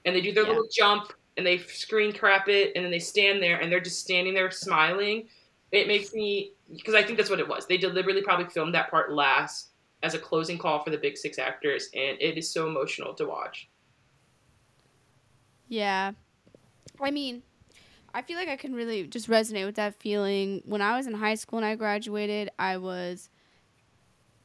[0.06, 0.50] and they do their Yeah.
[0.50, 4.00] little jump and they screen crap it, and then they stand there and they're just
[4.00, 5.28] standing there smiling.
[5.74, 7.68] It makes me because I think that's what it was.
[7.68, 9.72] They deliberately probably filmed that part last
[10.04, 13.26] as a closing call for the big six actors, and it is so emotional to
[13.26, 13.68] watch.
[15.68, 16.14] Yeah.
[17.02, 17.44] I mean,
[18.14, 20.62] I feel like I can really just resonate with that feeling.
[20.66, 23.30] When I was in high school and I graduated, I was.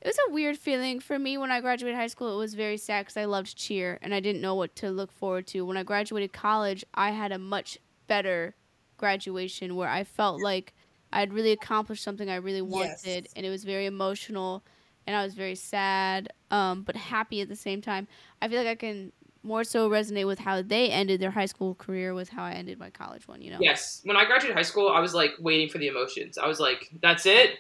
[0.01, 2.35] It was a weird feeling for me when I graduated high school.
[2.35, 5.13] It was very sad because I loved cheer and I didn't know what to look
[5.13, 5.65] forward to.
[5.65, 8.57] When I graduated college, I had a much better
[8.97, 10.75] graduation where I felt like
[11.13, 13.33] I had really accomplished something I really wanted, Yes.
[13.37, 14.65] and it was very emotional,
[15.07, 18.09] and I was very sad, um, but happy at the same time.
[18.41, 19.13] I feel like I can
[19.43, 22.79] more so resonate with how they ended their high school career with how I ended
[22.79, 23.43] my college one.
[23.43, 23.59] You know?
[23.61, 26.39] Yes, when I graduated high school, I was like waiting for the emotions.
[26.39, 27.59] I was like, "That's it."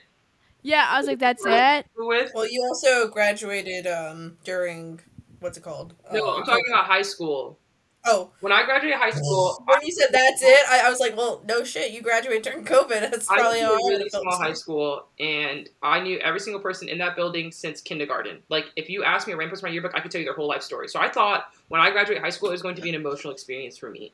[0.62, 1.86] Yeah, I was like, that's it.
[1.96, 5.00] With Well, you also graduated um during
[5.40, 5.94] what's it called?
[6.12, 7.58] no, Uh, I'm talking about high school.
[8.04, 11.16] Oh, When I graduated high school, when you said that's it, I, I was like,
[11.16, 12.88] well, no shit, you graduated during COVID.
[13.10, 16.18] That's I probably went how to I a really small high school, and I knew
[16.18, 18.42] every single person in that building since kindergarten.
[18.48, 20.24] Like, if you asked me a random person in my yearbook, I could tell you
[20.24, 20.88] their whole life story.
[20.88, 23.32] So I thought when I graduated high school, it was going to be an emotional
[23.32, 24.12] experience for me.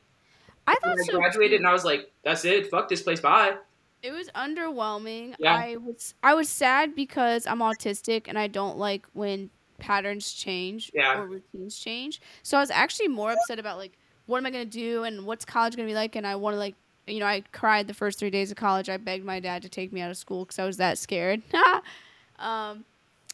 [0.66, 1.18] I When thought I so.
[1.18, 2.68] graduated, and I was like, "That's it.
[2.70, 3.20] Fuck this place.
[3.20, 3.56] Bye."
[4.02, 5.34] It was underwhelming.
[5.38, 5.54] Yeah.
[5.54, 10.90] I was I was sad because I'm autistic and I don't like when patterns change
[10.94, 11.18] Yeah.
[11.18, 12.20] or routines change.
[12.42, 13.92] So I was actually more upset about like
[14.26, 16.58] what am I gonna do and what's college gonna be like and I want to
[16.58, 16.74] like
[17.06, 18.88] you know I cried the first three days of college.
[18.88, 21.42] I begged my dad to take me out of school because I was that scared.
[22.38, 22.84] um,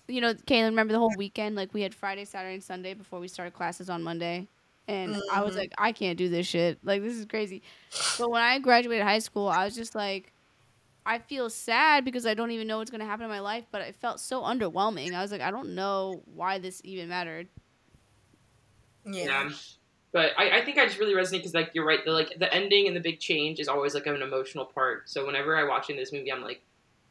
[0.08, 1.56] you know, Kailen, remember the whole weekend?
[1.56, 4.48] Like we had Friday, Saturday, and Sunday before we started classes on Monday.
[4.88, 5.58] And I was Mhm.
[5.58, 6.78] like, I can't do this shit.
[6.84, 7.62] Like this is crazy.
[8.18, 10.33] But when I graduated high school, I was just like,
[11.06, 13.64] I feel sad because I don't even know what's gonna happen in my life.
[13.70, 15.14] But it felt so underwhelming.
[15.14, 17.48] I was like, I don't know why this even mattered.
[19.04, 19.24] Yeah.
[19.24, 19.50] Yeah.
[20.12, 22.52] But I, I think I just really resonate because like you're right, the like the
[22.54, 25.10] ending and the big change is always like an emotional part.
[25.10, 26.62] So whenever I watch in this movie, I'm like,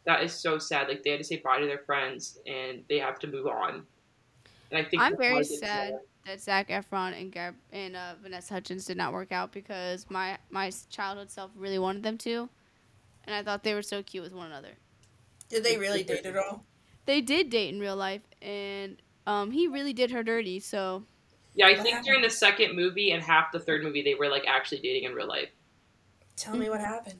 [0.05, 0.87] that is so sad.
[0.87, 3.85] Like they had to say bye to their friends and they have to move on.
[4.71, 6.01] And I think I'm very sad better.
[6.25, 10.37] that Zac Efron and Gab and uh, Vanessa Hudgens did not work out because my
[10.49, 12.49] my childhood self really wanted them to,
[13.25, 14.77] and I thought they were so cute with one another.
[15.49, 16.65] Did they really date at all?
[17.05, 20.59] They did date in real life, and um, he really did her dirty.
[20.59, 21.03] So
[21.53, 24.45] Yeah, I think during the second movie and half the third movie, they were like
[24.47, 25.49] actually dating in real life.
[26.35, 27.19] Tell me what happened.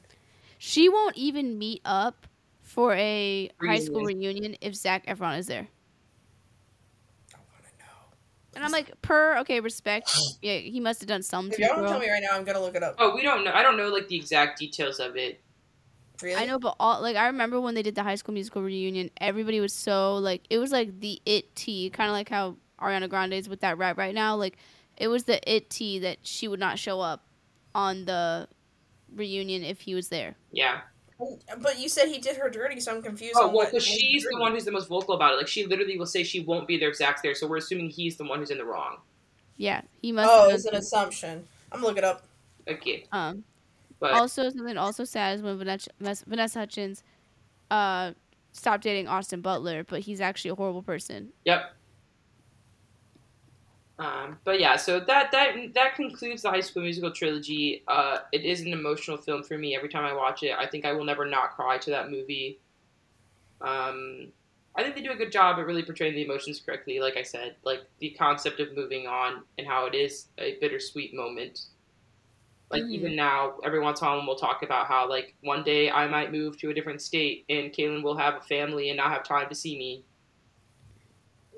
[0.58, 2.28] she won't even meet up
[2.62, 5.68] for a high school reunion if Zac Efron is there.
[7.34, 8.14] I want to know.
[8.56, 10.12] And I'm like, per okay, respect.
[10.42, 12.60] Yeah, he must have done something If y'all don't tell me right now, I'm gonna
[12.60, 12.96] look it up.
[13.00, 13.52] Oh, we don't know.
[13.54, 15.43] I don't know like the exact details of it.
[16.22, 16.42] Really?
[16.42, 19.10] I know, but all like I remember when they did the High School Musical reunion,
[19.20, 23.10] everybody was so like it was like the it tea, kind of like how Ariana
[23.10, 24.36] Grande is with that rap right now.
[24.36, 24.58] Like
[24.98, 27.24] it was the it tea that she would not show up
[27.74, 28.48] on the
[29.16, 30.36] reunion if he was there.
[30.52, 30.82] Yeah.
[31.60, 33.36] But you said he did her dirty, so I'm confused.
[33.38, 35.38] Oh on well, because she's the one who's the most vocal about it.
[35.38, 37.90] Like she literally will say she won't be there if Zac's there, so we're assuming
[37.90, 38.98] he's the one who's in the wrong.
[39.56, 40.30] Yeah, he must.
[40.32, 41.48] Oh, it's an assumption.
[41.72, 42.24] I'm gonna look it up.
[42.68, 43.44] Okay, Um,
[44.04, 45.90] but also something also sad is when Vanessa,
[46.28, 47.04] Vanessa Hudgens,
[47.72, 48.12] uh,
[48.52, 51.30] stopped dating Austin Butler, but he's actually a horrible person.
[51.46, 51.74] Yep.
[54.00, 57.84] Um, but yeah, so that that that concludes the High School Musical trilogy.
[57.88, 60.54] Uh, it is an emotional film for me every time I watch it.
[60.58, 62.60] I think I will never not cry to that movie.
[63.62, 64.34] Um,
[64.76, 67.00] I think they do a good job at really portraying the emotions correctly.
[67.00, 71.14] Like I said, like the concept of moving on and how it is a bittersweet
[71.14, 71.68] moment.
[72.74, 72.90] Like Mhm.
[72.90, 76.08] even now, every once in a while we'll talk about how like one day I
[76.08, 79.24] might move to a different state and Kailen will have a family and not have
[79.24, 80.06] time to see me.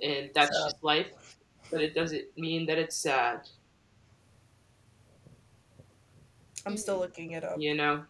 [0.01, 0.63] And that's Sad.
[0.63, 1.11] just life
[1.71, 3.49] but it doesn't mean that it's sad,
[6.65, 7.57] I'm still looking it up.
[7.57, 8.05] you know.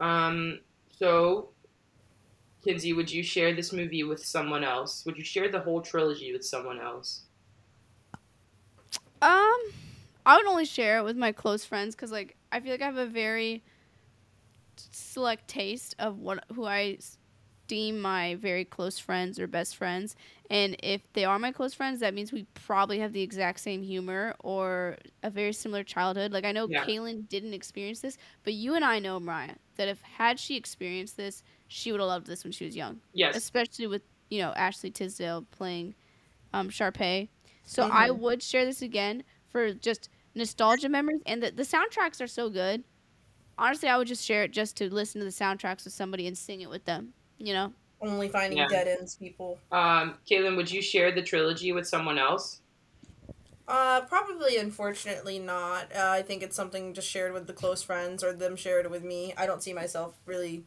[0.00, 0.60] Um.
[0.90, 1.54] So,
[2.62, 5.04] Kinsey, would you share this movie with someone else?
[5.04, 7.24] Would you share the whole trilogy with someone else?
[9.20, 9.72] Um,
[10.28, 12.86] I would only share it with my close friends because, like, I feel like I
[12.86, 13.64] have a very
[14.92, 16.98] select taste of what who I
[17.66, 20.16] deem my very close friends or best friends,
[20.50, 23.82] and if they are my close friends, that means we probably have the exact same
[23.82, 26.32] humor or a very similar childhood.
[26.32, 26.84] Like, I know Yeah.
[26.84, 31.16] Kailen didn't experience this, but you and I know Mariah that if had she experienced
[31.16, 33.34] this, she would have loved this when she was young Yes.
[33.34, 35.94] especially with you know Ashley Tisdale playing
[36.52, 37.28] um, Sharpay.
[37.64, 40.08] So I would share this again for just
[40.38, 42.84] nostalgia memories, and the, the soundtracks are so good.
[43.58, 46.38] Honestly, I would just share it just to listen to the soundtracks with somebody and
[46.38, 47.12] sing it with them.
[47.38, 48.68] You know, Only finding Yeah.
[48.68, 49.58] dead ends, people.
[49.72, 52.60] Um, Kailen, would you share the trilogy with someone else?
[53.66, 55.94] Uh, probably, unfortunately, not.
[55.94, 59.04] Uh, I think it's something just shared with the close friends or them shared with
[59.04, 59.34] me.
[59.36, 60.64] I don't see myself really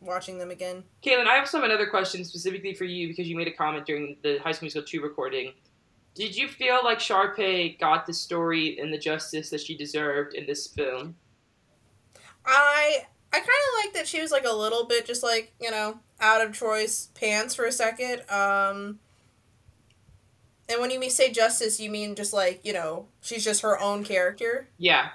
[0.00, 0.84] watching them again.
[1.02, 4.16] Kailen, I also have another question specifically for you because you made a comment during
[4.22, 5.52] the High School Musical 2 recording.
[6.16, 10.46] Did you feel like Sharpay got the story and the justice that she deserved in
[10.46, 11.14] this film?
[12.46, 15.70] I I kind of like that she was like a little bit just like you
[15.70, 18.22] know out of Troy's pants for a second.
[18.30, 18.98] Um,
[20.70, 24.02] and when you say justice, you mean just like you know she's just her own
[24.02, 24.68] character.
[24.78, 25.10] Yeah.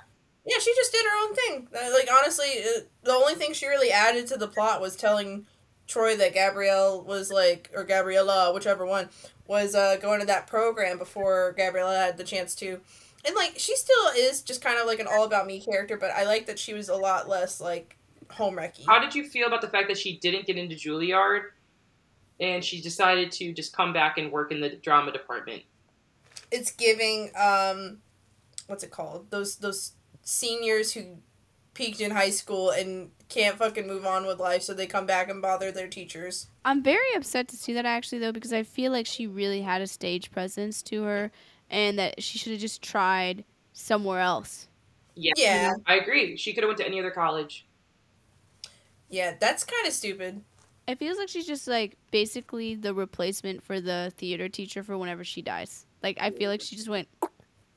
[0.46, 1.68] Yeah, she just did her own thing.
[1.76, 5.48] Uh, Like honestly, uh, the only thing she really added to the plot was telling
[5.92, 9.10] Troy that Gabrielle was like, or Gabriella, whichever one,
[9.46, 12.80] was uh, going to that program before Gabriella had the chance to.
[13.26, 16.12] And like, she still is just kind of like an all about me character, but
[16.12, 17.98] I like that she was a lot less like
[18.30, 18.86] home wrecky.
[18.86, 21.42] How did you feel about the fact that she didn't get into Juilliard
[22.40, 25.64] and she decided to just come back and work in the drama department?
[26.52, 27.98] It's giving um,
[28.68, 29.30] what's it called?
[29.30, 29.92] Those those
[30.24, 31.18] seniors who
[31.74, 35.30] peaked in high school and can't fucking move on with life, so they come back
[35.30, 36.48] and bother their teachers.
[36.66, 39.82] I'm very upset to see that actually though because I feel like she really had
[39.82, 41.32] a stage presence to her,
[41.70, 44.68] and that she should have just tried somewhere else.
[45.16, 45.34] Yeah.
[45.38, 45.72] Yeah.
[45.86, 46.38] I agree.
[46.38, 47.66] She could have went to any other college.
[49.10, 50.42] Yeah, that's kind of stupid.
[50.88, 55.24] It feels like she's just like basically the replacement for the theater teacher for whenever
[55.24, 55.86] she dies.
[56.02, 57.08] Like I feel like she just went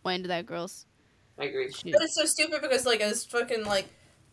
[0.04, 0.86] went into that girl's
[1.38, 1.72] I agree.
[1.72, 1.92] shoe.
[1.92, 3.86] But it's so stupid because like as fucking like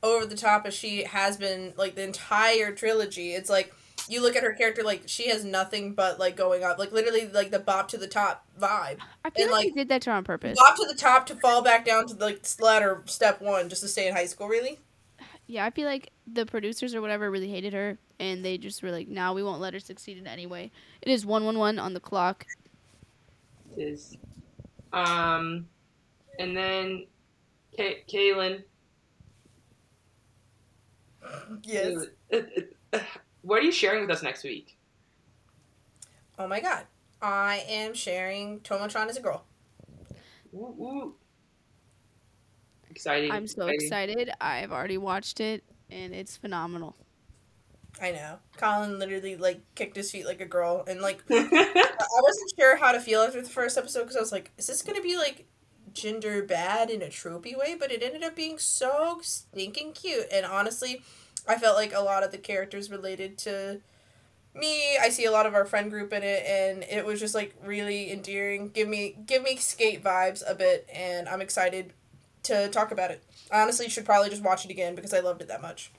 [0.03, 3.73] over the top as she has been like the entire trilogy, it's like
[4.07, 7.28] you look at her character like she has nothing but like going up, like literally
[7.28, 8.98] like the bop to the top vibe.
[9.23, 10.57] I feel and, like, like, they did that to her on purpose.
[10.60, 13.88] Bop to the top to fall back down to like ladder step one just to
[13.88, 14.48] stay in high school.
[14.48, 14.80] Really?
[15.48, 18.91] Yeah, I feel like the producers or whatever really hated her, and they just were
[18.91, 20.72] like, "No, we won't let her succeed in any way."
[21.02, 22.45] It is one one one on the clock.
[23.76, 24.18] Is
[24.94, 25.68] um,
[26.40, 27.08] and then
[27.76, 28.64] Kay- Kailen.
[31.64, 32.06] Yes.
[33.44, 34.78] What are you sharing with us next week?
[36.38, 36.86] Oh my god.
[37.22, 39.45] I am sharing Tomo-chan as a girl.
[40.52, 41.16] Woo, woo.
[42.90, 43.32] Exciting.
[43.32, 44.30] I'm so excited.
[44.40, 46.95] I've already watched it and it's phenomenal.
[48.02, 48.40] I know.
[48.58, 52.91] Colin literally like kicked his feet like a girl, and like I wasn't sure how
[52.94, 55.45] to feel after the first episode because I was like, is this gonna be like
[55.94, 57.76] gender bad in a tropey way?
[57.78, 61.02] But it ended up being so stinking cute, and honestly,
[61.48, 63.82] I felt like a lot of the characters related to
[64.54, 64.98] me.
[64.98, 67.56] I see a lot of our friend group in it, and it was just like
[67.64, 68.70] really endearing.
[68.70, 71.94] Give me give me skate vibes a bit, and I'm excited
[72.44, 73.24] to talk about it.
[73.52, 75.92] I honestly should probably just watch it again because I loved it that much.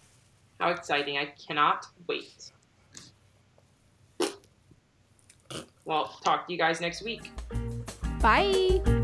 [0.61, 1.19] How exciting.
[1.19, 2.51] I cannot wait.
[5.85, 7.31] Well, talk to you guys next week.
[8.21, 9.02] Bye.